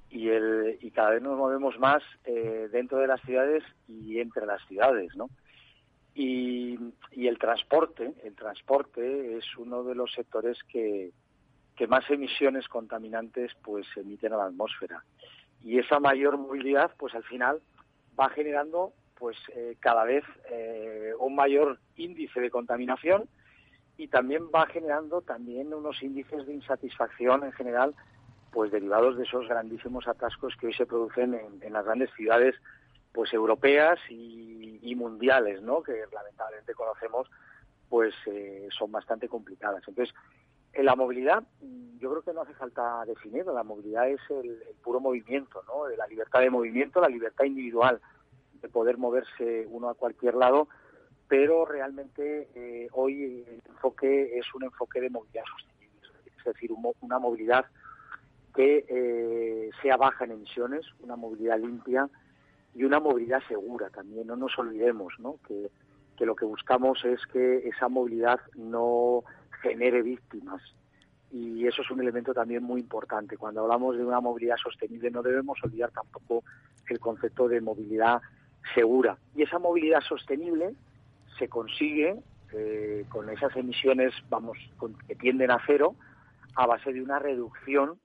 Y, 0.09 0.29
el, 0.29 0.77
y 0.81 0.91
cada 0.91 1.11
vez 1.11 1.21
nos 1.21 1.37
movemos 1.37 1.77
más 1.79 2.01
eh, 2.25 2.67
dentro 2.71 2.97
de 2.97 3.07
las 3.07 3.21
ciudades 3.21 3.63
y 3.87 4.19
entre 4.19 4.45
las 4.45 4.61
ciudades, 4.67 5.15
¿no? 5.15 5.29
Y, 6.15 6.77
y, 7.11 7.27
el 7.27 7.37
transporte, 7.37 8.13
el 8.23 8.35
transporte 8.35 9.37
es 9.37 9.45
uno 9.57 9.83
de 9.83 9.95
los 9.95 10.11
sectores 10.11 10.57
que, 10.63 11.11
que 11.79 11.87
más 11.87 12.09
emisiones 12.09 12.67
contaminantes 12.67 13.53
pues 13.63 13.85
emiten 13.95 14.33
a 14.33 14.37
la 14.37 14.45
atmósfera. 14.45 15.03
Y 15.63 15.79
esa 15.79 15.99
mayor 15.99 16.37
movilidad, 16.37 16.91
pues 16.97 17.15
al 17.15 17.23
final 17.23 17.61
va 18.19 18.29
generando 18.29 18.91
pues 19.17 19.37
eh, 19.55 19.77
cada 19.79 20.03
vez 20.03 20.23
eh, 20.49 21.13
un 21.19 21.35
mayor 21.35 21.79
índice 21.95 22.41
de 22.41 22.49
contaminación 22.49 23.29
y 23.99 24.07
también 24.07 24.43
va 24.55 24.65
generando 24.67 25.21
también 25.21 25.73
unos 25.73 26.01
índices 26.01 26.47
de 26.47 26.53
insatisfacción 26.53 27.43
en 27.43 27.51
general, 27.51 27.93
pues 28.49 28.71
derivados 28.71 29.17
de 29.17 29.23
esos 29.25 29.45
grandísimos 29.49 30.07
atascos 30.07 30.55
que 30.55 30.67
hoy 30.67 30.73
se 30.73 30.85
producen 30.85 31.33
en, 31.33 31.73
las 31.73 31.83
grandes 31.83 32.09
ciudades, 32.15 32.55
pues 33.11 33.33
europeas 33.33 33.99
y, 34.09 34.95
mundiales, 34.95 35.61
¿no? 35.61 35.83
Que 35.83 36.03
lamentablemente 36.13 36.73
conocemos, 36.73 37.29
pues 37.89 38.13
eh, 38.25 38.67
son 38.77 38.91
bastante 38.91 39.27
complicadas. 39.27 39.83
Entonces, 39.87 40.13
en 40.73 40.85
la 40.85 40.95
movilidad, 40.95 41.43
yo 41.99 42.09
creo 42.09 42.21
que 42.21 42.33
no 42.33 42.41
hace 42.41 42.53
falta 42.53 43.03
definirlo. 43.05 43.53
La 43.53 43.63
movilidad 43.63 44.09
es 44.09 44.19
el, 44.29 44.61
el 44.61 44.75
puro 44.81 44.99
movimiento, 44.99 45.61
¿no? 45.67 45.87
La 45.89 46.07
libertad 46.07 46.39
de 46.39 46.49
movimiento, 46.49 47.01
la 47.01 47.09
libertad 47.09 47.45
individual 47.45 47.99
de 48.61 48.69
poder 48.69 48.97
moverse 48.97 49.67
uno 49.69 49.89
a 49.89 49.95
cualquier 49.95 50.35
lado 50.35 50.69
pero 51.29 51.63
realmente 51.63 52.49
eh, 52.55 52.87
hoy 52.91 53.45
el 53.47 53.61
enfoque 53.69 54.37
es 54.37 54.45
un 54.55 54.63
enfoque 54.63 54.99
de 54.99 55.11
movilidad 55.11 55.43
sostenible, 55.45 56.09
es 56.37 56.43
decir, 56.43 56.71
una 57.01 57.19
movilidad 57.19 57.65
que 58.55 58.83
eh, 58.89 59.69
sea 59.81 59.95
baja 59.95 60.25
en 60.25 60.31
emisiones, 60.31 60.85
una 61.01 61.15
movilidad 61.15 61.59
limpia 61.59 62.09
y 62.73 62.83
una 62.83 62.99
movilidad 62.99 63.41
segura 63.47 63.91
también. 63.91 64.25
No 64.25 64.35
nos 64.35 64.57
olvidemos 64.57 65.13
¿no? 65.19 65.35
Que, 65.47 65.69
que 66.17 66.25
lo 66.25 66.35
que 66.35 66.45
buscamos 66.45 67.05
es 67.05 67.23
que 67.31 67.67
esa 67.69 67.87
movilidad 67.87 68.39
no 68.55 69.23
genere 69.61 70.01
víctimas. 70.01 70.61
Y 71.31 71.67
eso 71.67 71.83
es 71.83 71.91
un 71.91 71.99
elemento 71.99 72.33
también 72.33 72.63
muy 72.63 72.81
importante. 72.81 73.37
Cuando 73.37 73.61
hablamos 73.61 73.95
de 73.95 74.03
una 74.03 74.19
movilidad 74.19 74.57
sostenible 74.57 75.11
no 75.11 75.21
debemos 75.21 75.63
olvidar 75.63 75.91
tampoco 75.91 76.43
el 76.89 76.99
concepto 76.99 77.47
de 77.47 77.61
movilidad 77.61 78.19
segura. 78.73 79.15
Y 79.35 79.43
esa 79.43 79.59
movilidad 79.59 80.01
sostenible 80.01 80.73
se 81.39 81.47
consigue 81.47 82.21
eh, 82.53 83.05
con 83.09 83.29
esas 83.29 83.55
emisiones, 83.55 84.13
vamos, 84.29 84.57
que 85.07 85.15
tienden 85.15 85.51
a 85.51 85.61
cero, 85.65 85.95
a 86.55 86.67
base 86.67 86.91
de 86.93 87.01
una 87.01 87.17
reducción 87.17 87.99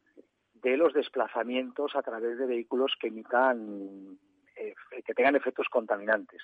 de 0.55 0.77
los 0.77 0.95
desplazamientos 0.95 1.95
a 1.97 2.03
través 2.03 2.39
de 2.39 2.47
vehículos 2.47 2.93
que 2.99 3.09
emitan, 3.09 4.19
eh, 4.57 4.75
que 5.05 5.15
tengan 5.15 5.37
efectos 5.37 5.69
contaminantes. 5.69 6.41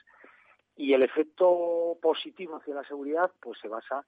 Y 0.76 0.92
el 0.92 1.02
efecto 1.02 1.96
positivo 2.02 2.56
hacia 2.56 2.74
la 2.74 2.84
seguridad, 2.84 3.30
pues 3.40 3.58
se 3.60 3.68
basa 3.68 4.04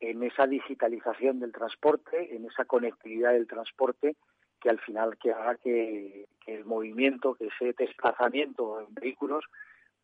en 0.00 0.22
esa 0.22 0.46
digitalización 0.46 1.38
del 1.40 1.52
transporte, 1.52 2.34
en 2.34 2.46
esa 2.46 2.64
conectividad 2.64 3.32
del 3.32 3.46
transporte, 3.46 4.16
que 4.60 4.70
al 4.70 4.80
final 4.80 5.16
que 5.18 5.32
haga 5.32 5.56
que 5.56 6.26
el 6.46 6.64
movimiento, 6.64 7.34
que 7.34 7.46
ese 7.46 7.74
desplazamiento 7.76 8.80
en 8.80 8.94
vehículos, 8.94 9.44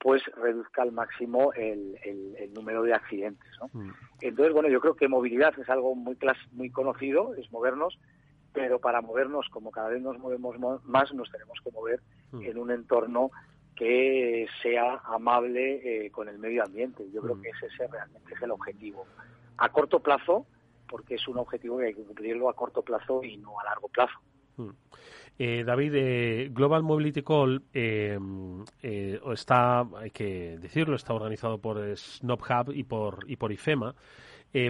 pues 0.01 0.23
reduzca 0.35 0.83
al 0.83 0.93
máximo 0.93 1.53
el, 1.53 1.97
el, 2.05 2.53
número 2.55 2.83
de 2.83 2.95
accidentes. 2.95 3.49
¿no? 3.61 3.69
Mm. 3.73 3.93
Entonces, 4.23 4.55
bueno, 4.55 4.69
yo 4.71 4.81
creo 4.81 4.97
que 4.97 5.09
movilidad 5.09 5.53
es 5.59 5.69
algo 5.69 5.95
muy, 5.95 6.17
muy 6.53 6.71
conocido, 6.71 7.35
es 7.35 7.53
movernos, 7.53 7.99
pero 8.53 8.81
para 8.81 9.03
movernos, 9.03 9.47
como 9.51 9.71
cada 9.71 9.91
vez 9.91 10.03
nos 10.03 10.19
movemos 10.19 10.59
más, 10.85 11.13
nos 11.13 11.31
tenemos 11.31 11.59
que 11.63 11.71
mover 11.71 12.01
mm. 12.33 12.43
en 12.43 12.59
un 12.59 12.71
entorno 12.71 13.31
que 13.77 14.47
sea 14.63 15.01
amable 15.05 16.07
eh, 16.07 16.11
con 16.11 16.29
el 16.29 16.39
medio 16.39 16.65
ambiente. 16.65 17.07
Yo 17.13 17.21
creo 17.21 17.37
mm. 17.37 17.43
que 17.43 17.51
ese, 17.51 17.87
realmente 17.87 18.35
es 18.35 18.43
el 18.43 18.51
objetivo. 18.51 19.07
A 19.59 19.69
corto 19.69 20.01
plazo, 20.01 20.47
porque 20.89 21.17
es 21.17 21.29
un 21.29 21.39
objetivo 21.39 21.79
que 21.79 21.87
hay 21.87 21.95
que 21.95 22.05
cumplirlo 22.05 22.49
a 22.49 22.55
corto 22.55 22.83
plazo 22.83 23.23
y 23.23 23.37
no 23.37 23.61
a 23.61 23.65
largo 23.65 23.89
plazo. 23.89 24.19
Eh, 25.39 25.65
David, 25.65 25.95
eh, 25.95 26.49
Global 26.53 26.83
Mobility 26.83 27.23
Call 27.23 27.63
eh, 27.73 28.19
está, 29.33 29.81
hay 29.97 30.11
que 30.11 30.59
decirlo, 30.59 30.97
está 30.97 31.15
organizado 31.15 31.57
por 31.57 31.81
Snob 31.97 32.41
Hub 32.43 32.75
y 32.75 32.85
por, 32.85 33.25
y 33.27 33.37
por 33.37 33.51
IFEMA. 33.51 33.95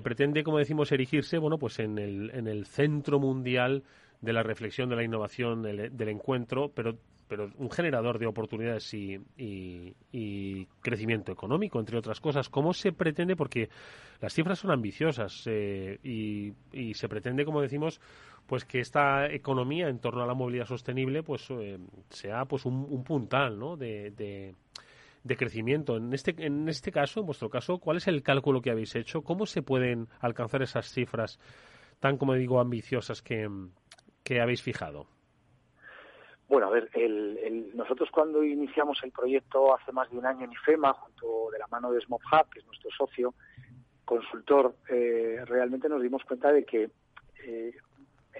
pretende, 0.03 0.45
como 0.45 0.59
decimos, 0.59 0.93
erigirse 0.93 1.38
bueno, 1.38 1.59
pues 1.59 1.80
en 1.80 1.99
el, 1.99 2.30
en 2.30 2.47
el 2.47 2.66
centro 2.66 3.18
mundial 3.18 3.82
de 4.20 4.32
la 4.32 4.45
reflexión, 4.45 4.88
de 4.91 4.97
la 4.97 5.03
innovación, 5.03 5.62
del, 5.62 5.97
del 5.97 6.09
encuentro, 6.09 6.70
pero 6.72 6.97
pero 7.30 7.49
un 7.59 7.70
generador 7.70 8.18
de 8.18 8.26
oportunidades 8.26 8.93
y, 8.93 9.16
y, 9.38 10.66
crecimiento 10.82 11.30
económico, 11.30 11.78
entre 11.78 11.97
otras 11.97 12.18
cosas. 12.18 12.49
¿Cómo 12.49 12.74
se 12.74 12.93
pretende? 12.93 13.36
Porque 13.36 13.70
las 14.20 14.34
cifras 14.34 14.59
son 14.59 14.72
ambiciosas 14.72 15.45
eh, 15.47 16.01
y, 16.03 16.53
y, 16.72 16.93
se 16.95 17.09
pretende, 17.09 17.45
como 17.45 17.62
decimos, 17.62 18.01
pues 18.51 18.64
que 18.64 18.80
esta 18.80 19.30
economía 19.32 19.88
en 19.88 20.01
torno 20.01 20.24
a 20.24 20.26
la 20.26 20.34
movilidad 20.34 20.66
sostenible 20.66 21.22
pues 21.22 21.48
eh, 21.51 21.78
sea 22.09 22.46
pues 22.46 22.66
un, 22.66 23.05
puntal 23.05 23.57
¿no? 23.57 23.76
de, 23.76 24.11
de, 24.11 25.36
crecimiento. 25.36 25.96
En 25.96 26.12
este, 26.12 26.34
en 26.36 26.68
este 26.68 26.90
caso, 26.90 27.20
en 27.20 27.26
vuestro 27.26 27.48
caso, 27.48 27.78
¿cuál 27.78 27.98
es 27.98 28.09
el 28.09 28.24
cálculo 28.24 28.61
que 28.61 28.72
habéis 28.72 28.96
hecho? 28.96 29.22
¿Cómo 29.22 29.46
se 29.46 29.62
pueden 29.62 30.09
alcanzar 30.18 30.62
esas 30.62 30.90
cifras 30.90 31.38
tan, 32.01 32.18
como 32.18 32.34
digo, 32.34 32.59
ambiciosas 32.59 33.22
que, 33.22 33.48
que 34.24 34.40
habéis 34.40 34.62
fijado? 34.62 35.07
Bueno, 36.48 36.66
a 36.66 36.70
ver, 36.70 36.90
el, 36.94 37.70
nosotros 37.76 38.09
cuando 38.11 38.42
iniciamos 38.42 38.98
el 39.05 39.12
proyecto 39.12 39.72
hace 39.76 39.92
más 39.92 40.11
de 40.11 40.18
un 40.18 40.26
año 40.26 40.46
en 40.46 40.51
IFEMA, 40.51 40.92
junto 40.94 41.51
de 41.53 41.59
la 41.61 41.68
mano 41.68 41.92
de 41.92 42.01
SmobHub, 42.01 42.51
que 42.53 42.59
es 42.59 42.66
nuestro 42.66 42.90
socio, 42.98 43.32
consultor, 44.05 44.74
eh, 44.88 45.44
realmente 45.46 45.88
nos 45.88 46.03
dimos 46.03 46.24
cuenta 46.24 46.51
de 46.51 46.64
que 46.64 46.90
eh, 47.44 47.72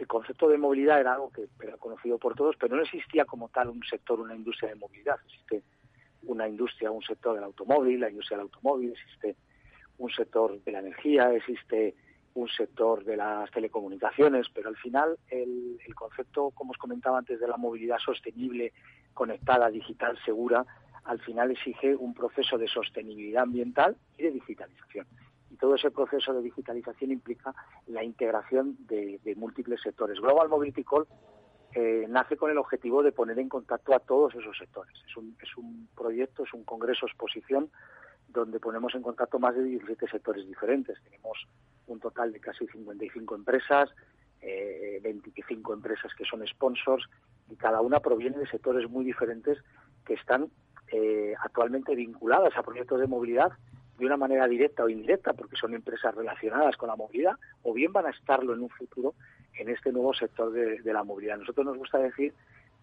el 0.01 0.07
concepto 0.07 0.49
de 0.49 0.57
movilidad 0.57 0.99
era 0.99 1.15
algo 1.15 1.31
que 1.31 1.47
era 1.63 1.77
conocido 1.77 2.19
por 2.19 2.35
todos, 2.35 2.57
pero 2.57 2.75
no 2.75 2.83
existía 2.83 3.27
como 3.27 3.51
tal 3.51 3.69
un 3.69 3.83
sector, 3.85 4.19
una 4.19 4.35
industria 4.35 4.71
de 4.71 4.77
movilidad. 4.77 5.17
Existe 5.27 5.63
una 6.23 6.49
industria, 6.49 6.91
un 6.91 7.03
sector 7.03 7.35
del 7.35 7.45
automóvil, 7.45 8.01
la 8.01 8.09
industria 8.09 8.39
del 8.39 8.47
automóvil, 8.47 8.93
existe 8.93 9.37
un 9.99 10.11
sector 10.11 10.59
de 10.63 10.73
la 10.73 10.79
energía, 10.79 11.33
existe 11.35 11.95
un 12.35 12.49
sector 12.49 13.05
de 13.05 13.17
las 13.19 13.51
telecomunicaciones, 13.51 14.47
pero 14.55 14.71
al 14.71 14.77
final 14.77 15.19
el, 15.29 15.79
concepto, 15.95 16.51
como 16.53 16.71
os 16.71 16.79
comentaba 16.79 17.19
antes, 17.19 17.39
de 17.39 17.47
la 17.47 17.59
movilidad 17.59 17.99
sostenible, 17.99 18.73
conectada, 19.13 19.69
digital, 19.69 20.19
segura, 20.25 20.65
al 21.05 21.21
final 21.21 21.51
exige 21.51 21.95
un 21.95 22.15
proceso 22.15 22.57
de 22.57 22.69
sostenibilidad 22.69 23.43
ambiental 23.43 23.97
y 24.17 24.23
de 24.23 24.31
digitalización. 24.31 25.07
Y 25.51 25.57
todo 25.57 25.75
ese 25.75 25.91
proceso 25.91 26.33
de 26.33 26.43
digitalización 26.43 27.11
implica 27.11 27.55
la 27.87 28.05
integración 28.05 28.77
de, 28.87 29.21
múltiples 29.37 29.81
sectores. 29.81 30.21
Global 30.21 30.49
Mobility 30.49 30.85
Call 30.85 31.07
eh, 31.75 32.07
nace 32.09 32.37
con 32.37 32.51
el 32.51 32.59
objetivo 32.59 33.03
de 33.03 33.13
poner 33.13 33.39
en 33.39 33.49
contacto 33.49 33.95
a 33.95 34.01
todos 34.01 34.35
esos 34.35 34.57
sectores. 34.57 34.95
Es 35.09 35.17
un, 35.17 35.37
es 35.43 35.57
un 35.57 35.89
proyecto, 35.97 36.45
es 36.45 36.55
un 36.55 36.65
congreso 36.65 37.07
exposición 37.07 37.71
donde 38.29 38.61
ponemos 38.61 38.95
en 38.95 39.03
contacto 39.03 39.39
más 39.39 39.55
de 39.55 39.65
17 39.65 40.09
sectores 40.09 40.47
diferentes. 40.47 40.99
Tenemos 41.05 41.47
un 41.87 41.99
total 42.01 42.33
de 42.33 42.41
casi 42.41 42.67
55 42.67 43.35
empresas, 43.35 43.91
eh, 44.41 45.01
25 45.03 45.75
empresas 45.75 46.13
que 46.15 46.25
son 46.25 46.47
sponsors 46.47 47.09
y 47.51 47.57
cada 47.57 47.81
una 47.81 48.01
proviene 48.01 48.39
de 48.39 48.47
sectores 48.47 48.89
muy 48.89 49.05
diferentes 49.05 49.59
que 50.05 50.15
están 50.15 50.51
eh, 50.93 51.35
actualmente 51.41 51.95
vinculadas 51.95 52.57
a 52.57 52.63
proyectos 52.63 53.01
de 53.01 53.07
movilidad 53.07 53.53
de 54.01 54.07
una 54.07 54.17
manera 54.17 54.49
directa 54.49 54.83
o 54.83 54.89
indirecta, 54.89 55.35
porque 55.35 55.57
son 55.57 55.75
empresas 55.75 56.15
relacionadas 56.15 56.77
con 56.77 56.89
la 56.89 56.97
movilidad, 56.97 57.37
o 57.63 57.73
bien 57.75 57.93
van 57.93 58.07
a 58.07 58.11
estarlo 58.11 58.55
en 58.55 58.63
un 58.63 58.71
futuro 58.71 59.15
en 59.59 59.69
este 59.69 59.93
nuevo 59.93 60.15
sector 60.15 60.51
de, 60.51 60.81
la 60.93 61.05
movilidad. 61.05 61.37
Nosotros 61.37 61.67
nos 61.67 61.77
gusta 61.77 61.99
decir 61.99 62.33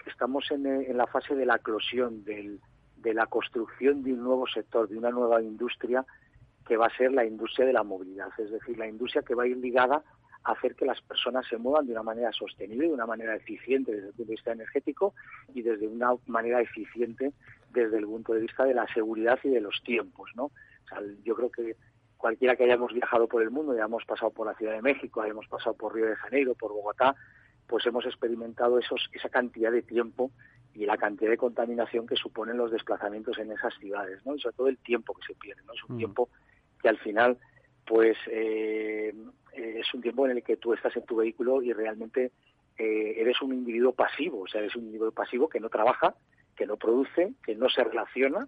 que 0.03 0.09
estamos 0.09 0.49
en, 0.51 0.65
en 0.65 0.95
la 0.95 1.07
fase 1.07 1.35
de 1.35 1.45
la 1.45 1.55
eclosión 1.55 2.23
del, 2.23 2.59
de 2.97 3.13
la 3.13 3.25
construcción 3.25 4.03
de 4.03 4.13
un 4.13 4.23
nuevo 4.23 4.47
sector, 4.47 4.87
de 4.87 4.97
una 4.97 5.09
nueva 5.09 5.41
industria 5.41 6.05
que 6.67 6.77
va 6.77 6.87
a 6.87 6.97
ser 6.97 7.11
la 7.11 7.25
industria 7.25 7.65
de 7.65 7.73
la 7.73 7.83
movilidad, 7.83 8.29
es 8.37 8.51
decir, 8.51 8.77
la 8.77 8.87
industria 8.87 9.23
que 9.23 9.33
va 9.33 9.43
a 9.43 9.47
ir 9.47 9.57
ligada 9.57 10.03
a 10.43 10.51
hacer 10.51 10.75
que 10.75 10.85
las 10.85 11.01
personas 11.01 11.45
se 11.47 11.57
muevan 11.57 11.87
de 11.87 11.93
una 11.93 12.03
manera 12.03 12.31
sostenible, 12.31 12.87
de 12.87 12.93
una 12.93 13.05
manera 13.05 13.35
eficiente 13.35 13.91
desde 13.91 14.07
el 14.07 14.13
punto 14.13 14.23
de 14.23 14.35
vista 14.35 14.51
energético 14.51 15.13
y 15.53 15.61
desde 15.61 15.87
una 15.87 16.11
manera 16.27 16.61
eficiente 16.61 17.33
desde 17.71 17.97
el 17.97 18.05
punto 18.05 18.33
de 18.33 18.41
vista 18.41 18.65
de 18.65 18.73
la 18.73 18.87
seguridad 18.93 19.39
y 19.43 19.49
de 19.49 19.61
los 19.61 19.81
tiempos, 19.83 20.29
¿no? 20.35 20.51
O 20.87 20.95
sea, 20.95 21.01
yo 21.23 21.35
creo 21.35 21.51
que 21.51 21.75
cualquiera 22.17 22.55
que 22.55 22.63
hayamos 22.63 22.93
viajado 22.93 23.27
por 23.27 23.41
el 23.43 23.51
mundo, 23.51 23.75
ya 23.75 23.83
hemos 23.83 24.05
pasado 24.05 24.31
por 24.31 24.47
la 24.47 24.55
Ciudad 24.55 24.73
de 24.73 24.81
México, 24.81 25.21
hayamos 25.21 25.47
pasado 25.47 25.75
por 25.75 25.93
Río 25.93 26.07
de 26.07 26.15
Janeiro, 26.15 26.55
por 26.55 26.73
Bogotá, 26.73 27.15
pues 27.67 27.85
hemos 27.85 28.05
experimentado 28.05 28.79
esos, 28.79 29.09
esa 29.13 29.29
cantidad 29.29 29.71
de 29.71 29.81
tiempo 29.81 30.31
y 30.73 30.85
la 30.85 30.97
cantidad 30.97 31.29
de 31.29 31.37
contaminación 31.37 32.07
que 32.07 32.15
suponen 32.15 32.57
los 32.57 32.71
desplazamientos 32.71 33.37
en 33.39 33.51
esas 33.51 33.73
ciudades, 33.79 34.25
¿no? 34.25 34.35
Y 34.35 34.39
sobre 34.39 34.55
todo 34.55 34.67
el 34.67 34.77
tiempo 34.77 35.13
que 35.15 35.27
se 35.27 35.35
pierde, 35.35 35.61
¿no? 35.65 35.73
Es 35.73 35.83
un 35.83 35.95
mm. 35.95 35.97
tiempo 35.97 36.29
que 36.81 36.89
al 36.89 36.97
final, 36.99 37.37
pues, 37.85 38.17
eh, 38.27 39.13
es 39.53 39.93
un 39.93 40.01
tiempo 40.01 40.25
en 40.25 40.37
el 40.37 40.43
que 40.43 40.57
tú 40.57 40.73
estás 40.73 40.95
en 40.95 41.05
tu 41.05 41.17
vehículo 41.17 41.61
y 41.61 41.73
realmente 41.73 42.31
eh, 42.77 43.15
eres 43.17 43.41
un 43.41 43.53
individuo 43.53 43.93
pasivo, 43.93 44.41
o 44.41 44.47
sea, 44.47 44.61
eres 44.61 44.75
un 44.75 44.83
individuo 44.83 45.11
pasivo 45.11 45.49
que 45.49 45.59
no 45.59 45.69
trabaja, 45.69 46.15
que 46.55 46.67
no 46.67 46.77
produce, 46.77 47.33
que 47.43 47.55
no 47.55 47.69
se 47.69 47.83
relaciona, 47.83 48.47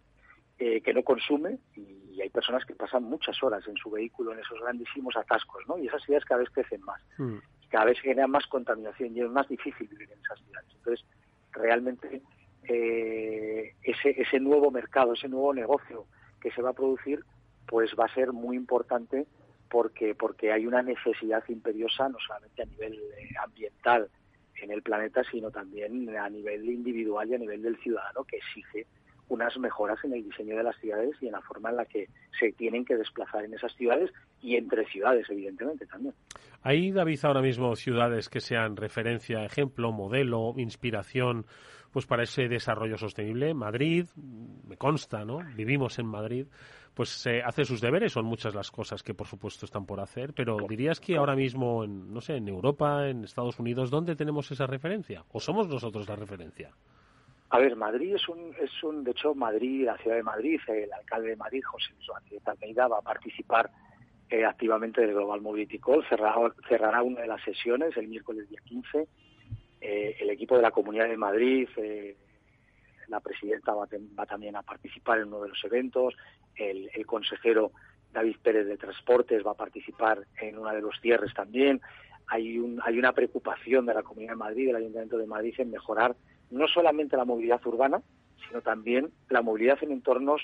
eh, 0.59 0.81
que 0.81 0.93
no 0.93 1.03
consume 1.03 1.57
y 1.75 2.21
hay 2.21 2.29
personas 2.29 2.65
que 2.65 2.75
pasan 2.75 3.03
muchas 3.03 3.41
horas 3.41 3.65
en 3.65 3.77
su 3.77 3.89
vehículo 3.89 4.33
en 4.33 4.39
esos 4.39 4.59
grandísimos 4.59 5.15
atascos, 5.15 5.63
¿no? 5.69 5.77
Y 5.77 5.87
esas 5.87 6.03
ciudades 6.03 6.25
cada 6.25 6.41
vez 6.41 6.49
crecen 6.49 6.81
más, 6.81 7.01
mm. 7.17 7.37
cada 7.69 7.85
vez 7.85 7.97
se 7.97 8.03
genera 8.03 8.27
más 8.27 8.45
contaminación 8.47 9.15
y 9.15 9.21
es 9.21 9.29
más 9.29 9.47
difícil 9.47 9.87
vivir 9.87 10.11
en 10.11 10.19
esas 10.19 10.37
ciudades. 10.39 10.69
Entonces, 10.75 11.05
realmente 11.53 12.21
eh, 12.63 13.73
ese, 13.83 14.21
ese 14.21 14.39
nuevo 14.41 14.69
mercado, 14.69 15.13
ese 15.13 15.29
nuevo 15.29 15.53
negocio 15.53 16.05
que 16.41 16.51
se 16.51 16.61
va 16.61 16.71
a 16.71 16.73
producir, 16.73 17.23
pues 17.65 17.91
va 17.97 18.05
a 18.05 18.13
ser 18.13 18.33
muy 18.33 18.57
importante 18.57 19.27
porque, 19.69 20.15
porque 20.15 20.51
hay 20.51 20.65
una 20.65 20.81
necesidad 20.81 21.43
imperiosa, 21.47 22.09
no 22.09 22.17
solamente 22.19 22.63
a 22.63 22.65
nivel 22.65 22.95
eh, 22.95 23.29
ambiental 23.41 24.09
en 24.55 24.71
el 24.71 24.81
planeta, 24.81 25.23
sino 25.31 25.51
también 25.51 26.09
a 26.17 26.29
nivel 26.29 26.69
individual 26.69 27.29
y 27.29 27.35
a 27.35 27.37
nivel 27.37 27.61
del 27.61 27.77
ciudadano, 27.77 28.25
que 28.25 28.37
exige 28.37 28.87
unas 29.29 29.57
mejoras 29.57 29.97
en 30.03 30.13
el 30.13 30.23
diseño 30.23 30.57
de 30.57 30.63
las 30.63 30.75
ciudades 30.77 31.15
y 31.21 31.27
en 31.27 31.33
la 31.33 31.41
forma 31.41 31.69
en 31.69 31.77
la 31.77 31.85
que 31.85 32.07
se 32.37 32.51
tienen 32.51 32.83
que 32.83 32.97
desplazar 32.97 33.45
en 33.45 33.53
esas 33.53 33.73
ciudades 33.75 34.11
y 34.41 34.55
entre 34.55 34.85
ciudades, 34.85 35.27
evidentemente, 35.29 35.85
también. 35.85 36.13
¿Hay, 36.61 36.91
David, 36.91 37.19
ahora 37.23 37.41
mismo 37.41 37.75
ciudades 37.75 38.27
que 38.27 38.41
sean 38.41 38.75
referencia, 38.75 39.45
ejemplo, 39.45 39.91
modelo, 39.91 40.53
inspiración, 40.57 41.45
pues 41.91 42.05
para 42.05 42.23
ese 42.23 42.47
desarrollo 42.47 42.97
sostenible? 42.97 43.53
Madrid, 43.53 44.05
me 44.67 44.77
consta, 44.77 45.23
¿no? 45.23 45.39
Vivimos 45.55 45.99
en 45.99 46.07
Madrid, 46.07 46.47
pues 46.93 47.09
se 47.09 47.41
hace 47.41 47.65
sus 47.65 47.81
deberes, 47.81 48.11
son 48.11 48.25
muchas 48.25 48.53
las 48.55 48.71
cosas 48.71 49.03
que 49.03 49.13
por 49.13 49.27
supuesto 49.27 49.65
están 49.65 49.85
por 49.85 49.99
hacer, 49.99 50.33
pero 50.33 50.57
dirías 50.67 50.99
que 50.99 51.17
ahora 51.17 51.35
mismo, 51.35 51.83
en, 51.83 52.13
no 52.13 52.19
sé, 52.19 52.35
en 52.35 52.47
Europa, 52.47 53.07
en 53.07 53.23
Estados 53.23 53.59
Unidos, 53.59 53.89
¿dónde 53.89 54.15
tenemos 54.15 54.51
esa 54.51 54.67
referencia? 54.67 55.23
¿O 55.31 55.39
somos 55.39 55.67
nosotros 55.67 56.09
la 56.09 56.15
referencia? 56.15 56.71
A 57.51 57.57
ver, 57.57 57.75
Madrid 57.75 58.15
es 58.15 58.29
un, 58.29 58.53
es 58.61 58.83
un, 58.83 59.03
de 59.03 59.11
hecho, 59.11 59.33
Madrid, 59.33 59.85
la 59.85 59.97
ciudad 59.97 60.17
de 60.17 60.23
Madrid, 60.23 60.59
el 60.67 60.93
alcalde 60.93 61.29
de 61.29 61.35
Madrid, 61.35 61.63
José 61.63 61.89
Luis 61.97 62.47
Almeida, 62.47 62.87
va 62.87 62.99
a 62.99 63.01
participar 63.01 63.71
eh, 64.29 64.45
activamente 64.45 65.01
del 65.01 65.15
Global 65.15 65.41
Mobility 65.41 65.79
Call, 65.79 66.05
cerrará, 66.07 66.53
cerrará 66.67 67.01
una 67.01 67.21
de 67.21 67.27
las 67.27 67.41
sesiones 67.41 67.97
el 67.97 68.07
miércoles 68.07 68.47
día 68.47 68.59
15. 68.63 69.07
Eh, 69.81 70.17
el 70.19 70.29
equipo 70.29 70.55
de 70.55 70.61
la 70.61 70.69
Comunidad 70.69 71.07
de 71.07 71.17
Madrid, 71.17 71.67
eh, 71.77 72.15
la 73.07 73.19
presidenta 73.19 73.73
va, 73.73 73.87
va, 74.19 74.25
también 74.27 74.55
a 74.55 74.61
participar 74.61 75.17
en 75.17 75.29
uno 75.29 75.41
de 75.41 75.49
los 75.49 75.63
eventos, 75.63 76.15
el, 76.55 76.91
el 76.93 77.05
consejero 77.07 77.71
David 78.13 78.37
Pérez 78.43 78.67
de 78.67 78.77
Transportes 78.77 79.43
va 79.43 79.51
a 79.51 79.55
participar 79.55 80.23
en 80.39 80.59
uno 80.59 80.71
de 80.71 80.81
los 80.81 80.99
cierres 81.01 81.33
también. 81.33 81.81
Hay, 82.27 82.59
un, 82.59 82.79
hay 82.83 82.99
una 82.99 83.13
preocupación 83.13 83.87
de 83.87 83.95
la 83.95 84.03
Comunidad 84.03 84.33
de 84.33 84.37
Madrid, 84.37 84.67
del 84.67 84.75
Ayuntamiento 84.75 85.17
de 85.17 85.25
Madrid, 85.25 85.55
en 85.57 85.71
mejorar 85.71 86.15
no 86.51 86.67
solamente 86.67 87.17
la 87.17 87.25
movilidad 87.25 87.65
urbana, 87.65 88.01
sino 88.47 88.61
también 88.61 89.11
la 89.29 89.41
movilidad 89.41 89.77
en 89.81 89.91
entornos 89.91 90.41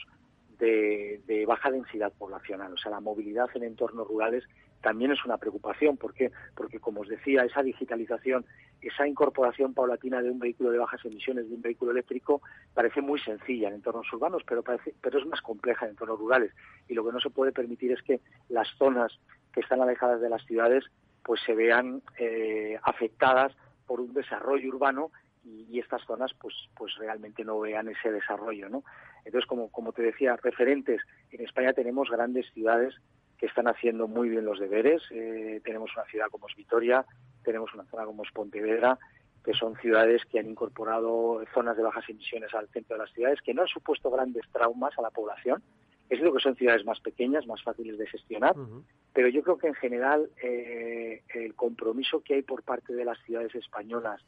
de, 0.60 1.46
baja 1.48 1.72
densidad 1.72 2.14
poblacional. 2.14 2.74
O 2.74 2.78
sea, 2.78 2.92
la 2.92 3.00
movilidad 3.00 3.50
en 3.56 3.64
entornos 3.64 4.08
rurales 4.08 4.44
también 4.82 5.12
es 5.12 5.24
una 5.26 5.38
preocupación. 5.38 5.98
¿Por 5.98 6.14
qué? 6.14 6.32
Porque, 6.56 6.80
como 6.80 7.02
os 7.02 7.08
decía, 7.08 7.44
esa 7.44 7.64
digitalización, 7.64 8.46
esa 8.82 9.08
incorporación 9.08 9.74
paulatina 9.74 10.22
de 10.22 10.30
un 10.30 10.40
vehículo 10.40 10.72
de 10.72 10.78
bajas 10.78 11.04
emisiones, 11.06 11.50
de 11.50 11.56
un 11.56 11.62
vehículo 11.62 11.92
eléctrico, 11.92 12.42
parece 12.74 13.02
muy 13.02 13.20
sencilla 13.20 13.70
en 13.70 13.76
entornos 13.76 14.12
urbanos, 14.14 14.44
pero, 14.48 14.64
parece, 14.64 14.94
pero 15.02 15.20
es 15.20 15.26
más 15.26 15.42
compleja 15.42 15.86
en 15.86 15.92
entornos 15.92 16.20
rurales. 16.20 16.52
Y 16.88 16.94
lo 16.94 17.06
que 17.06 17.12
no 17.12 17.20
se 17.20 17.30
puede 17.30 17.52
permitir 17.52 17.92
es 17.92 18.02
que 18.04 18.22
las 18.50 18.68
zonas 18.78 19.20
que 19.54 19.62
están 19.62 19.82
alejadas 19.82 20.22
de 20.22 20.30
las 20.30 20.46
ciudades 20.46 20.86
pues 21.24 21.42
se 21.42 21.56
vean 21.56 22.04
eh, 22.20 22.78
afectadas 22.84 23.52
por 23.88 24.00
un 24.00 24.14
desarrollo 24.14 24.70
urbano 24.70 25.12
y, 25.46 25.68
y, 25.70 25.80
estas 25.80 26.04
zonas 26.06 26.32
pues 26.40 26.54
pues 26.76 26.96
realmente 26.98 27.44
no 27.44 27.60
vean 27.60 27.88
ese 27.88 28.12
desarrollo 28.12 28.70
no 28.70 28.84
entonces 29.24 29.48
como 29.48 29.70
como 29.72 29.94
te 29.94 30.02
decía 30.02 30.36
referentes 30.42 31.02
en 31.32 31.42
España 31.46 31.74
tenemos 31.74 32.10
grandes 32.10 32.46
ciudades 32.54 32.96
que 33.38 33.46
están 33.46 33.68
haciendo 33.68 34.08
muy 34.08 34.30
bien 34.30 34.46
los 34.46 34.60
deberes 34.60 35.02
eh, 35.12 35.62
tenemos 35.64 35.92
una 35.96 36.06
ciudad 36.06 36.28
como 36.32 36.48
es 36.48 36.56
Vitoria 36.56 37.06
tenemos 37.44 37.74
una 37.74 37.86
zona 37.86 38.06
como 38.06 38.24
es 38.24 38.32
Pontevedra 38.32 38.98
que 39.44 39.54
son 39.54 39.76
ciudades 39.78 40.24
que 40.26 40.40
han 40.40 40.50
incorporado 40.50 41.42
zonas 41.54 41.78
de 41.78 41.84
bajas 41.84 42.10
emisiones 42.10 42.54
al 42.54 42.68
centro 42.70 42.98
de 42.98 43.04
las 43.04 43.14
ciudades 43.14 43.42
que 43.42 43.54
no 43.54 43.62
han 43.62 43.68
supuesto 43.68 44.10
grandes 44.10 44.44
traumas 44.52 44.98
a 44.98 45.02
la 45.02 45.12
población 45.12 45.62
es 46.10 46.20
lo 46.20 46.34
que 46.34 46.40
son 46.40 46.56
ciudades 46.56 46.86
más 46.86 47.00
pequeñas, 47.00 47.48
más 47.48 47.64
fáciles 47.64 47.98
de 47.98 48.08
gestionar, 48.08 48.58
uh 48.58 48.62
-huh. 48.62 48.84
pero 49.14 49.28
yo 49.28 49.42
creo 49.42 49.58
que 49.58 49.68
en 49.68 49.74
general 49.74 50.30
eh, 50.42 51.24
el 51.34 51.56
compromiso 51.56 52.22
que 52.22 52.36
hay 52.36 52.42
por 52.44 52.64
parte 52.64 52.94
de 52.94 53.06
las 53.06 53.18
ciudades 53.24 53.56
españolas 53.56 54.22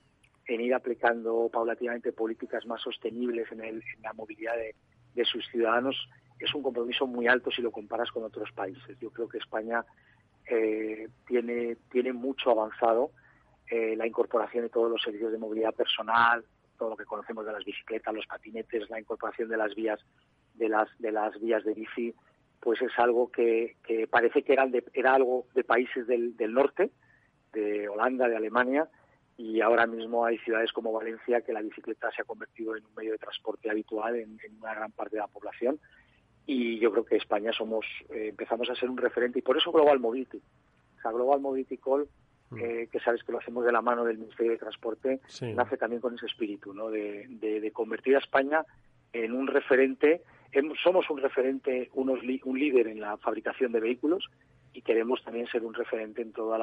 en 0.48 0.62
ir 0.62 0.74
aplicando 0.74 1.50
paulatinamente 1.52 2.14
políticas 2.14 2.66
más 2.66 2.82
sostenibles 2.82 3.52
en, 3.52 3.62
el, 3.62 3.76
en 3.76 4.02
la 4.02 4.14
movilidad 4.14 4.56
de, 4.56 5.26
sus 5.26 5.45
ciudadanos 5.48 5.95
es 6.39 6.54
un 6.54 6.62
compromiso 6.62 7.08
muy 7.08 7.28
alto 7.28 7.50
si 7.50 7.64
lo 7.64 7.72
comparas 7.72 8.12
con 8.12 8.24
otros 8.24 8.52
países. 8.52 8.98
Yo 9.00 9.10
creo 9.10 9.28
que 9.28 9.39
España 9.39 9.84
eh, 10.45 11.10
tiene, 11.26 12.14
mucho 12.14 12.52
avanzado 12.52 13.10
eh, 13.72 13.95
la 13.95 14.06
incorporación 14.06 14.64
de 14.64 14.70
todos 14.70 14.91
los 14.91 15.02
servicios 15.02 15.32
de 15.32 15.39
movilidad 15.39 15.74
personal, 15.74 16.45
todo 16.78 16.91
lo 16.91 16.98
que 16.98 17.06
conocemos 17.06 17.48
de 17.48 17.54
las 17.54 17.66
bicicletas, 17.66 18.14
los 18.14 18.28
patinetes, 18.28 18.88
la 18.91 19.00
incorporación 19.00 19.50
de 19.50 19.58
las 19.58 19.74
vías 19.74 20.00
de 20.54 20.70
las 20.70 20.88
de 21.00 21.12
las 21.12 21.39
vías 21.41 21.64
de 21.64 21.74
bici, 21.74 22.14
pues 22.60 22.80
es 22.84 22.91
algo 22.98 23.32
que, 23.32 23.76
parece 24.12 24.43
que 24.43 24.54
era, 24.54 24.68
de, 24.68 24.84
era 24.93 25.16
algo 25.16 25.48
de 25.56 25.64
países 25.64 26.06
del 26.06 26.54
norte, 26.54 26.91
de 27.54 27.89
Holanda, 27.89 28.28
de 28.28 28.36
Alemania, 28.36 28.88
y 29.38 29.62
ahora 29.62 29.86
mismo 29.86 30.26
hay 30.26 30.40
ciudades 30.40 30.72
como 30.72 30.92
Valencia 30.92 31.42
que 31.42 31.54
la 31.54 31.62
bicicleta 31.62 32.12
se 32.12 32.24
ha 32.24 32.26
convertido 32.26 32.76
en 32.76 32.84
un 32.86 32.96
medio 32.96 33.12
de 33.12 33.20
transporte 33.20 33.70
habitual 33.70 34.16
en, 34.16 34.40
en 34.44 34.58
una 34.60 34.74
gran 34.74 34.92
parte 34.92 35.16
de 35.16 35.22
la 35.22 35.28
población 35.28 35.80
y 36.48 36.80
yo 36.80 36.92
creo 36.92 37.06
que 37.06 37.18
España 37.18 37.52
somos 37.52 37.86
eh, 38.10 38.30
empezamos 38.30 38.70
a 38.70 38.76
ser 38.76 38.90
un 38.90 38.98
referente 38.98 39.40
y 39.40 39.42
por 39.42 39.58
eso 39.58 39.72
Global 39.72 40.00
Mobility. 40.00 40.38
O 40.38 41.02
sea, 41.02 41.12
Global 41.12 41.42
Mobility 41.42 41.78
Call, 41.78 42.08
mm. 42.50 42.58
eh, 42.58 42.90
que 42.90 43.00
sabes 43.02 43.22
que 43.24 43.34
lo 43.34 43.40
hacemos 43.40 43.66
de 43.66 43.74
la 43.74 43.82
mano 43.82 44.06
del 44.06 44.18
Ministerio 44.18 44.54
de 44.54 44.58
Transporte, 44.58 45.20
nace 45.42 45.78
también 45.78 46.02
con 46.02 46.16
ese 46.16 46.26
espíritu, 46.26 46.74
¿no? 46.74 46.90
De, 46.90 47.28
de, 47.30 47.72
convertir 47.72 48.16
a 48.16 48.20
España 48.20 48.66
en 49.12 49.34
un 49.34 49.48
referente, 49.48 50.22
somos 50.82 51.10
un 51.10 51.20
referente, 51.20 51.92
unos 51.94 52.20
un 52.46 52.60
líder 52.60 52.88
en 52.88 53.02
la 53.02 53.18
fabricación 53.18 53.74
de 53.74 53.82
vehículos 53.82 54.30
y 54.74 54.82
queremos 54.82 55.22
también 55.24 55.48
ser 55.48 55.66
un 55.66 55.74
referente 55.74 56.22
en 56.22 56.32
todo 56.32 56.56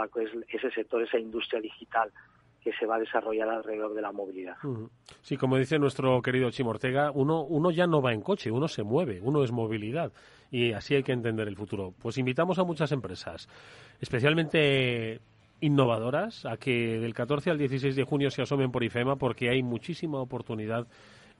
ese 0.49 0.71
sector, 0.71 1.03
esa 1.03 1.19
industria 1.19 1.61
digital 1.61 2.11
que 2.65 2.73
se 2.73 2.87
va 2.87 2.97
a 2.97 2.99
desarrollar 2.99 3.47
alrededor 3.47 3.93
de 3.93 4.01
la 4.01 4.11
movilidad. 4.11 4.57
Sí, 5.21 5.37
como 5.37 5.59
dice 5.59 5.79
nuestro 5.79 6.23
querido 6.23 6.51
Chimo 6.51 6.71
Ortega, 6.71 7.11
uno, 7.13 7.43
uno 7.45 7.71
ya 7.71 7.87
no 7.87 8.01
va 8.01 8.15
en 8.15 8.23
coche, 8.23 8.51
uno 8.51 8.69
se 8.69 8.83
mueve, 8.83 9.21
uno 9.23 9.45
es 9.45 9.53
movilidad 9.53 10.13
y 10.51 10.73
así 10.73 10.95
hay 10.95 11.03
que 11.03 11.13
entender 11.13 11.47
el 11.47 11.57
futuro. 11.57 11.93
Pues 12.01 12.17
invitamos 12.17 12.59
a 12.59 12.65
muchas 12.65 12.91
empresas, 12.93 13.51
especialmente 14.01 15.21
innovadoras, 15.61 16.47
a 16.47 16.57
que 16.57 16.99
del 16.99 17.13
14 17.13 17.51
al 17.51 17.59
16 17.59 17.95
de 17.95 18.05
junio 18.05 18.31
se 18.31 18.41
asomen 18.41 18.73
por 18.73 18.83
IFEMA 18.83 19.17
porque 19.17 19.51
hay 19.51 19.63
muchísima 19.63 20.19
oportunidad 20.19 20.87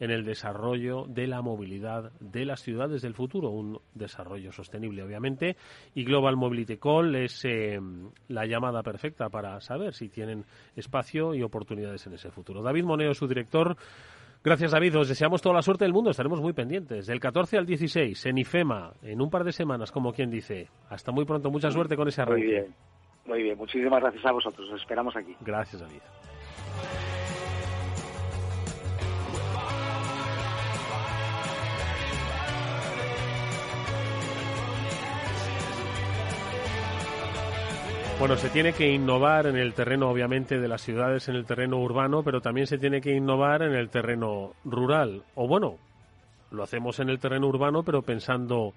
en 0.01 0.11
el 0.11 0.25
desarrollo 0.25 1.07
de 1.07 1.27
la 1.27 1.43
movilidad 1.43 2.13
de 2.21 2.45
las 2.45 2.63
ciudades 2.63 3.03
del 3.03 3.15
futuro, 3.15 3.51
un 3.51 3.81
desarrollo 3.95 4.53
sostenible, 4.53 5.03
obviamente, 5.03 5.57
y 5.95 6.05
Global 6.05 6.37
Mobility 6.37 6.77
Call 6.77 7.15
es 7.15 7.45
eh, 7.45 7.79
la 8.29 8.47
llamada 8.47 8.83
perfecta 8.83 9.29
para 9.29 9.61
saber 9.61 9.95
si 9.95 10.09
tienen 10.09 10.45
espacio 10.77 11.35
y 11.35 11.43
oportunidades 11.43 12.07
en 12.07 12.15
ese 12.15 12.31
futuro. 12.31 12.63
David 12.63 12.85
Moneo, 12.85 13.15
su 13.15 13.29
director. 13.29 13.77
Gracias, 14.43 14.73
David. 14.73 14.99
Os 14.99 15.09
deseamos 15.09 15.41
toda 15.41 15.55
la 15.55 15.63
suerte 15.63 15.85
del 15.85 15.95
mundo. 15.95 16.11
Estaremos 16.11 16.41
muy 16.41 16.53
pendientes. 16.53 17.07
Del 17.07 17.19
14 17.19 17.57
al 17.57 17.65
16, 17.65 18.27
en 18.27 18.39
IFEMA, 18.39 18.93
en 19.03 19.23
un 19.23 19.31
par 19.31 19.43
de 19.43 19.53
semanas, 19.53 19.91
como 19.91 20.13
quien 20.13 20.31
dice. 20.31 20.69
Hasta 20.91 21.13
muy 21.13 21.25
pronto. 21.25 21.51
Mucha 21.51 21.71
suerte 21.71 21.97
con 21.97 22.09
ese 22.09 22.21
arranque. 22.21 22.45
Muy 22.45 22.53
bien. 22.53 22.75
Muy 23.25 23.43
bien. 23.43 23.57
Muchísimas 23.57 24.03
gracias 24.03 24.27
a 24.27 24.33
vosotros. 24.33 24.69
Os 24.71 24.81
esperamos 24.83 25.17
aquí. 25.17 25.35
Gracias, 25.41 25.81
David. 25.81 26.03
Bueno, 38.25 38.39
se 38.39 38.49
tiene 38.49 38.73
que 38.73 38.91
innovar 38.91 39.47
en 39.47 39.59
el 39.59 39.75
terreno, 39.75 40.09
obviamente, 40.09 40.59
de 40.59 40.67
las 40.67 40.81
ciudades, 40.81 41.29
en 41.29 41.37
el 41.37 41.45
terreno 41.45 41.77
urbano, 41.77 42.23
pero 42.23 42.41
también 42.41 42.67
se 42.67 42.79
tiene 42.79 43.03
que 43.03 43.15
innovar 43.15 43.61
en 43.61 43.75
el 43.75 43.91
terreno 43.91 44.55
rural. 44.65 45.25
O 45.35 45.47
bueno, 45.47 45.77
lo 46.51 46.63
hacemos 46.63 47.01
en 47.01 47.11
el 47.11 47.19
terreno 47.19 47.49
urbano, 47.49 47.83
pero 47.83 48.01
pensando 48.01 48.73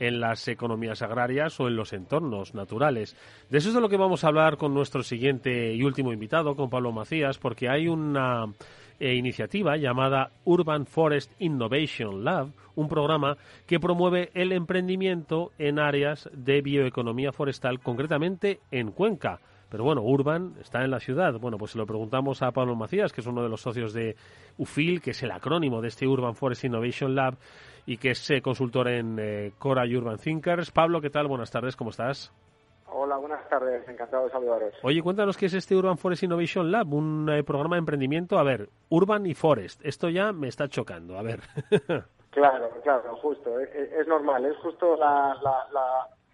en 0.00 0.20
las 0.20 0.46
economías 0.48 1.00
agrarias 1.00 1.58
o 1.60 1.68
en 1.68 1.76
los 1.76 1.94
entornos 1.94 2.54
naturales. 2.54 3.16
De 3.48 3.56
eso 3.56 3.68
es 3.70 3.74
de 3.74 3.80
lo 3.80 3.88
que 3.88 3.96
vamos 3.96 4.22
a 4.22 4.28
hablar 4.28 4.58
con 4.58 4.74
nuestro 4.74 5.02
siguiente 5.02 5.72
y 5.72 5.82
último 5.82 6.12
invitado, 6.12 6.54
con 6.54 6.68
Pablo 6.68 6.92
Macías, 6.92 7.38
porque 7.38 7.70
hay 7.70 7.88
una 7.88 8.52
eh, 9.00 9.14
iniciativa 9.14 9.76
llamada 9.76 10.30
Urban 10.44 10.86
Forest 10.86 11.32
Innovation 11.40 12.22
Lab, 12.22 12.52
un 12.74 12.88
programa 12.88 13.36
que 13.66 13.80
promueve 13.80 14.30
el 14.34 14.52
emprendimiento 14.52 15.52
en 15.58 15.78
áreas 15.78 16.30
de 16.32 16.62
bioeconomía 16.62 17.32
forestal, 17.32 17.80
concretamente 17.80 18.60
en 18.70 18.92
Cuenca. 18.92 19.40
Pero 19.70 19.84
bueno, 19.84 20.02
Urban 20.02 20.54
está 20.60 20.84
en 20.84 20.90
la 20.90 21.00
ciudad. 21.00 21.38
Bueno, 21.38 21.56
pues 21.56 21.72
se 21.72 21.78
lo 21.78 21.86
preguntamos 21.86 22.42
a 22.42 22.50
Pablo 22.50 22.74
Macías, 22.74 23.12
que 23.12 23.20
es 23.20 23.26
uno 23.26 23.42
de 23.42 23.48
los 23.48 23.60
socios 23.60 23.92
de 23.92 24.16
UFIL, 24.58 25.00
que 25.00 25.12
es 25.12 25.22
el 25.22 25.30
acrónimo 25.30 25.80
de 25.80 25.88
este 25.88 26.06
Urban 26.06 26.34
Forest 26.34 26.64
Innovation 26.64 27.14
Lab 27.14 27.36
y 27.86 27.96
que 27.96 28.10
es 28.10 28.30
eh, 28.30 28.42
consultor 28.42 28.88
en 28.88 29.16
eh, 29.20 29.52
Cora 29.58 29.86
y 29.86 29.96
Urban 29.96 30.18
Thinkers. 30.18 30.72
Pablo, 30.72 31.00
¿qué 31.00 31.10
tal? 31.10 31.28
Buenas 31.28 31.50
tardes, 31.50 31.76
¿cómo 31.76 31.90
estás? 31.90 32.32
Hola, 32.92 33.16
buenas 33.18 33.48
tardes, 33.48 33.86
encantado 33.88 34.24
de 34.24 34.30
saludaros. 34.30 34.74
Oye, 34.82 35.02
cuéntanos 35.02 35.36
qué 35.36 35.46
es 35.46 35.54
este 35.54 35.76
Urban 35.76 35.96
Forest 35.96 36.24
Innovation 36.24 36.72
Lab, 36.72 36.92
un 36.92 37.28
eh, 37.30 37.44
programa 37.44 37.76
de 37.76 37.80
emprendimiento. 37.80 38.38
A 38.38 38.42
ver, 38.42 38.68
Urban 38.88 39.26
y 39.26 39.34
Forest, 39.34 39.80
esto 39.84 40.08
ya 40.08 40.32
me 40.32 40.48
está 40.48 40.68
chocando, 40.68 41.16
a 41.16 41.22
ver. 41.22 41.40
claro, 42.30 42.70
claro, 42.82 43.16
justo, 43.16 43.60
es, 43.60 44.06
normal, 44.08 44.44
es 44.46 44.56
justo 44.58 44.96
la, 44.96 45.36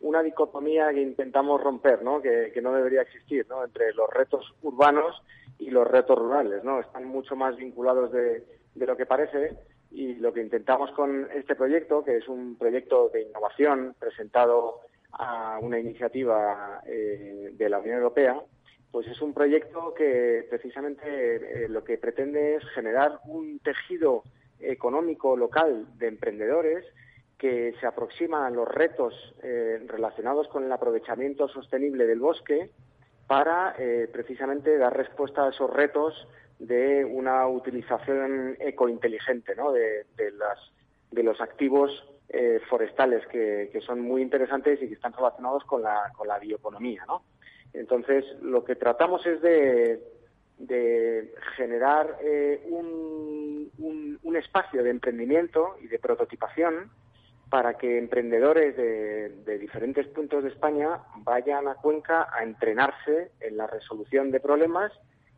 una 0.00 0.22
dicotomía 0.22 0.90
que 0.92 1.02
intentamos 1.02 1.62
romper, 1.62 2.02
¿no? 2.02 2.22
Que, 2.22 2.50
que 2.54 2.62
no 2.62 2.72
debería 2.72 3.02
existir, 3.02 3.46
¿no? 3.48 3.62
Entre 3.64 3.92
los 3.92 4.08
retos 4.08 4.54
urbanos 4.62 5.22
y 5.58 5.70
los 5.70 5.86
retos 5.86 6.18
rurales, 6.18 6.64
¿no? 6.64 6.80
Están 6.80 7.04
mucho 7.04 7.36
más 7.36 7.56
vinculados 7.56 8.10
de, 8.12 8.44
de 8.74 8.86
lo 8.86 8.96
que 8.96 9.04
parece 9.04 9.56
y 9.90 10.14
lo 10.14 10.32
que 10.32 10.42
intentamos 10.42 10.90
con 10.92 11.28
este 11.34 11.54
proyecto, 11.54 12.02
que 12.02 12.16
es 12.16 12.28
un 12.28 12.56
proyecto 12.56 13.10
de 13.10 13.22
innovación 13.22 13.94
presentado 13.98 14.80
a 15.18 15.58
una 15.60 15.78
iniciativa 15.78 16.82
eh, 16.86 17.50
de 17.52 17.68
la 17.68 17.78
Unión 17.78 17.96
Europea, 17.96 18.40
pues 18.90 19.06
es 19.08 19.20
un 19.20 19.34
proyecto 19.34 19.94
que 19.94 20.46
precisamente 20.48 21.04
eh, 21.04 21.68
lo 21.68 21.84
que 21.84 21.98
pretende 21.98 22.56
es 22.56 22.64
generar 22.74 23.20
un 23.26 23.58
tejido 23.60 24.22
económico 24.58 25.36
local 25.36 25.86
de 25.98 26.08
emprendedores 26.08 26.84
que 27.38 27.74
se 27.78 27.86
aproximan 27.86 28.44
a 28.44 28.50
los 28.50 28.66
retos 28.66 29.12
eh, 29.42 29.82
relacionados 29.86 30.48
con 30.48 30.64
el 30.64 30.72
aprovechamiento 30.72 31.48
sostenible 31.48 32.06
del 32.06 32.20
bosque 32.20 32.70
para 33.26 33.74
precisamente 34.12 34.78
dar 34.78 34.96
respuesta 34.96 35.44
a 35.44 35.48
esos 35.48 35.68
retos 35.68 36.28
de 36.60 37.04
una 37.04 37.48
utilización 37.48 38.56
ecointeligente 38.60 39.56
¿no? 39.56 39.72
de, 39.72 40.06
las, 40.38 40.58
de 41.10 41.24
los 41.24 41.40
activos 41.40 41.90
eh, 42.28 42.60
forestales 42.68 43.26
que, 43.28 43.70
son 43.84 44.00
muy 44.00 44.22
interesantes 44.22 44.82
y 44.82 44.88
que 44.88 44.94
están 44.94 45.12
relacionados 45.12 45.64
con 45.64 45.82
la, 45.82 46.12
con 46.16 46.26
la 46.26 46.38
bioeconomía. 46.38 47.04
¿no? 47.06 47.22
Entonces, 47.72 48.24
lo 48.42 48.64
que 48.64 48.74
tratamos 48.74 49.24
es 49.26 49.40
de, 49.42 50.02
de 50.58 51.32
generar 51.56 52.18
eh, 52.22 52.62
un, 52.68 53.70
un, 53.78 54.36
espacio 54.36 54.82
de 54.82 54.90
emprendimiento 54.90 55.76
y 55.80 55.86
de 55.86 55.98
prototipación 55.98 56.90
para 57.48 57.74
que 57.78 57.96
emprendedores 57.96 58.76
de, 58.76 59.58
diferentes 59.58 60.06
puntos 60.08 60.42
de 60.42 60.50
España 60.50 61.00
vayan 61.18 61.68
a 61.68 61.76
Cuenca 61.76 62.28
a 62.30 62.42
entrenarse 62.42 63.30
en 63.40 63.56
la 63.56 63.66
resolución 63.66 64.30
de 64.30 64.40
problemas 64.40 64.92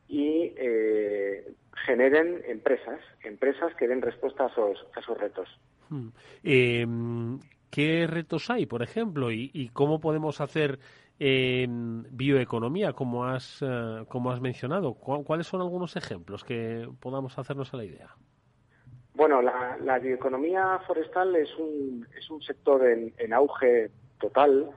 y 0.09 0.53
eh, 0.57 1.53
generen 1.87 2.43
empresas, 2.47 2.99
empresas 3.23 3.73
que 3.77 3.87
den 3.87 4.03
respuesta 4.03 4.47
a 4.47 4.49
esos, 4.49 4.85
a 4.97 5.01
esos 5.01 5.19
retos. 5.19 5.49
Em, 6.43 7.39
¿Qué 7.71 8.07
retos 8.07 8.51
hay, 8.51 8.67
por 8.67 8.83
ejemplo, 8.83 9.31
y, 9.31 9.71
cómo 9.73 10.01
podemos 10.01 10.41
hacer 10.41 10.79
bioeconomía, 11.19 12.93
como 12.93 13.25
has, 13.25 13.61
eh, 13.61 14.05
como 14.09 14.31
has 14.31 14.41
mencionado? 14.41 14.95
¿Cuáles 14.95 15.47
son 15.47 15.61
algunos 15.61 15.97
ejemplos 15.97 16.45
que 16.45 16.89
podamos 17.01 17.39
hacernos 17.39 17.75
a 17.75 17.77
la 17.77 17.85
idea? 17.85 18.15
Bueno, 19.15 19.43
la, 19.43 19.99
bioeconomía 19.99 20.79
forestal 20.87 21.35
es 21.35 21.55
un, 21.59 22.07
es 22.17 22.31
un 22.31 22.41
sector 22.41 22.87
en, 22.87 23.13
en 23.19 23.33
auge 23.33 23.91
total 24.21 24.71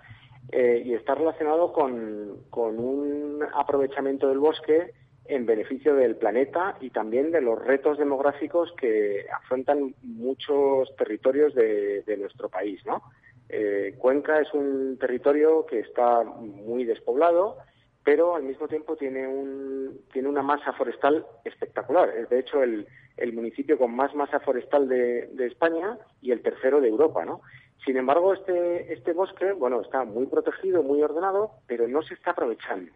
eh, 0.51 0.81
y 0.83 0.93
está 0.95 1.13
relacionado 1.15 1.71
con, 1.71 2.45
con 2.49 2.79
un 2.79 3.43
aprovechamiento 3.53 4.27
del 4.27 4.39
bosque 4.39 4.93
en 5.25 5.45
beneficio 5.45 5.95
del 5.95 6.15
planeta 6.15 6.77
y 6.81 6.89
también 6.89 7.31
de 7.31 7.41
los 7.41 7.63
retos 7.63 7.97
demográficos 7.97 8.71
que 8.73 9.25
afrontan 9.33 9.95
muchos 10.01 10.95
territorios 10.95 11.53
de, 11.53 12.17
nuestro 12.19 12.49
país. 12.49 12.85
¿no? 12.85 13.01
Eh, 13.49 13.95
Cuenca 13.97 14.39
es 14.39 14.53
un 14.53 14.97
territorio 14.99 15.65
que 15.65 15.79
está 15.79 16.23
muy 16.23 16.85
despoblado, 16.85 17.57
pero 18.03 18.35
al 18.35 18.43
mismo 18.43 18.67
tiempo 18.67 18.95
tiene, 18.95 19.27
un, 19.27 20.01
tiene 20.11 20.27
una 20.27 20.41
masa 20.41 20.73
forestal 20.73 21.25
espectacular. 21.45 22.09
Es 22.09 22.29
de 22.29 22.39
hecho 22.39 22.63
el, 22.63 22.87
el 23.17 23.33
municipio 23.33 23.77
con 23.77 23.95
más 23.95 24.13
masa 24.15 24.39
forestal 24.39 24.87
de, 24.89 25.27
de, 25.27 25.47
España 25.47 25.97
y 26.21 26.31
el 26.31 26.41
tercero 26.41 26.81
de 26.81 26.89
Europa. 26.89 27.23
¿no? 27.25 27.41
Sin 27.85 27.97
embargo, 27.97 28.33
este, 28.33 28.91
este 28.93 29.13
bosque 29.13 29.53
bueno, 29.53 29.81
está 29.81 30.03
muy 30.03 30.25
protegido, 30.25 30.83
muy 30.83 31.01
ordenado, 31.01 31.51
pero 31.67 31.87
no 31.87 32.01
se 32.01 32.15
está 32.15 32.31
aprovechando. 32.31 32.91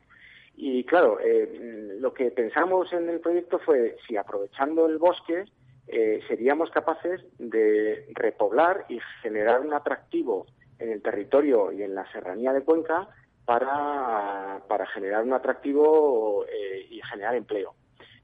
Y 0.58 0.84
claro, 0.86 1.20
eh, 1.20 1.98
lo 2.00 2.14
que 2.14 2.32
pensamos 2.32 2.92
en 2.94 3.10
el 3.10 3.20
proyecto 3.20 3.60
fue 3.60 3.98
si 4.08 4.16
aprovechando 4.16 4.86
el 4.86 4.98
bosque 4.98 5.46
eh, 5.88 6.22
seríamos 6.28 6.72
capaces 6.72 7.22
de 7.38 8.08
repoblar 8.14 8.86
y 8.90 9.00
generar 9.22 9.60
un 9.62 9.74
atractivo 9.74 10.46
en 10.80 10.92
el 10.92 11.02
territorio 11.02 11.72
y 11.72 11.84
en 11.84 11.94
la 11.94 12.10
serranía 12.12 12.54
de 12.54 12.64
Cuenca 12.64 13.08
para, 13.44 14.62
para 14.68 14.88
generar 14.88 15.24
un 15.24 15.34
atractivo 15.34 16.46
eh, 16.46 16.88
y 16.90 17.02
generar 17.02 17.36
empleo. 17.36 17.76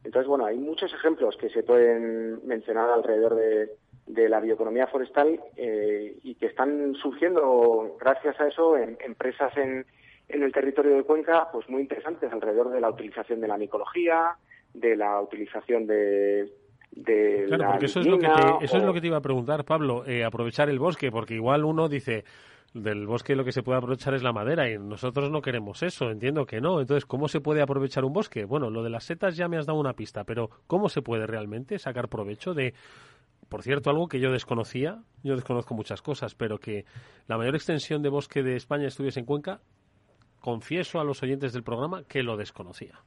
Entonces, 0.03 0.27
bueno, 0.27 0.45
hay 0.45 0.57
muchos 0.57 0.91
ejemplos 0.93 1.37
que 1.37 1.49
se 1.49 1.63
pueden 1.63 2.45
mencionar 2.47 2.89
alrededor 2.89 3.35
de, 3.35 3.69
de 4.07 4.29
la 4.29 4.39
bioeconomía 4.39 4.87
forestal 4.87 5.39
y 5.55 6.33
que 6.35 6.47
están 6.47 6.95
surgiendo 6.95 7.97
gracias 7.99 8.39
a 8.41 8.47
eso 8.47 8.77
en 8.77 8.97
empresas 8.99 9.55
en, 9.57 9.85
en 10.33 10.43
el 10.43 10.51
territorio 10.51 10.95
de 10.95 11.03
Cuenca, 11.03 11.49
pues 11.51 11.69
muy 11.69 11.81
interesantes 11.81 12.31
alrededor 12.31 12.71
de 12.71 12.81
la 12.81 12.89
utilización 12.89 13.41
de 13.41 13.47
la 13.47 13.57
micología, 13.57 14.35
de 14.73 14.95
la 14.95 15.21
utilización 15.21 15.85
de, 15.85 16.49
de 16.91 17.45
Claro, 17.47 17.63
la 17.63 17.71
porque 17.71 17.85
eso 17.85 17.99
es, 17.99 18.07
lo 18.07 18.17
que 18.17 18.27
te, 18.27 18.65
eso 18.65 18.77
es 18.77 18.83
lo 18.83 18.93
que 18.93 19.01
te 19.01 19.07
iba 19.07 19.17
a 19.17 19.21
preguntar, 19.21 19.65
Pablo, 19.65 20.05
eh, 20.05 20.23
aprovechar 20.23 20.69
el 20.69 20.79
bosque, 20.79 21.11
porque 21.11 21.35
igual 21.35 21.65
uno 21.65 21.89
dice, 21.89 22.23
del 22.73 23.05
bosque 23.05 23.35
lo 23.35 23.43
que 23.43 23.51
se 23.51 23.63
puede 23.63 23.77
aprovechar 23.77 24.13
es 24.13 24.23
la 24.23 24.31
madera 24.31 24.69
y 24.69 24.77
nosotros 24.77 25.29
no 25.29 25.41
queremos 25.41 25.83
eso, 25.83 26.09
entiendo 26.09 26.45
que 26.45 26.61
no. 26.61 26.79
Entonces, 26.79 27.05
¿cómo 27.05 27.27
se 27.27 27.41
puede 27.41 27.61
aprovechar 27.61 28.05
un 28.05 28.13
bosque? 28.13 28.45
Bueno, 28.45 28.69
lo 28.69 28.83
de 28.83 28.89
las 28.89 29.03
setas 29.03 29.35
ya 29.35 29.47
me 29.47 29.57
has 29.57 29.65
dado 29.65 29.79
una 29.79 29.93
pista, 29.93 30.23
pero 30.23 30.49
¿cómo 30.67 30.89
se 30.89 31.01
puede 31.01 31.27
realmente 31.27 31.79
sacar 31.79 32.07
provecho 32.07 32.53
de, 32.53 32.73
por 33.49 33.63
cierto, 33.63 33.89
algo 33.89 34.07
que 34.07 34.19
yo 34.19 34.31
desconocía? 34.31 34.99
Yo 35.23 35.35
desconozco 35.35 35.73
muchas 35.73 36.01
cosas, 36.01 36.35
pero 36.35 36.57
que 36.57 36.85
la 37.27 37.37
mayor 37.37 37.55
extensión 37.55 38.01
de 38.01 38.09
bosque 38.09 38.43
de 38.43 38.55
España 38.55 38.87
estuviese 38.87 39.19
en 39.19 39.25
Cuenca, 39.25 39.59
confieso 40.41 40.99
a 40.99 41.03
los 41.05 41.23
oyentes 41.23 41.53
del 41.53 41.63
programa 41.63 42.03
que 42.03 42.23
lo 42.23 42.35
desconocía. 42.35 42.99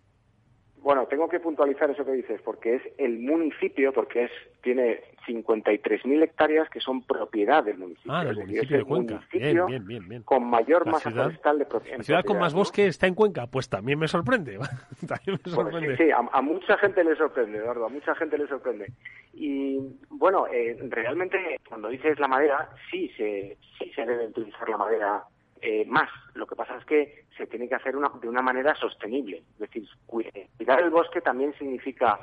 Bueno, 0.78 1.06
tengo 1.06 1.30
que 1.30 1.40
puntualizar 1.40 1.90
eso 1.90 2.04
que 2.04 2.12
dices, 2.12 2.42
porque 2.42 2.74
es 2.74 2.82
el 2.98 3.18
municipio, 3.20 3.90
porque 3.94 4.24
es 4.24 4.30
tiene 4.62 5.00
53.000 5.26 6.22
hectáreas 6.22 6.68
que 6.68 6.78
son 6.80 7.02
propiedad 7.02 7.64
del 7.64 7.78
municipio. 7.78 8.12
Ah, 8.12 8.22
del 8.22 8.36
municipio 8.36 8.62
es 8.62 8.68
de 8.70 8.84
Cuenca. 8.84 9.14
municipio 9.14 9.66
Bien, 9.66 9.86
bien, 9.86 10.08
bien. 10.08 10.22
Con 10.24 10.44
mayor 10.44 10.84
La 10.84 10.92
masa 10.92 11.08
ciudad- 11.10 11.24
forestal 11.24 11.58
de 11.58 11.64
pro- 11.64 11.82
en 11.86 11.98
La 11.98 12.04
ciudad 12.04 12.18
con 12.20 12.24
propiedad, 12.24 12.40
más 12.42 12.52
¿no? 12.52 12.58
bosque 12.58 12.86
está 12.86 13.06
en 13.06 13.14
Cuenca, 13.14 13.46
pues 13.46 13.70
también 13.70 13.98
me 13.98 14.08
sorprende. 14.08 14.58
también 15.08 15.40
me 15.42 15.50
sorprende. 15.50 15.96
sí, 15.96 16.04
sí, 16.04 16.10
a, 16.10 16.18
a 16.18 16.42
mucha 16.42 16.76
gente 16.76 17.02
le 17.02 17.16
sorprende, 17.16 17.58
Eduardo, 17.58 17.86
a 17.86 17.88
mucha 17.88 18.14
gente 18.14 18.36
le 18.36 18.46
sorprende. 18.46 18.92
Y 19.32 19.78
bueno, 20.10 20.46
eh, 20.48 20.76
realmente 20.90 21.38
cuando 21.66 21.88
dices 21.88 22.18
la 22.20 22.28
madera, 22.28 22.68
sí 22.90 23.08
se, 23.16 23.56
sí 23.78 23.90
se 23.94 24.04
debe 24.04 24.26
utilizar 24.26 24.68
la 24.68 24.76
madera 24.76 25.24
eh, 25.66 25.84
más. 25.86 26.10
Lo 26.34 26.46
que 26.46 26.54
pasa 26.56 26.76
es 26.76 26.84
que 26.84 27.24
se 27.38 27.46
tiene 27.46 27.68
que 27.68 27.74
hacer 27.74 27.96
una- 27.96 28.10
de 28.20 28.28
una 28.28 28.42
manera 28.42 28.74
sostenible. 28.74 29.38
Es 29.54 29.58
decir, 29.58 29.88
eh, 30.34 30.48
cuidar 30.58 30.80
el 30.82 30.90
bosque 30.90 31.20
también 31.22 31.54
significa 31.58 32.20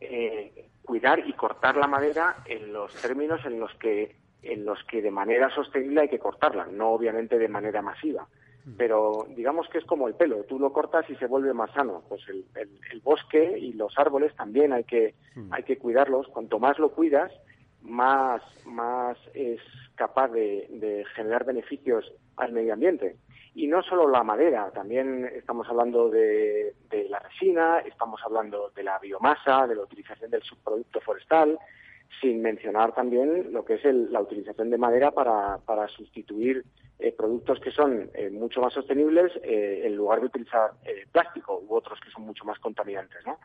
eh, 0.00 0.68
cuidar 0.84 1.20
y 1.26 1.32
cortar 1.34 1.76
la 1.76 1.86
madera 1.86 2.36
en 2.44 2.72
los 2.72 2.92
términos 3.00 3.40
en 3.46 3.60
los 3.60 3.72
que 3.76 4.16
en 4.42 4.64
los 4.64 4.82
que 4.84 5.00
de 5.00 5.12
manera 5.12 5.48
sostenible 5.54 6.00
hay 6.00 6.08
que 6.08 6.18
cortarla, 6.18 6.66
no 6.66 6.88
obviamente 6.90 7.38
de 7.38 7.46
manera 7.48 7.80
masiva 7.82 8.26
pero 8.76 9.26
digamos 9.30 9.68
que 9.68 9.78
es 9.78 9.84
como 9.84 10.06
el 10.08 10.14
pelo, 10.14 10.44
tú 10.44 10.58
lo 10.58 10.72
cortas 10.72 11.08
y 11.10 11.16
se 11.16 11.26
vuelve 11.26 11.52
más 11.52 11.70
sano. 11.72 12.02
Pues 12.08 12.20
el, 12.28 12.44
el- 12.54 12.78
el 12.92 13.00
bosque 13.00 13.56
y 13.58 13.72
los 13.72 13.96
árboles 13.98 14.34
también 14.36 14.72
hay 14.72 14.84
que, 14.84 15.14
hay 15.50 15.62
que 15.64 15.78
cuidarlos. 15.78 16.28
Cuanto 16.28 16.60
más 16.60 16.78
lo 16.78 16.90
cuidas, 16.92 17.32
más, 17.82 18.40
más 18.64 19.18
es 19.34 19.60
capaz 19.96 20.28
de, 20.28 20.66
de 20.70 21.04
generar 21.16 21.44
beneficios 21.44 22.04
al 22.36 22.52
medio 22.52 22.72
ambiente. 22.74 23.16
Y 23.54 23.66
no 23.66 23.82
solo 23.82 24.08
la 24.08 24.22
madera, 24.22 24.70
también 24.70 25.26
estamos 25.34 25.68
hablando 25.68 26.08
de, 26.08 26.74
de 26.88 27.08
la 27.10 27.18
resina, 27.18 27.80
estamos 27.80 28.20
hablando 28.24 28.70
de 28.74 28.82
la 28.82 28.98
biomasa, 28.98 29.66
de 29.66 29.74
la 29.76 29.82
utilización 29.82 30.30
del 30.30 30.42
subproducto 30.42 31.00
forestal, 31.02 31.58
sin 32.20 32.40
mencionar 32.40 32.94
también 32.94 33.52
lo 33.52 33.64
que 33.64 33.74
es 33.74 33.84
el- 33.84 34.10
la 34.12 34.20
utilización 34.20 34.70
de 34.70 34.78
madera 34.78 35.10
para, 35.10 35.58
para 35.58 35.86
sustituir 35.88 36.64
eh, 36.98 37.12
productos 37.12 37.58
que 37.60 37.70
son 37.72 38.10
eh, 38.14 38.30
mucho 38.30 38.60
más 38.60 38.72
sostenibles 38.72 39.32
eh, 39.42 39.82
en 39.84 39.96
lugar 39.96 40.20
de 40.20 40.26
utilizar 40.26 40.70
eh, 40.84 41.04
plástico 41.10 41.62
u 41.66 41.74
otros 41.74 41.98
que 42.00 42.10
son 42.10 42.22
mucho 42.22 42.44
más 42.44 42.58
contaminantes, 42.60 43.18
¿no? 43.26 43.38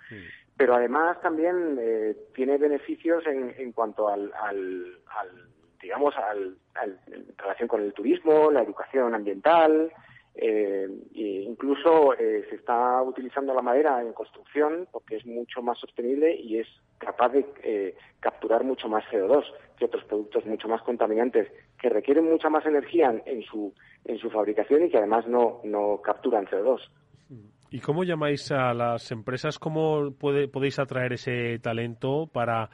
Pero 0.55 0.75
además 0.75 1.19
también 1.21 1.77
eh, 1.79 2.15
tiene 2.35 2.57
beneficios 2.57 3.25
en, 3.25 3.53
en 3.57 3.71
cuanto 3.71 4.07
al, 4.09 4.31
al- 4.41 4.99
al, 5.07 5.29
digamos, 5.87 6.13
al, 6.17 6.57
en 7.07 7.25
relación 7.37 7.69
con 7.69 7.81
el 7.81 7.93
turismo, 7.93 8.51
la 8.51 8.61
educación 8.61 9.15
ambiental, 9.15 9.89
eh, 10.35 10.87
e 11.15 11.43
incluso 11.47 12.13
eh, 12.13 12.45
se 12.49 12.55
está 12.57 13.01
utilizando 13.01 13.53
la 13.53 13.61
madera 13.61 14.01
en 14.01 14.11
construcción 14.13 14.85
porque 14.91 15.15
es 15.15 15.25
mucho 15.25 15.61
más 15.61 15.79
sostenible 15.79 16.35
y 16.35 16.59
es 16.59 16.67
capaz 16.97 17.29
de 17.29 17.45
eh, 17.63 17.95
capturar 18.19 18.63
mucho 18.65 18.87
más 18.89 19.03
CO2 19.11 19.43
que 19.77 19.85
otros 19.85 20.03
productos 20.03 20.45
mucho 20.45 20.67
más 20.67 20.81
contaminantes 20.83 21.47
que 21.81 21.89
requieren 21.89 22.25
mucha 22.29 22.49
más 22.49 22.65
energía 22.65 23.09
en, 23.09 23.23
en 23.25 23.41
su 23.43 23.73
en 24.05 24.17
su 24.19 24.29
fabricación 24.29 24.83
y 24.85 24.89
que 24.89 24.97
además 24.97 25.25
no, 25.27 25.61
no 25.63 26.01
capturan 26.03 26.45
CO2. 26.47 26.81
¿Y 27.71 27.79
cómo 27.79 28.03
llamáis 28.03 28.51
a 28.51 28.73
las 28.73 29.11
empresas? 29.11 29.57
¿Cómo 29.59 30.11
puede- 30.11 30.47
podéis 30.47 30.77
atraer 30.79 31.13
ese 31.13 31.59
talento 31.59 32.27
para, 32.31 32.69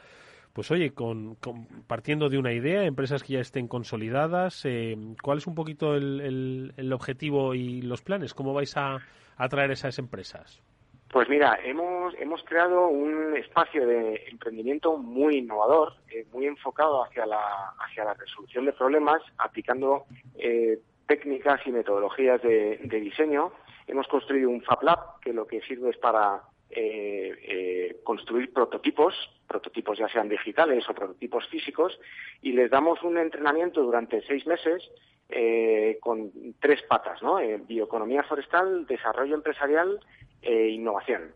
pues 0.54 0.70
oye, 0.72 0.94
con, 0.94 1.36
con- 1.36 1.66
partiendo 1.88 2.30
de 2.30 2.38
una 2.38 2.54
idea, 2.54 2.84
empresas 2.84 3.24
que 3.24 3.34
ya 3.34 3.40
estén 3.40 3.68
consolidadas? 3.68 4.64
eh, 4.66 4.96
¿Cuál 5.22 5.40
es 5.40 5.48
un 5.48 5.56
poquito 5.56 5.96
el, 5.96 6.72
el- 6.78 6.94
objetivo 6.94 7.54
y 7.56 7.82
los 7.82 8.02
planes? 8.02 8.34
¿Cómo 8.34 8.54
vais 8.54 8.78
a 8.78 9.00
atraer 9.38 9.72
esas 9.72 9.98
empresas? 10.00 10.62
Pues 11.10 11.30
mira, 11.30 11.60
hemos, 11.64 12.14
hemos 12.20 12.44
creado 12.44 12.88
un 12.88 13.36
espacio 13.38 13.86
de 13.86 14.24
emprendimiento 14.32 14.98
muy 14.98 15.38
innovador, 15.38 15.94
eh, 16.10 16.26
muy 16.34 16.48
enfocado 16.48 17.04
hacia 17.04 17.26
la, 17.26 17.74
hacia 17.80 18.04
la 18.06 18.14
resolución 18.16 18.66
de 18.66 18.74
problemas, 18.74 19.22
aplicando 19.38 20.06
eh, 20.36 20.80
técnicas 21.08 21.62
y 21.68 21.72
metodologías 21.72 22.42
de, 22.42 22.80
de 22.84 23.00
diseño. 23.00 23.52
Hemos 23.86 24.08
construido 24.08 24.50
un 24.50 24.62
Fab 24.64 24.82
Lab 24.84 25.20
que 25.22 25.34
lo 25.34 25.46
que 25.46 25.62
sirve 25.62 25.90
es 25.92 25.98
para 25.98 26.42
eh, 26.76 27.36
eh, 27.44 27.98
construir 28.04 28.52
prototipos, 28.52 29.14
prototipos 29.48 29.98
ya 29.98 30.08
sean 30.10 30.30
digitales 30.30 30.88
o 30.90 30.94
prototipos 30.94 31.48
físicos, 31.48 32.00
y 32.42 32.54
les 32.54 32.70
damos 32.70 33.02
un 33.04 33.18
entrenamiento 33.18 33.82
durante 33.82 34.22
seis 34.24 34.46
meses 34.46 34.84
eh, 35.30 35.98
con 36.02 36.32
tres 36.60 36.82
patas, 36.84 37.22
¿no? 37.22 37.40
Eh, 37.40 37.58
bioeconomía 37.58 38.24
forestal, 38.24 38.86
desarrollo 38.86 39.36
empresarial 39.36 40.00
e 40.42 40.70
innovación. 40.70 41.32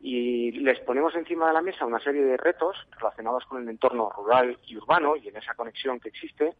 Y 0.00 0.52
les 0.52 0.80
ponemos 0.80 1.14
encima 1.14 1.48
de 1.48 1.54
la 1.54 1.62
mesa 1.62 1.84
una 1.84 2.00
serie 2.00 2.22
de 2.22 2.36
retos 2.36 2.76
relacionados 2.98 3.44
con 3.46 3.62
el 3.62 3.68
entorno 3.68 4.10
rural 4.10 4.58
y 4.66 4.76
urbano 4.76 5.16
y 5.16 5.28
en 5.28 5.36
esa 5.36 5.54
conexión 5.54 6.00
que 6.00 6.08
existe, 6.08 6.54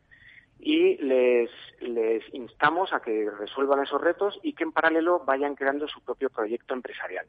y 0.59 0.97
les, 0.99 1.51
les 1.81 2.23
instamos 2.35 2.93
a 2.93 3.01
que 3.01 3.31
resuelvan 3.31 3.83
esos 3.83 4.01
retos 4.01 4.39
y 4.43 4.53
que 4.53 4.65
en 4.65 4.73
paralelo 4.73 5.21
vayan 5.25 5.55
creando 5.55 5.89
su 5.89 6.03
propio 6.03 6.29
proyecto 6.29 6.75
empresarial. 6.75 7.27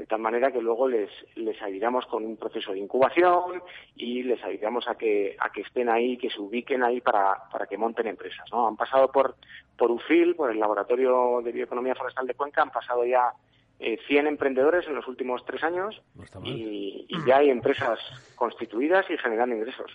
De 0.00 0.06
tal 0.06 0.20
manera 0.20 0.50
que 0.50 0.62
luego 0.62 0.88
les, 0.88 1.10
les 1.36 1.60
ayudamos 1.60 2.06
con 2.06 2.24
un 2.24 2.38
proceso 2.38 2.72
de 2.72 2.78
incubación 2.78 3.62
y 3.94 4.22
les 4.22 4.42
ayudamos 4.42 4.88
a 4.88 4.94
que, 4.94 5.36
a 5.38 5.50
que 5.50 5.60
estén 5.60 5.90
ahí, 5.90 6.16
que 6.16 6.30
se 6.30 6.40
ubiquen 6.40 6.82
ahí 6.82 7.02
para, 7.02 7.34
para 7.52 7.66
que 7.66 7.76
monten 7.76 8.06
empresas. 8.06 8.48
¿no? 8.50 8.66
Han 8.66 8.78
pasado 8.78 9.12
por, 9.12 9.36
por 9.76 9.90
UFIL, 9.90 10.36
por 10.36 10.50
el 10.50 10.58
Laboratorio 10.58 11.42
de 11.44 11.52
Bioeconomía 11.52 11.94
Forestal 11.94 12.26
de 12.26 12.32
Cuenca, 12.32 12.62
han 12.62 12.70
pasado 12.70 13.04
ya 13.04 13.30
eh, 13.78 13.98
100 14.08 14.26
emprendedores 14.26 14.88
en 14.88 14.94
los 14.94 15.06
últimos 15.06 15.44
tres 15.44 15.62
años 15.62 16.00
y, 16.44 17.04
y 17.06 17.26
ya 17.26 17.36
hay 17.36 17.50
empresas 17.50 17.98
constituidas 18.36 19.04
y 19.10 19.18
generando 19.18 19.54
ingresos. 19.54 19.92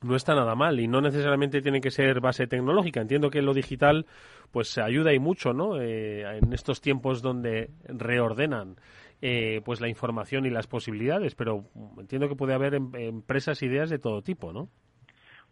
No 0.00 0.16
está 0.16 0.34
nada 0.34 0.54
mal 0.54 0.80
y 0.80 0.88
no 0.88 1.02
necesariamente 1.02 1.60
tiene 1.60 1.82
que 1.82 1.90
ser 1.90 2.20
base 2.20 2.46
tecnológica. 2.46 3.02
Entiendo 3.02 3.28
que 3.28 3.42
lo 3.42 3.52
digital 3.52 4.06
pues 4.52 4.78
ayuda 4.78 5.12
y 5.12 5.18
mucho, 5.18 5.52
¿no? 5.52 5.80
Eh, 5.80 6.38
en 6.38 6.52
estos 6.52 6.80
tiempos 6.80 7.20
donde 7.20 7.70
reordenan 7.84 8.76
eh, 9.20 9.60
pues 9.64 9.80
la 9.80 9.88
información 9.88 10.46
y 10.46 10.50
las 10.50 10.66
posibilidades, 10.66 11.34
pero 11.34 11.64
entiendo 11.98 12.28
que 12.28 12.36
puede 12.36 12.54
haber 12.54 12.74
em- 12.74 12.94
empresas, 12.94 13.62
ideas 13.62 13.90
de 13.90 13.98
todo 13.98 14.22
tipo, 14.22 14.52
¿no? 14.52 14.68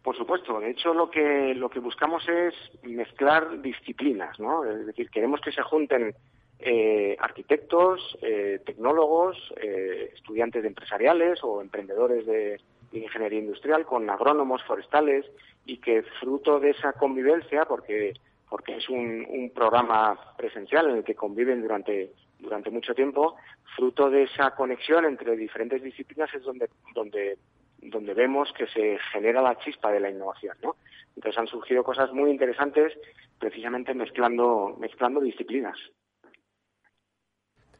Por 0.03 0.15
supuesto, 0.15 0.59
de 0.59 0.71
hecho 0.71 0.93
lo 0.93 1.09
que 1.09 1.53
lo 1.53 1.69
que 1.69 1.79
buscamos 1.79 2.23
es 2.29 2.53
mezclar 2.83 3.61
disciplinas, 3.61 4.39
¿no? 4.39 4.63
Es 4.63 4.85
decir, 4.85 5.09
queremos 5.09 5.41
que 5.41 5.51
se 5.51 5.61
junten 5.63 6.15
eh, 6.59 7.17
arquitectos, 7.19 8.17
eh, 8.21 8.61
tecnólogos, 8.65 9.37
eh, 9.57 10.11
estudiantes 10.15 10.61
de 10.61 10.69
empresariales 10.69 11.39
o 11.43 11.61
emprendedores 11.61 12.25
de, 12.25 12.59
de 12.91 12.99
ingeniería 12.99 13.39
industrial 13.39 13.85
con 13.85 14.09
agrónomos 14.09 14.63
forestales 14.63 15.25
y 15.65 15.77
que 15.77 16.03
fruto 16.21 16.59
de 16.59 16.69
esa 16.69 16.93
convivencia, 16.93 17.65
porque 17.65 18.13
porque 18.49 18.77
es 18.77 18.87
un, 18.87 19.25
un 19.27 19.49
programa 19.49 20.17
presencial 20.37 20.89
en 20.89 20.97
el 20.97 21.03
que 21.03 21.15
conviven 21.15 21.61
durante 21.61 22.11
durante 22.39 22.69
mucho 22.69 22.93
tiempo, 22.93 23.35
fruto 23.75 24.09
de 24.09 24.23
esa 24.23 24.51
conexión 24.51 25.05
entre 25.05 25.35
diferentes 25.35 25.81
disciplinas 25.81 26.33
es 26.33 26.43
donde 26.43 26.69
donde 26.93 27.37
donde 27.79 28.13
vemos 28.13 28.51
que 28.53 28.67
se 28.67 28.97
genera 29.11 29.41
la 29.41 29.57
chispa 29.59 29.91
de 29.91 29.99
la 29.99 30.09
innovación, 30.09 30.57
¿no? 30.63 30.75
Entonces 31.15 31.37
han 31.37 31.47
surgido 31.47 31.83
cosas 31.83 32.11
muy 32.11 32.31
interesantes 32.31 32.93
precisamente 33.39 33.93
mezclando 33.93 34.75
mezclando 34.79 35.21
disciplinas. 35.21 35.77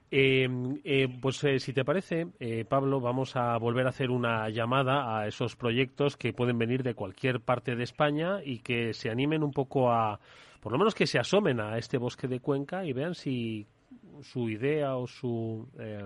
Eh, 0.10 0.48
eh, 0.86 1.10
pues 1.22 1.44
eh, 1.44 1.60
si 1.60 1.74
te 1.74 1.84
parece, 1.84 2.28
eh, 2.40 2.64
Pablo, 2.64 3.02
vamos 3.02 3.36
a 3.36 3.58
volver 3.58 3.86
a 3.88 3.90
hacer 3.90 4.10
una 4.10 4.48
llamada 4.50 5.20
a 5.20 5.28
esos 5.28 5.58
proyectos 5.58 6.16
que 6.16 6.32
pueden 6.32 6.58
venir 6.58 6.82
de 6.84 6.94
cualquier 6.94 7.42
parte 7.42 7.76
de 7.76 7.84
España 7.84 8.40
y 8.44 8.60
que 8.60 8.94
se 8.94 9.10
animen 9.10 9.44
un 9.44 9.52
poco 9.52 9.92
a, 9.92 10.22
por 10.62 10.72
lo 10.72 10.78
menos 10.78 10.96
que 10.96 11.08
se 11.08 11.20
asomen 11.20 11.60
a 11.60 11.78
este 11.78 11.98
bosque 11.98 12.30
de 12.30 12.40
Cuenca 12.40 12.86
y 12.86 12.94
vean 12.94 13.16
si 13.16 13.68
su 14.24 14.50
idea 14.50 14.96
o 14.96 15.08
su, 15.08 15.68
eh, 15.80 16.04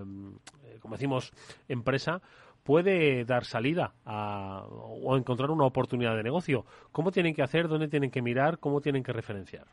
como 0.80 0.96
decimos, 0.96 1.32
empresa 1.68 2.22
puede 2.64 3.26
dar 3.26 3.44
salida 3.44 3.94
a, 4.06 4.66
o 4.70 5.18
encontrar 5.18 5.50
una 5.52 5.66
oportunidad 5.66 6.16
de 6.16 6.24
negocio. 6.24 6.66
¿Cómo 6.92 7.12
tienen 7.12 7.34
que 7.34 7.42
hacer? 7.42 7.68
¿Dónde 7.68 7.88
tienen 7.88 8.12
que 8.12 8.22
mirar? 8.22 8.60
¿Cómo 8.60 8.82
tienen 8.82 9.04
que 9.04 9.14
referenciar? 9.14 9.66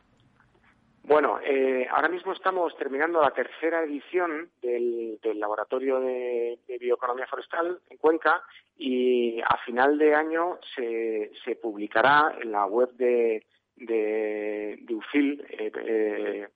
Bueno, 1.08 1.38
eh, 1.42 1.86
ahora 1.90 2.10
mismo 2.10 2.32
estamos 2.32 2.76
terminando 2.76 3.22
la 3.22 3.30
tercera 3.30 3.82
edición 3.82 4.50
del, 4.60 5.18
Laboratorio 5.36 6.00
de, 6.00 6.58
Bioeconomía 6.78 7.26
Forestal 7.26 7.80
en 7.88 7.96
Cuenca 7.96 8.42
y 8.76 9.40
a 9.40 9.56
final 9.64 9.96
de 9.96 10.14
año 10.14 10.58
se, 10.76 11.30
publicará 11.62 12.36
en 12.38 12.52
la 12.52 12.66
web 12.66 12.90
de, 12.92 13.42
de, 13.76 14.84
UFIL, 14.90 15.46
eh, 15.48 15.72
eh, 15.74 16.48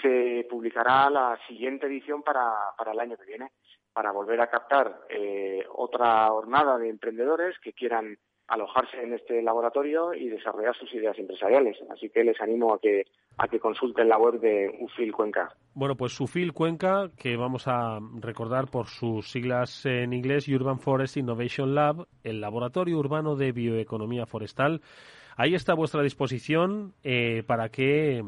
se 0.00 0.46
publicará 0.48 1.10
la 1.10 1.38
siguiente 1.46 1.86
edición 1.86 2.22
para, 2.22 2.50
para 2.76 2.92
el 2.92 3.00
año 3.00 3.16
que 3.16 3.26
viene, 3.26 3.50
para 3.92 4.12
volver 4.12 4.40
a 4.40 4.48
captar 4.48 5.00
otra 5.74 6.28
jornada 6.28 6.78
de 6.78 6.88
emprendedores 6.88 7.58
que 7.60 7.72
quieran 7.72 8.16
alojarse 8.52 9.02
en 9.02 9.14
este 9.14 9.42
laboratorio 9.42 10.12
y 10.12 10.28
desarrollar 10.28 10.76
sus 10.76 10.92
ideas 10.92 11.18
empresariales. 11.18 11.76
Así 11.90 12.10
que 12.10 12.22
les 12.22 12.38
animo 12.40 12.74
a 12.74 12.78
que, 12.78 13.04
a 13.38 13.48
que 13.48 13.58
consulten 13.58 14.08
la 14.08 14.18
web 14.18 14.40
de 14.40 14.76
UFIL 14.80 15.12
Cuenca. 15.12 15.54
Bueno, 15.74 15.96
pues 15.96 16.20
UFIL 16.20 16.52
Cuenca, 16.52 17.10
que 17.16 17.36
vamos 17.36 17.66
a 17.66 17.98
recordar 18.20 18.66
por 18.70 18.88
sus 18.88 19.30
siglas 19.30 19.86
en 19.86 20.12
inglés, 20.12 20.48
Urban 20.48 20.80
Forest 20.80 21.16
Innovation 21.16 21.74
Lab, 21.74 22.06
el 22.24 22.40
Laboratorio 22.40 22.98
Urbano 22.98 23.36
de 23.36 23.52
Bioeconomía 23.52 24.26
Forestal. 24.26 24.82
Ahí 25.36 25.54
está 25.54 25.72
a 25.72 25.76
vuestra 25.76 26.02
disposición 26.02 26.92
eh, 27.02 27.42
para 27.46 27.70
que 27.70 28.22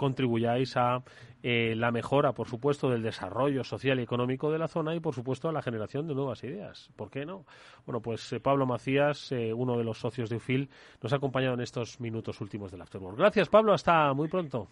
contribuyáis 0.00 0.78
a 0.78 1.02
eh, 1.42 1.74
la 1.76 1.90
mejora, 1.90 2.32
por 2.32 2.48
supuesto, 2.48 2.88
del 2.88 3.02
desarrollo 3.02 3.64
social 3.64 4.00
y 4.00 4.02
económico 4.02 4.50
de 4.50 4.58
la 4.58 4.66
zona 4.66 4.94
y, 4.94 5.00
por 5.00 5.14
supuesto, 5.14 5.50
a 5.50 5.52
la 5.52 5.60
generación 5.60 6.08
de 6.08 6.14
nuevas 6.14 6.42
ideas. 6.42 6.88
¿Por 6.96 7.10
qué 7.10 7.26
no? 7.26 7.44
Bueno, 7.84 8.00
pues 8.00 8.32
eh, 8.32 8.40
Pablo 8.40 8.64
Macías, 8.64 9.30
eh, 9.32 9.52
uno 9.52 9.76
de 9.76 9.84
los 9.84 9.98
socios 9.98 10.30
de 10.30 10.36
UFIL, 10.36 10.70
nos 11.02 11.12
ha 11.12 11.16
acompañado 11.16 11.52
en 11.52 11.60
estos 11.60 12.00
minutos 12.00 12.40
últimos 12.40 12.70
del 12.70 12.80
Afterworld. 12.80 13.18
Gracias, 13.18 13.50
Pablo. 13.50 13.74
Hasta 13.74 14.14
muy 14.14 14.28
pronto. 14.28 14.68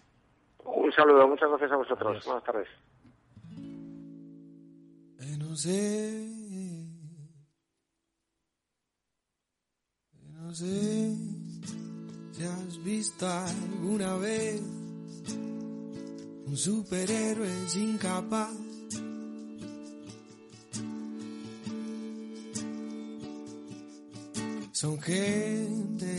Un 0.65 0.91
saludo. 0.93 1.29
Muchas 1.29 1.51
gracias 1.51 1.73
a 1.73 1.77
vosotros. 1.77 2.25
Buenas 2.25 2.45
tardes. 2.45 2.69
No 5.39 5.57
sé, 5.57 6.27
no 10.41 10.55
sé 10.55 11.17
si 12.33 12.45
has 12.45 12.85
visto 12.85 13.27
alguna 13.27 14.17
vez 14.17 14.78
un 16.47 16.57
superhéroe 16.57 17.49
incapaz. 17.77 18.51
Son 24.73 24.99
gente 25.01 26.17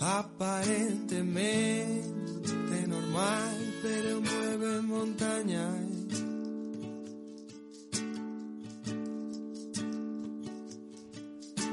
aparentemente 0.00 2.86
normal, 2.86 3.56
pero 3.82 4.20
mueve 4.20 4.82
montañas. 4.82 5.88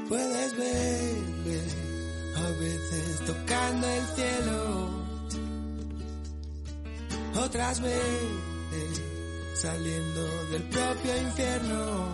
Puedes 0.08 0.56
ver 0.56 1.20
a 2.36 2.50
veces 2.58 3.20
tocando 3.26 3.86
el 3.86 4.06
cielo 4.16 4.89
otras 7.50 7.82
saliendo 9.54 10.22
del 10.52 10.62
propio 10.70 11.20
infierno 11.20 12.06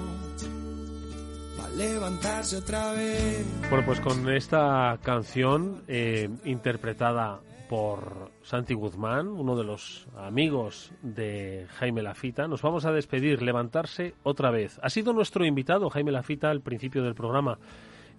para 1.58 1.74
levantarse 1.74 2.56
otra 2.56 2.92
vez. 2.92 3.46
Bueno, 3.68 3.84
pues 3.84 4.00
con 4.00 4.30
esta 4.32 4.98
canción 5.02 5.82
eh, 5.88 6.30
interpretada 6.46 7.40
por 7.68 8.30
Santi 8.42 8.72
Guzmán, 8.72 9.28
uno 9.28 9.56
de 9.56 9.64
los 9.64 10.06
amigos 10.16 10.92
de 11.02 11.66
Jaime 11.76 12.02
Lafita, 12.02 12.48
nos 12.48 12.62
vamos 12.62 12.86
a 12.86 12.92
despedir, 12.92 13.42
levantarse 13.42 14.14
otra 14.22 14.50
vez. 14.50 14.80
Ha 14.82 14.88
sido 14.88 15.12
nuestro 15.12 15.44
invitado 15.44 15.90
Jaime 15.90 16.12
Lafita 16.12 16.48
al 16.48 16.62
principio 16.62 17.02
del 17.02 17.14
programa. 17.14 17.58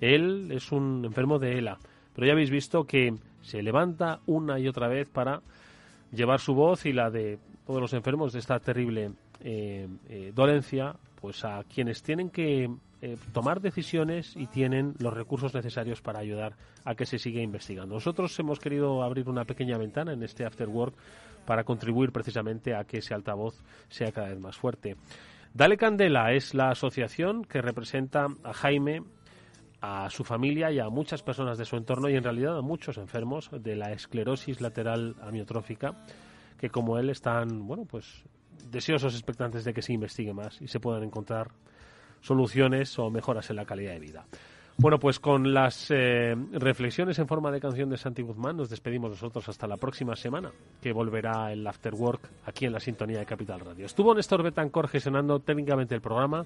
Él 0.01 0.51
es 0.51 0.71
un 0.71 1.03
enfermo 1.03 1.39
de 1.39 1.57
ELA, 1.57 1.79
pero 2.13 2.27
ya 2.27 2.33
habéis 2.33 2.51
visto 2.51 2.85
que 2.85 3.15
se 3.41 3.63
levanta 3.63 4.19
una 4.27 4.59
y 4.59 4.67
otra 4.67 4.87
vez 4.87 5.09
para 5.09 5.41
llevar 6.11 6.39
su 6.39 6.53
voz 6.53 6.85
y 6.85 6.93
la 6.93 7.09
de 7.09 7.39
todos 7.65 7.81
los 7.81 7.93
enfermos 7.93 8.33
de 8.33 8.39
esta 8.39 8.59
terrible 8.59 9.11
eh, 9.41 9.87
eh, 10.09 10.31
dolencia 10.33 10.95
pues 11.19 11.43
a 11.43 11.63
quienes 11.63 12.03
tienen 12.03 12.29
que 12.29 12.69
eh, 13.01 13.17
tomar 13.33 13.61
decisiones 13.61 14.35
y 14.35 14.47
tienen 14.47 14.95
los 14.99 15.13
recursos 15.13 15.53
necesarios 15.53 16.01
para 16.01 16.19
ayudar 16.19 16.55
a 16.85 16.95
que 16.95 17.05
se 17.05 17.19
siga 17.19 17.41
investigando. 17.41 17.95
Nosotros 17.95 18.37
hemos 18.39 18.59
querido 18.59 19.03
abrir 19.03 19.29
una 19.29 19.45
pequeña 19.45 19.77
ventana 19.77 20.13
en 20.13 20.23
este 20.23 20.45
After 20.45 20.67
Work 20.67 20.95
para 21.45 21.63
contribuir 21.63 22.11
precisamente 22.11 22.75
a 22.75 22.83
que 22.85 22.99
ese 22.99 23.13
altavoz 23.13 23.55
sea 23.89 24.11
cada 24.11 24.29
vez 24.29 24.39
más 24.39 24.57
fuerte. 24.57 24.95
Dale 25.53 25.77
Candela 25.77 26.33
es 26.33 26.53
la 26.53 26.69
asociación 26.69 27.43
que 27.45 27.61
representa 27.61 28.27
a 28.43 28.53
Jaime 28.53 29.03
a 29.87 30.09
su 30.09 30.25
familia 30.25 30.69
y 30.71 30.79
a 30.79 30.89
muchas 30.89 31.23
personas 31.23 31.57
de 31.57 31.63
su 31.63 31.77
entorno 31.77 32.09
y 32.09 32.15
en 32.15 32.23
realidad 32.23 32.57
a 32.57 32.61
muchos 32.61 32.97
enfermos 32.97 33.49
de 33.51 33.75
la 33.75 33.93
esclerosis 33.93 34.59
lateral 34.59 35.15
amiotrófica 35.21 35.95
que 36.59 36.69
como 36.69 36.97
él 36.97 37.09
están, 37.09 37.65
bueno, 37.65 37.85
pues 37.85 38.23
deseosos, 38.69 39.13
expectantes 39.13 39.63
de 39.63 39.73
que 39.73 39.81
se 39.81 39.93
investigue 39.93 40.33
más 40.33 40.61
y 40.61 40.67
se 40.67 40.81
puedan 40.81 41.03
encontrar 41.03 41.51
soluciones 42.19 42.99
o 42.99 43.09
mejoras 43.09 43.49
en 43.49 43.55
la 43.55 43.65
calidad 43.65 43.93
de 43.93 43.99
vida. 43.99 44.25
Bueno, 44.79 44.99
pues 44.99 45.19
con 45.19 45.53
las 45.53 45.89
eh, 45.89 46.35
reflexiones 46.51 47.17
en 47.17 47.27
forma 47.27 47.49
de 47.49 47.59
canción 47.59 47.89
de 47.89 47.97
Santi 47.97 48.21
Guzmán 48.21 48.57
nos 48.57 48.69
despedimos 48.69 49.09
nosotros 49.09 49.47
hasta 49.49 49.65
la 49.65 49.77
próxima 49.77 50.15
semana, 50.15 50.51
que 50.81 50.91
volverá 50.91 51.51
el 51.51 51.65
After 51.65 51.95
Work 51.95 52.29
aquí 52.45 52.65
en 52.65 52.73
la 52.73 52.79
sintonía 52.79 53.19
de 53.19 53.25
Capital 53.25 53.61
Radio. 53.61 53.87
Estuvo 53.87 54.13
Néstor 54.13 54.43
Betancor 54.43 54.87
gestionando 54.87 55.39
técnicamente 55.39 55.95
el 55.95 56.01
programa. 56.01 56.45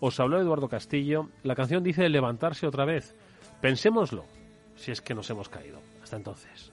Os 0.00 0.20
habló 0.20 0.40
Eduardo 0.40 0.68
Castillo. 0.68 1.28
La 1.42 1.54
canción 1.54 1.82
dice 1.82 2.08
levantarse 2.08 2.66
otra 2.66 2.84
vez. 2.84 3.14
Pensémoslo, 3.60 4.24
si 4.76 4.92
es 4.92 5.00
que 5.00 5.14
nos 5.14 5.28
hemos 5.30 5.48
caído. 5.48 5.80
Hasta 6.02 6.16
entonces. 6.16 6.72